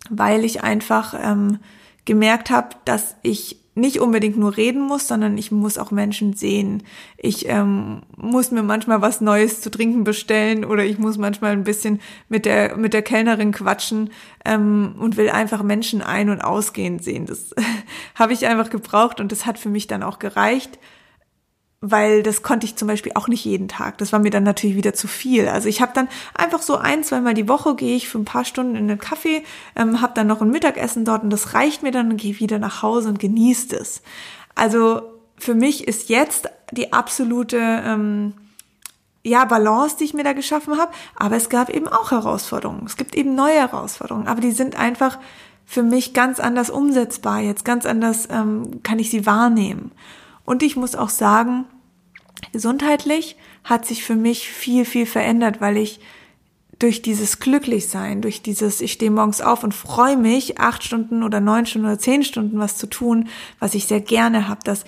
weil 0.10 0.46
ich 0.46 0.64
einfach 0.64 1.16
ähm, 1.20 1.60
gemerkt 2.06 2.50
habe, 2.50 2.70
dass 2.86 3.16
ich 3.22 3.62
nicht 3.74 4.02
unbedingt 4.02 4.38
nur 4.38 4.58
reden 4.58 4.82
muss, 4.82 5.08
sondern 5.08 5.38
ich 5.38 5.50
muss 5.50 5.78
auch 5.78 5.92
Menschen 5.92 6.34
sehen. 6.34 6.84
Ich 7.16 7.48
ähm, 7.48 8.02
muss 8.18 8.52
mir 8.52 8.64
manchmal 8.64 9.02
was 9.02 9.22
Neues 9.22 9.62
zu 9.62 9.72
trinken 9.72 10.04
bestellen 10.04 10.66
oder 10.66 10.84
ich 10.84 11.00
muss 11.00 11.18
manchmal 11.18 11.54
ein 11.54 11.64
bisschen 11.64 12.02
mit 12.28 12.46
der 12.46 12.76
mit 12.76 12.94
der 12.94 13.02
Kellnerin 13.02 13.54
quatschen 13.54 14.10
ähm, 14.44 14.96
und 15.00 15.16
will 15.16 15.30
einfach 15.30 15.64
Menschen 15.64 16.02
ein- 16.02 16.30
und 16.30 16.42
ausgehen 16.42 17.00
sehen. 17.00 17.28
Das 17.28 17.56
habe 18.16 18.34
ich 18.34 18.46
einfach 18.46 18.70
gebraucht 18.70 19.22
und 19.22 19.32
das 19.32 19.46
hat 19.46 19.58
für 19.58 19.70
mich 19.70 19.88
dann 19.88 20.04
auch 20.04 20.20
gereicht 20.20 20.78
weil 21.82 22.22
das 22.22 22.44
konnte 22.44 22.68
ich 22.68 22.76
zum 22.76 22.88
Beispiel 22.88 23.14
auch 23.16 23.28
nicht 23.28 23.44
jeden 23.44 23.68
Tag. 23.68 23.98
Das 23.98 24.14
war 24.14 24.20
mir 24.20 24.30
dann 24.30 24.44
natürlich 24.44 24.76
wieder 24.76 24.94
zu 24.94 25.08
viel. 25.08 25.48
Also 25.48 25.68
ich 25.68 25.82
habe 25.82 25.92
dann 25.96 26.08
einfach 26.36 26.62
so 26.62 26.78
ein, 26.78 27.04
zweimal 27.04 27.34
die 27.34 27.48
Woche 27.48 27.76
gehe 27.76 27.96
ich 27.96 28.08
für 28.08 28.20
ein 28.20 28.26
paar 28.26 28.46
Stunden 28.46 28.76
in 28.76 28.88
den 28.88 29.00
Kaffee, 29.00 29.44
ähm, 29.76 30.00
habe 30.00 30.14
dann 30.14 30.28
noch 30.28 30.42
ein 30.42 30.52
Mittagessen 30.52 31.06
dort 31.06 31.24
und 31.24 31.32
das 31.32 31.56
reicht 31.56 31.82
mir 31.82 31.92
dann 31.92 32.12
und 32.12 32.18
gehe 32.18 32.40
wieder 32.40 32.60
nach 32.60 32.84
Hause 32.84 33.10
und 33.10 33.20
genieße 33.20 33.76
es. 33.76 34.04
Also 34.54 35.02
für 35.38 35.56
mich 35.56 35.88
ist 35.88 36.10
jetzt 36.10 36.50
die 36.72 36.94
absolute 36.94 37.58
ähm, 37.58 38.34
ja, 39.24 39.46
Balance, 39.46 39.98
die 39.98 40.04
ich 40.04 40.14
mir 40.14 40.24
da 40.24 40.34
geschaffen 40.34 40.78
habe, 40.78 40.92
aber 41.16 41.36
es 41.36 41.50
gab 41.50 41.70
eben 41.72 41.88
auch 41.88 42.12
Herausforderungen. 42.12 42.84
Es 42.86 42.96
gibt 42.96 43.16
eben 43.16 43.34
neue 43.34 43.58
Herausforderungen, 43.58 44.28
aber 44.28 44.42
die 44.42 44.52
sind 44.52 44.76
einfach 44.78 45.18
für 45.66 45.82
mich 45.82 46.14
ganz 46.14 46.40
anders 46.40 46.70
umsetzbar. 46.70 47.40
Jetzt 47.40 47.66
ganz 47.66 47.88
anders 47.88 48.28
ähm, 48.30 48.84
kann 48.84 49.00
ich 49.00 49.10
sie 49.10 49.26
wahrnehmen. 49.26 49.92
Und 50.52 50.64
ich 50.64 50.76
muss 50.76 50.96
auch 50.98 51.08
sagen, 51.08 51.64
gesundheitlich 52.52 53.38
hat 53.64 53.86
sich 53.86 54.04
für 54.04 54.18
mich 54.18 54.50
viel, 54.50 54.84
viel 54.84 55.06
verändert, 55.06 55.62
weil 55.62 55.78
ich 55.78 56.02
durch 56.78 57.02
dieses 57.02 57.40
Glücklichsein, 57.40 58.22
durch 58.22 58.42
dieses, 58.42 58.82
ich 58.82 58.92
stehe 58.92 59.12
morgens 59.12 59.40
auf 59.40 59.64
und 59.64 59.74
freue 59.74 60.18
mich, 60.18 60.60
acht 60.60 60.84
Stunden 60.84 61.24
oder 61.24 61.40
neun 61.40 61.66
Stunden 61.66 61.88
oder 61.88 62.00
zehn 62.00 62.26
Stunden 62.26 62.60
was 62.60 62.76
zu 62.76 62.88
tun, 62.88 63.30
was 63.60 63.76
ich 63.76 63.88
sehr 63.88 64.02
gerne 64.02 64.50
habe, 64.50 64.60
das 64.66 64.84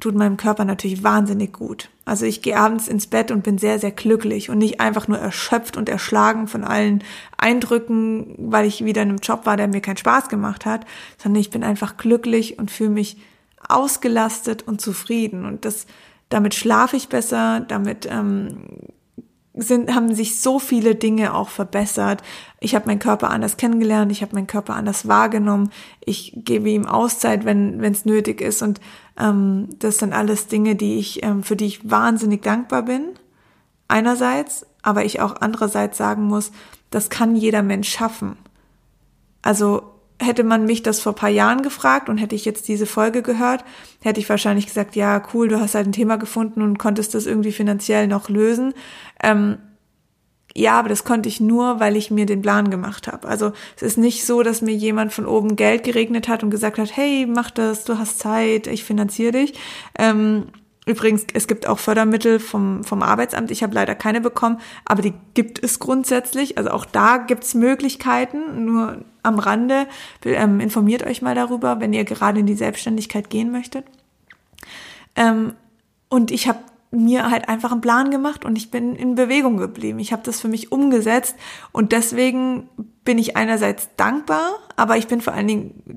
tut 0.00 0.14
meinem 0.14 0.36
Körper 0.36 0.66
natürlich 0.66 1.02
wahnsinnig 1.02 1.54
gut. 1.54 1.88
Also 2.04 2.26
ich 2.26 2.42
gehe 2.42 2.58
abends 2.58 2.86
ins 2.86 3.06
Bett 3.06 3.30
und 3.30 3.42
bin 3.42 3.56
sehr, 3.56 3.78
sehr 3.78 3.92
glücklich 3.92 4.50
und 4.50 4.58
nicht 4.58 4.80
einfach 4.80 5.08
nur 5.08 5.16
erschöpft 5.16 5.78
und 5.78 5.88
erschlagen 5.88 6.46
von 6.46 6.62
allen 6.62 7.02
Eindrücken, 7.38 8.34
weil 8.36 8.66
ich 8.66 8.84
wieder 8.84 9.00
in 9.00 9.08
einem 9.08 9.18
Job 9.22 9.46
war, 9.46 9.56
der 9.56 9.66
mir 9.66 9.80
keinen 9.80 9.96
Spaß 9.96 10.28
gemacht 10.28 10.66
hat, 10.66 10.84
sondern 11.16 11.40
ich 11.40 11.48
bin 11.48 11.64
einfach 11.64 11.96
glücklich 11.96 12.58
und 12.58 12.70
fühle 12.70 12.90
mich 12.90 13.16
ausgelastet 13.74 14.66
und 14.66 14.80
zufrieden. 14.80 15.44
Und 15.44 15.64
das, 15.64 15.86
damit 16.28 16.54
schlafe 16.54 16.96
ich 16.96 17.08
besser, 17.08 17.60
damit 17.60 18.06
ähm, 18.10 18.64
sind, 19.54 19.94
haben 19.94 20.14
sich 20.14 20.40
so 20.40 20.58
viele 20.58 20.94
Dinge 20.94 21.34
auch 21.34 21.48
verbessert. 21.48 22.22
Ich 22.60 22.74
habe 22.74 22.86
meinen 22.86 22.98
Körper 22.98 23.30
anders 23.30 23.56
kennengelernt, 23.56 24.12
ich 24.12 24.22
habe 24.22 24.34
meinen 24.34 24.46
Körper 24.46 24.74
anders 24.74 25.08
wahrgenommen, 25.08 25.70
ich 26.04 26.32
gebe 26.36 26.70
ihm 26.70 26.86
Auszeit, 26.86 27.44
wenn 27.44 27.82
es 27.82 28.04
nötig 28.04 28.40
ist. 28.40 28.62
Und 28.62 28.80
ähm, 29.18 29.68
das 29.78 29.98
sind 29.98 30.12
alles 30.12 30.46
Dinge, 30.46 30.76
die 30.76 30.98
ich, 30.98 31.22
ähm, 31.22 31.42
für 31.42 31.56
die 31.56 31.66
ich 31.66 31.90
wahnsinnig 31.90 32.42
dankbar 32.42 32.82
bin. 32.82 33.10
Einerseits, 33.88 34.66
aber 34.82 35.04
ich 35.04 35.20
auch 35.20 35.36
andererseits 35.40 35.98
sagen 35.98 36.24
muss, 36.24 36.52
das 36.90 37.10
kann 37.10 37.36
jeder 37.36 37.62
Mensch 37.62 37.88
schaffen. 37.88 38.36
Also 39.42 39.82
hätte 40.20 40.44
man 40.44 40.66
mich 40.66 40.82
das 40.82 41.00
vor 41.00 41.14
paar 41.14 41.30
Jahren 41.30 41.62
gefragt 41.62 42.08
und 42.08 42.18
hätte 42.18 42.34
ich 42.34 42.44
jetzt 42.44 42.68
diese 42.68 42.86
Folge 42.86 43.22
gehört, 43.22 43.64
hätte 44.00 44.20
ich 44.20 44.28
wahrscheinlich 44.28 44.66
gesagt, 44.66 44.94
ja, 44.94 45.22
cool, 45.32 45.48
du 45.48 45.60
hast 45.60 45.74
halt 45.74 45.86
ein 45.86 45.92
Thema 45.92 46.16
gefunden 46.16 46.62
und 46.62 46.78
konntest 46.78 47.14
das 47.14 47.26
irgendwie 47.26 47.52
finanziell 47.52 48.06
noch 48.06 48.28
lösen. 48.28 48.74
Ähm, 49.22 49.58
ja, 50.54 50.78
aber 50.78 50.88
das 50.88 51.04
konnte 51.04 51.28
ich 51.28 51.40
nur, 51.40 51.80
weil 51.80 51.96
ich 51.96 52.10
mir 52.10 52.26
den 52.26 52.42
Plan 52.42 52.70
gemacht 52.70 53.06
habe. 53.06 53.28
Also 53.28 53.52
es 53.76 53.82
ist 53.82 53.98
nicht 53.98 54.26
so, 54.26 54.42
dass 54.42 54.62
mir 54.62 54.74
jemand 54.74 55.12
von 55.12 55.26
oben 55.26 55.56
Geld 55.56 55.84
geregnet 55.84 56.28
hat 56.28 56.42
und 56.42 56.50
gesagt 56.50 56.78
hat, 56.78 56.96
hey, 56.96 57.26
mach 57.26 57.50
das, 57.50 57.84
du 57.84 57.98
hast 57.98 58.18
Zeit, 58.18 58.66
ich 58.66 58.84
finanziere 58.84 59.32
dich. 59.32 59.54
Ähm, 59.98 60.48
Übrigens, 60.90 61.24
es 61.34 61.46
gibt 61.46 61.68
auch 61.68 61.78
Fördermittel 61.78 62.40
vom, 62.40 62.82
vom 62.82 63.02
Arbeitsamt. 63.02 63.52
Ich 63.52 63.62
habe 63.62 63.74
leider 63.74 63.94
keine 63.94 64.20
bekommen, 64.20 64.60
aber 64.84 65.02
die 65.02 65.14
gibt 65.34 65.62
es 65.62 65.78
grundsätzlich. 65.78 66.58
Also 66.58 66.70
auch 66.70 66.84
da 66.84 67.18
gibt 67.18 67.44
es 67.44 67.54
Möglichkeiten. 67.54 68.64
Nur 68.64 69.04
am 69.22 69.38
Rande 69.38 69.86
ähm, 70.24 70.58
informiert 70.58 71.04
euch 71.06 71.22
mal 71.22 71.36
darüber, 71.36 71.78
wenn 71.78 71.92
ihr 71.92 72.02
gerade 72.02 72.40
in 72.40 72.46
die 72.46 72.54
Selbstständigkeit 72.54 73.30
gehen 73.30 73.52
möchtet. 73.52 73.84
Ähm, 75.14 75.54
und 76.08 76.32
ich 76.32 76.48
habe 76.48 76.58
mir 76.90 77.30
halt 77.30 77.48
einfach 77.48 77.70
einen 77.70 77.82
Plan 77.82 78.10
gemacht 78.10 78.44
und 78.44 78.58
ich 78.58 78.72
bin 78.72 78.96
in 78.96 79.14
Bewegung 79.14 79.58
geblieben. 79.58 80.00
Ich 80.00 80.12
habe 80.12 80.22
das 80.24 80.40
für 80.40 80.48
mich 80.48 80.72
umgesetzt 80.72 81.36
und 81.70 81.92
deswegen 81.92 82.68
bin 83.04 83.16
ich 83.16 83.36
einerseits 83.36 83.90
dankbar, 83.96 84.58
aber 84.74 84.96
ich 84.96 85.06
bin 85.06 85.20
vor 85.20 85.34
allen 85.34 85.46
Dingen 85.46 85.89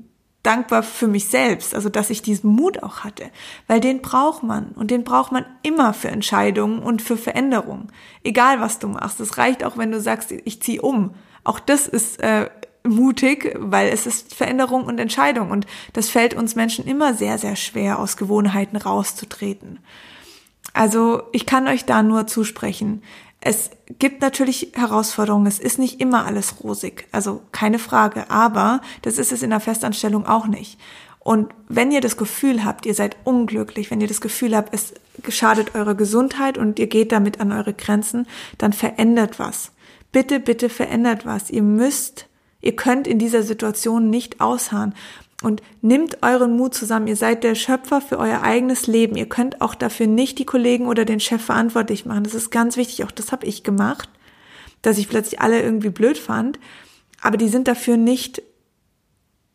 dankbar 0.44 0.82
für 0.82 1.08
mich 1.08 1.26
selbst, 1.26 1.74
also 1.74 1.88
dass 1.88 2.10
ich 2.10 2.22
diesen 2.22 2.50
Mut 2.50 2.82
auch 2.82 3.00
hatte, 3.00 3.30
weil 3.66 3.80
den 3.80 4.02
braucht 4.02 4.44
man 4.44 4.68
und 4.76 4.90
den 4.90 5.02
braucht 5.02 5.32
man 5.32 5.44
immer 5.62 5.92
für 5.94 6.08
Entscheidungen 6.08 6.80
und 6.80 7.02
für 7.02 7.16
Veränderungen, 7.16 7.88
egal 8.22 8.60
was 8.60 8.78
du 8.78 8.88
machst. 8.88 9.18
Es 9.20 9.38
reicht 9.38 9.64
auch, 9.64 9.76
wenn 9.76 9.90
du 9.90 10.00
sagst, 10.00 10.30
ich 10.30 10.62
ziehe 10.62 10.82
um. 10.82 11.14
Auch 11.42 11.58
das 11.58 11.88
ist 11.88 12.20
äh, 12.20 12.50
mutig, 12.86 13.56
weil 13.58 13.88
es 13.88 14.06
ist 14.06 14.34
Veränderung 14.34 14.84
und 14.84 14.98
Entscheidung 14.98 15.50
und 15.50 15.66
das 15.94 16.10
fällt 16.10 16.34
uns 16.34 16.54
Menschen 16.54 16.86
immer 16.86 17.14
sehr, 17.14 17.38
sehr 17.38 17.56
schwer, 17.56 17.98
aus 17.98 18.16
Gewohnheiten 18.16 18.76
rauszutreten. 18.76 19.80
Also 20.74 21.22
ich 21.32 21.46
kann 21.46 21.68
euch 21.68 21.84
da 21.84 22.02
nur 22.02 22.26
zusprechen. 22.26 23.02
Es 23.46 23.68
gibt 23.98 24.22
natürlich 24.22 24.72
Herausforderungen. 24.72 25.46
Es 25.46 25.58
ist 25.58 25.78
nicht 25.78 26.00
immer 26.00 26.24
alles 26.24 26.64
rosig. 26.64 27.06
Also 27.12 27.42
keine 27.52 27.78
Frage. 27.78 28.30
Aber 28.30 28.80
das 29.02 29.18
ist 29.18 29.32
es 29.32 29.42
in 29.42 29.50
der 29.50 29.60
Festanstellung 29.60 30.26
auch 30.26 30.46
nicht. 30.46 30.80
Und 31.18 31.52
wenn 31.68 31.92
ihr 31.92 32.00
das 32.00 32.16
Gefühl 32.16 32.64
habt, 32.64 32.86
ihr 32.86 32.94
seid 32.94 33.18
unglücklich, 33.24 33.90
wenn 33.90 34.00
ihr 34.00 34.08
das 34.08 34.22
Gefühl 34.22 34.56
habt, 34.56 34.72
es 34.72 34.94
geschadet 35.22 35.74
eurer 35.74 35.94
Gesundheit 35.94 36.56
und 36.56 36.78
ihr 36.78 36.86
geht 36.86 37.12
damit 37.12 37.38
an 37.38 37.52
eure 37.52 37.74
Grenzen, 37.74 38.26
dann 38.56 38.72
verändert 38.72 39.38
was. 39.38 39.72
Bitte, 40.10 40.40
bitte 40.40 40.70
verändert 40.70 41.26
was. 41.26 41.50
Ihr 41.50 41.62
müsst, 41.62 42.28
ihr 42.62 42.76
könnt 42.76 43.06
in 43.06 43.18
dieser 43.18 43.42
Situation 43.42 44.08
nicht 44.08 44.40
ausharren. 44.40 44.94
Und 45.44 45.62
nimmt 45.82 46.22
euren 46.22 46.56
Mut 46.56 46.74
zusammen. 46.74 47.06
Ihr 47.06 47.16
seid 47.16 47.44
der 47.44 47.54
Schöpfer 47.54 48.00
für 48.00 48.18
euer 48.18 48.42
eigenes 48.42 48.86
Leben. 48.86 49.14
Ihr 49.14 49.28
könnt 49.28 49.60
auch 49.60 49.74
dafür 49.74 50.06
nicht 50.06 50.38
die 50.38 50.46
Kollegen 50.46 50.86
oder 50.86 51.04
den 51.04 51.20
Chef 51.20 51.42
verantwortlich 51.42 52.06
machen. 52.06 52.24
Das 52.24 52.34
ist 52.34 52.50
ganz 52.50 52.76
wichtig. 52.76 53.04
Auch 53.04 53.10
das 53.10 53.30
habe 53.30 53.46
ich 53.46 53.62
gemacht, 53.62 54.08
dass 54.80 54.96
ich 54.96 55.08
plötzlich 55.08 55.40
alle 55.40 55.60
irgendwie 55.60 55.90
blöd 55.90 56.16
fand. 56.16 56.58
Aber 57.20 57.36
die 57.36 57.48
sind 57.48 57.68
dafür 57.68 57.96
nicht 57.96 58.42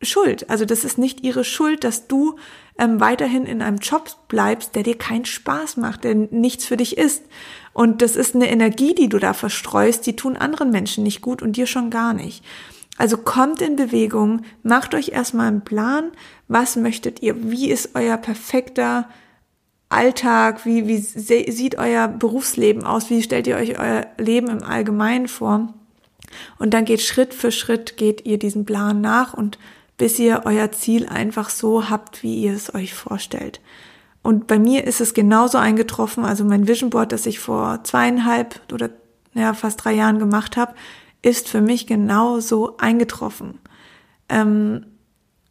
schuld. 0.02 0.50
Also 0.50 0.66
das 0.66 0.84
ist 0.84 0.98
nicht 0.98 1.24
ihre 1.24 1.44
Schuld, 1.44 1.84
dass 1.84 2.08
du 2.08 2.36
ähm, 2.78 3.00
weiterhin 3.00 3.46
in 3.46 3.62
einem 3.62 3.78
Job 3.78 4.10
bleibst, 4.28 4.76
der 4.76 4.84
dir 4.84 4.98
keinen 4.98 5.26
Spaß 5.26 5.78
macht, 5.78 6.04
der 6.04 6.16
nichts 6.16 6.66
für 6.66 6.78
dich 6.78 6.98
ist. 6.98 7.24
Und 7.74 8.02
das 8.02 8.16
ist 8.16 8.36
eine 8.36 8.50
Energie, 8.50 8.96
die 8.96 9.10
du 9.10 9.20
da 9.20 9.34
verstreust, 9.34 10.06
die 10.06 10.16
tun 10.16 10.38
anderen 10.38 10.72
Menschen 10.72 11.04
nicht 11.04 11.22
gut 11.22 11.42
und 11.42 11.58
dir 11.58 11.68
schon 11.68 11.90
gar 11.90 12.14
nicht. 12.14 12.44
Also 13.00 13.16
kommt 13.16 13.62
in 13.62 13.78
Bewegung, 13.78 14.42
macht 14.62 14.94
euch 14.94 15.10
erstmal 15.14 15.48
einen 15.48 15.64
Plan, 15.64 16.12
was 16.50 16.76
möchtet 16.76 17.22
ihr, 17.22 17.50
wie 17.50 17.72
ist 17.72 17.92
euer 17.96 18.18
perfekter 18.18 19.08
Alltag, 19.88 20.66
wie, 20.66 20.86
wie 20.86 20.98
sieht 20.98 21.78
euer 21.78 22.10
Berufsleben 22.10 22.84
aus, 22.84 23.10
wie 23.10 23.24
stellt 23.24 23.48
ihr 23.48 23.56
euch 23.56 23.80
euer 23.80 24.06
Leben 24.18 24.50
im 24.50 24.64
Allgemeinen 24.64 25.30
vor. 25.30 25.74
Und 26.58 26.74
dann 26.74 26.84
geht 26.84 27.00
Schritt 27.00 27.34
für 27.34 27.54
Schritt, 27.54 27.96
geht 27.96 28.26
ihr 28.26 28.38
diesen 28.38 28.66
Plan 28.66 29.00
nach 29.00 29.34
und 29.34 29.58
bis 29.98 30.20
ihr 30.20 30.42
euer 30.44 30.74
Ziel 30.74 31.08
einfach 31.08 31.50
so 31.50 31.90
habt, 31.90 32.22
wie 32.22 32.42
ihr 32.42 32.54
es 32.54 32.76
euch 32.76 32.94
vorstellt. 32.94 33.62
Und 34.24 34.48
bei 34.48 34.60
mir 34.60 34.84
ist 34.84 35.00
es 35.00 35.14
genauso 35.14 35.58
eingetroffen. 35.58 36.26
Also 36.26 36.44
mein 36.44 36.68
Vision 36.68 36.90
Board, 36.90 37.14
das 37.14 37.26
ich 37.26 37.40
vor 37.40 37.82
zweieinhalb 37.86 38.60
oder 38.74 38.90
ja, 39.34 39.54
fast 39.54 39.86
drei 39.86 39.94
Jahren 39.94 40.20
gemacht 40.20 40.58
habe, 40.58 40.76
ist 41.22 41.50
für 41.50 41.62
mich 41.62 41.88
genauso 41.88 42.78
eingetroffen. 42.78 43.60
Ähm, 44.30 44.86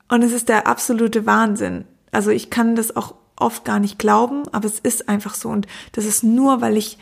und 0.08 0.22
es 0.22 0.32
ist 0.32 0.48
der 0.48 0.66
absolute 0.66 1.26
Wahnsinn. 1.26 1.84
Also 2.10 2.30
ich 2.30 2.50
kann 2.50 2.76
das 2.76 2.96
auch 2.96 3.14
oft 3.36 3.64
gar 3.64 3.78
nicht 3.78 3.98
glauben, 3.98 4.42
aber 4.52 4.66
es 4.66 4.78
ist 4.78 5.08
einfach 5.08 5.34
so. 5.34 5.48
Und 5.48 5.66
das 5.92 6.04
ist 6.04 6.24
nur, 6.24 6.60
weil 6.60 6.76
ich 6.76 6.98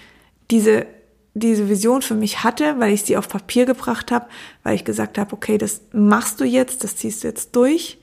diese, 0.50 0.86
diese 1.34 1.68
Vision 1.68 2.02
für 2.02 2.14
mich 2.14 2.42
hatte, 2.42 2.78
weil 2.78 2.92
ich 2.92 3.04
sie 3.04 3.16
auf 3.16 3.28
Papier 3.28 3.66
gebracht 3.66 4.10
habe, 4.10 4.26
weil 4.62 4.74
ich 4.74 4.84
gesagt 4.84 5.18
habe, 5.18 5.32
okay, 5.32 5.58
das 5.58 5.82
machst 5.92 6.40
du 6.40 6.44
jetzt, 6.44 6.84
das 6.84 6.96
ziehst 6.96 7.22
du 7.22 7.28
jetzt 7.28 7.54
durch. 7.54 7.98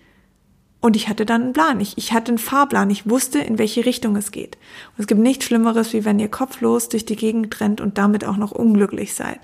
Und 0.79 0.97
ich 0.97 1.07
hatte 1.07 1.25
dann 1.25 1.43
einen 1.43 1.53
Plan. 1.53 1.79
Ich, 1.79 1.97
ich 1.97 2.11
hatte 2.11 2.31
einen 2.31 2.37
Fahrplan. 2.37 2.89
Ich 2.89 3.09
wusste, 3.09 3.39
in 3.39 3.57
welche 3.57 3.85
Richtung 3.85 4.17
es 4.17 4.31
geht. 4.31 4.57
Und 4.97 5.01
es 5.01 5.07
gibt 5.07 5.21
nichts 5.21 5.45
Schlimmeres, 5.45 5.93
wie 5.93 6.03
wenn 6.03 6.19
ihr 6.19 6.27
kopflos 6.27 6.89
durch 6.89 7.05
die 7.05 7.15
Gegend 7.15 7.57
rennt 7.61 7.79
und 7.79 7.97
damit 7.97 8.25
auch 8.25 8.35
noch 8.35 8.51
unglücklich 8.51 9.13
seid. 9.13 9.39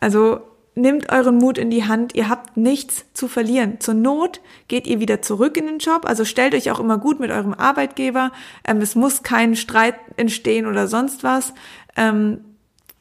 Also 0.00 0.40
nehmt 0.76 1.10
euren 1.10 1.38
Mut 1.38 1.58
in 1.58 1.70
die 1.70 1.84
Hand. 1.84 2.14
Ihr 2.14 2.28
habt 2.28 2.56
nichts 2.56 3.06
zu 3.14 3.28
verlieren. 3.28 3.80
Zur 3.80 3.94
Not 3.94 4.40
geht 4.68 4.86
ihr 4.86 5.00
wieder 5.00 5.22
zurück 5.22 5.56
in 5.56 5.66
den 5.66 5.78
Job. 5.78 6.04
Also 6.04 6.24
stellt 6.24 6.54
euch 6.54 6.70
auch 6.70 6.78
immer 6.78 6.98
gut 6.98 7.18
mit 7.18 7.30
eurem 7.30 7.54
Arbeitgeber. 7.54 8.30
Ähm, 8.64 8.80
es 8.80 8.94
muss 8.94 9.22
kein 9.22 9.56
Streit 9.56 9.96
entstehen 10.16 10.66
oder 10.66 10.86
sonst 10.86 11.24
was. 11.24 11.54
Ähm, 11.96 12.44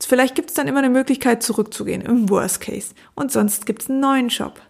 vielleicht 0.02 0.36
gibt 0.36 0.50
es 0.50 0.56
dann 0.56 0.68
immer 0.68 0.80
eine 0.80 0.90
Möglichkeit, 0.90 1.44
zurückzugehen, 1.44 2.02
im 2.02 2.30
Worst 2.30 2.62
Case. 2.62 2.96
Und 3.14 3.32
sonst 3.32 3.66
gibt 3.66 3.84
es 3.84 3.90
einen 3.90 4.00
neuen 4.00 4.30
Job. 4.30 4.62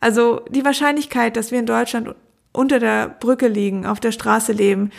Also 0.00 0.40
die 0.50 0.64
Wahrscheinlichkeit, 0.64 1.36
dass 1.36 1.50
wir 1.50 1.58
in 1.58 1.66
Deutschland 1.66 2.14
unter 2.52 2.78
der 2.78 3.08
Brücke 3.08 3.48
liegen, 3.48 3.84
auf 3.84 4.00
der 4.00 4.12
Straße 4.12 4.52
leben, 4.52 4.90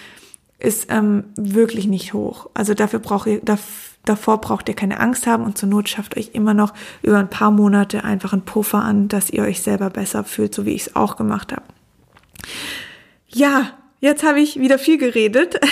ist 0.59 0.91
ähm, 0.91 1.25
wirklich 1.35 1.87
nicht 1.87 2.13
hoch. 2.13 2.49
Also 2.53 2.75
dafür 2.75 2.99
braucht 2.99 3.27
ihr, 3.27 3.41
davor 4.09 4.41
braucht 4.41 4.69
ihr 4.69 4.75
keine 4.75 4.99
Angst 4.99 5.27
haben 5.27 5.43
und 5.43 5.57
zur 5.57 5.69
Not 5.69 5.89
schafft 5.89 6.17
euch 6.17 6.31
immer 6.33 6.53
noch 6.53 6.73
über 7.01 7.17
ein 7.17 7.29
paar 7.29 7.51
Monate 7.51 8.03
einfach 8.03 8.33
einen 8.33 8.43
Puffer 8.43 8.83
an, 8.83 9.07
dass 9.07 9.29
ihr 9.29 9.43
euch 9.43 9.61
selber 9.61 9.89
besser 9.89 10.23
fühlt, 10.23 10.53
so 10.53 10.65
wie 10.65 10.73
ich 10.73 10.87
es 10.87 10.95
auch 10.95 11.17
gemacht 11.17 11.51
habe. 11.51 11.63
Ja, 13.27 13.71
Jetzt 13.99 14.23
habe 14.23 14.39
ich 14.39 14.59
wieder 14.59 14.79
viel 14.79 14.97
geredet. 14.97 15.59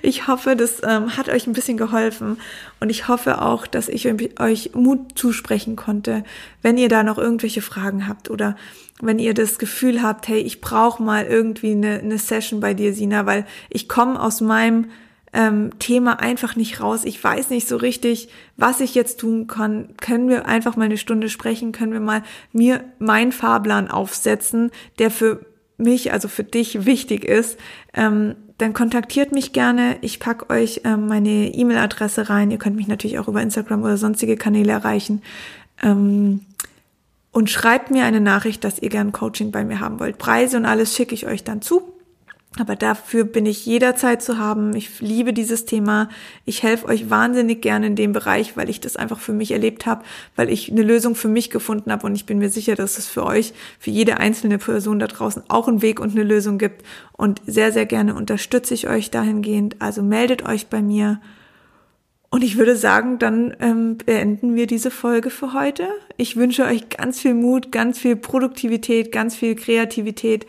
Ich 0.00 0.28
hoffe, 0.28 0.54
das 0.56 0.80
ähm, 0.82 1.16
hat 1.16 1.28
euch 1.28 1.46
ein 1.46 1.52
bisschen 1.52 1.76
geholfen 1.76 2.38
und 2.80 2.88
ich 2.88 3.08
hoffe 3.08 3.42
auch, 3.42 3.66
dass 3.66 3.88
ich 3.88 4.08
euch 4.38 4.70
Mut 4.74 5.18
zusprechen 5.18 5.76
konnte, 5.76 6.24
wenn 6.62 6.78
ihr 6.78 6.88
da 6.88 7.02
noch 7.02 7.18
irgendwelche 7.18 7.62
Fragen 7.62 8.06
habt 8.08 8.30
oder 8.30 8.56
wenn 9.00 9.18
ihr 9.18 9.34
das 9.34 9.58
Gefühl 9.58 10.02
habt, 10.02 10.28
hey, 10.28 10.40
ich 10.40 10.60
brauche 10.60 11.02
mal 11.02 11.24
irgendwie 11.24 11.72
eine, 11.72 11.98
eine 11.98 12.18
Session 12.18 12.60
bei 12.60 12.74
dir, 12.74 12.94
Sina, 12.94 13.26
weil 13.26 13.44
ich 13.70 13.88
komme 13.88 14.20
aus 14.20 14.40
meinem 14.40 14.86
ähm, 15.32 15.78
Thema 15.78 16.20
einfach 16.20 16.56
nicht 16.56 16.80
raus. 16.80 17.04
Ich 17.04 17.22
weiß 17.22 17.50
nicht 17.50 17.68
so 17.68 17.76
richtig, 17.76 18.28
was 18.56 18.80
ich 18.80 18.94
jetzt 18.94 19.20
tun 19.20 19.46
kann. 19.46 19.90
Können 20.00 20.28
wir 20.28 20.46
einfach 20.46 20.76
mal 20.76 20.84
eine 20.84 20.96
Stunde 20.96 21.28
sprechen? 21.28 21.72
Können 21.72 21.92
wir 21.92 22.00
mal 22.00 22.22
mir 22.52 22.84
meinen 22.98 23.32
Fahrplan 23.32 23.90
aufsetzen, 23.90 24.70
der 24.98 25.10
für 25.10 25.40
mich, 25.76 26.12
also 26.12 26.28
für 26.28 26.44
dich 26.44 26.86
wichtig 26.86 27.24
ist, 27.24 27.58
ähm, 27.94 28.34
dann 28.58 28.72
kontaktiert 28.72 29.30
mich 29.32 29.52
gerne. 29.52 29.96
Ich 30.00 30.18
pack 30.18 30.50
euch 30.50 30.80
ähm, 30.84 31.06
meine 31.06 31.54
E-Mail-Adresse 31.54 32.28
rein. 32.28 32.50
Ihr 32.50 32.58
könnt 32.58 32.74
mich 32.74 32.88
natürlich 32.88 33.18
auch 33.20 33.28
über 33.28 33.40
Instagram 33.40 33.82
oder 33.84 33.96
sonstige 33.96 34.36
Kanäle 34.36 34.72
erreichen. 34.72 35.22
Ähm, 35.80 36.40
und 37.30 37.50
schreibt 37.50 37.92
mir 37.92 38.04
eine 38.04 38.20
Nachricht, 38.20 38.64
dass 38.64 38.80
ihr 38.80 38.88
gern 38.88 39.12
Coaching 39.12 39.52
bei 39.52 39.64
mir 39.64 39.78
haben 39.78 40.00
wollt. 40.00 40.18
Preise 40.18 40.56
und 40.56 40.64
alles 40.64 40.96
schicke 40.96 41.14
ich 41.14 41.26
euch 41.26 41.44
dann 41.44 41.62
zu. 41.62 41.97
Aber 42.58 42.74
dafür 42.74 43.24
bin 43.24 43.46
ich 43.46 43.64
jederzeit 43.66 44.20
zu 44.20 44.38
haben. 44.38 44.74
Ich 44.74 45.00
liebe 45.00 45.32
dieses 45.32 45.64
Thema. 45.64 46.08
Ich 46.44 46.62
helfe 46.62 46.86
euch 46.86 47.08
wahnsinnig 47.08 47.62
gerne 47.62 47.86
in 47.86 47.96
dem 47.96 48.12
Bereich, 48.12 48.56
weil 48.56 48.68
ich 48.68 48.80
das 48.80 48.96
einfach 48.96 49.20
für 49.20 49.32
mich 49.32 49.52
erlebt 49.52 49.86
habe, 49.86 50.04
weil 50.34 50.50
ich 50.50 50.70
eine 50.70 50.82
Lösung 50.82 51.14
für 51.14 51.28
mich 51.28 51.50
gefunden 51.50 51.92
habe 51.92 52.06
und 52.06 52.14
ich 52.14 52.26
bin 52.26 52.38
mir 52.38 52.50
sicher, 52.50 52.74
dass 52.74 52.98
es 52.98 53.06
für 53.06 53.24
euch, 53.24 53.52
für 53.78 53.90
jede 53.90 54.18
einzelne 54.18 54.58
Person 54.58 54.98
da 54.98 55.06
draußen 55.06 55.44
auch 55.48 55.68
einen 55.68 55.82
Weg 55.82 56.00
und 56.00 56.12
eine 56.12 56.24
Lösung 56.24 56.58
gibt. 56.58 56.84
Und 57.12 57.40
sehr, 57.46 57.72
sehr 57.72 57.86
gerne 57.86 58.14
unterstütze 58.14 58.74
ich 58.74 58.88
euch 58.88 59.10
dahingehend. 59.10 59.76
Also 59.80 60.02
meldet 60.02 60.44
euch 60.44 60.66
bei 60.66 60.82
mir. 60.82 61.20
Und 62.30 62.44
ich 62.44 62.58
würde 62.58 62.76
sagen, 62.76 63.18
dann 63.18 63.56
ähm, 63.60 63.96
beenden 63.96 64.54
wir 64.54 64.66
diese 64.66 64.90
Folge 64.90 65.30
für 65.30 65.54
heute. 65.54 65.88
Ich 66.16 66.36
wünsche 66.36 66.64
euch 66.64 66.90
ganz 66.90 67.20
viel 67.20 67.34
Mut, 67.34 67.72
ganz 67.72 67.98
viel 67.98 68.16
Produktivität, 68.16 69.12
ganz 69.12 69.34
viel 69.34 69.54
Kreativität 69.54 70.46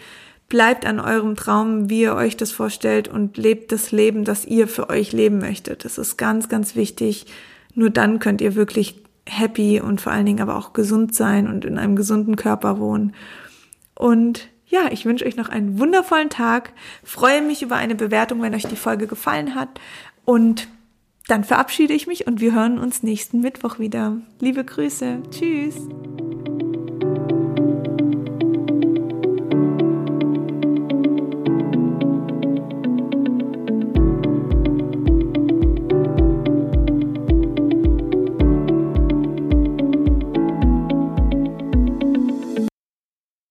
Bleibt 0.50 0.86
an 0.86 1.00
eurem 1.00 1.36
Traum, 1.36 1.90
wie 1.90 2.02
ihr 2.02 2.16
euch 2.16 2.36
das 2.36 2.52
vorstellt 2.52 3.08
und 3.08 3.38
lebt 3.38 3.72
das 3.72 3.92
Leben, 3.92 4.26
das 4.26 4.46
ihr 4.46 4.68
für 4.68 4.90
euch 4.90 5.12
leben 5.12 5.38
möchtet. 5.38 5.86
Das 5.86 5.98
ist 5.98 6.18
ganz, 6.18 6.50
ganz 6.50 6.76
wichtig. 6.76 7.28
Nur 7.76 7.92
dann 7.92 8.20
könnt 8.20 8.42
ihr 8.42 8.56
wirklich 8.56 9.04
happy 9.28 9.80
und 9.80 10.02
vor 10.02 10.12
allen 10.12 10.26
Dingen 10.26 10.42
aber 10.42 10.58
auch 10.58 10.74
gesund 10.74 11.14
sein 11.14 11.48
und 11.48 11.66
in 11.66 11.78
einem 11.78 11.96
gesunden 11.96 12.36
Körper 12.36 12.80
wohnen. 12.80 13.14
Und 13.94 14.50
ja, 14.66 14.90
ich 14.92 15.06
wünsche 15.06 15.26
euch 15.26 15.36
noch 15.36 15.50
einen 15.50 15.80
wundervollen 15.80 16.30
Tag. 16.30 16.74
Freue 17.04 17.42
mich 17.42 17.62
über 17.62 17.76
eine 17.76 17.96
Bewertung, 17.96 18.42
wenn 18.42 18.56
euch 18.56 18.68
die 18.68 18.76
Folge 18.76 19.08
gefallen 19.08 19.56
hat. 19.56 19.80
Und 20.26 20.68
dann 21.28 21.44
verabschiede 21.44 21.94
ich 21.94 22.08
mich 22.08 22.28
und 22.28 22.42
wir 22.42 22.54
hören 22.54 22.80
uns 22.80 23.04
nächsten 23.04 23.42
Mittwoch 23.42 23.80
wieder. 23.80 24.18
Liebe 24.40 24.64
Grüße. 24.64 25.22
Tschüss. 25.32 25.76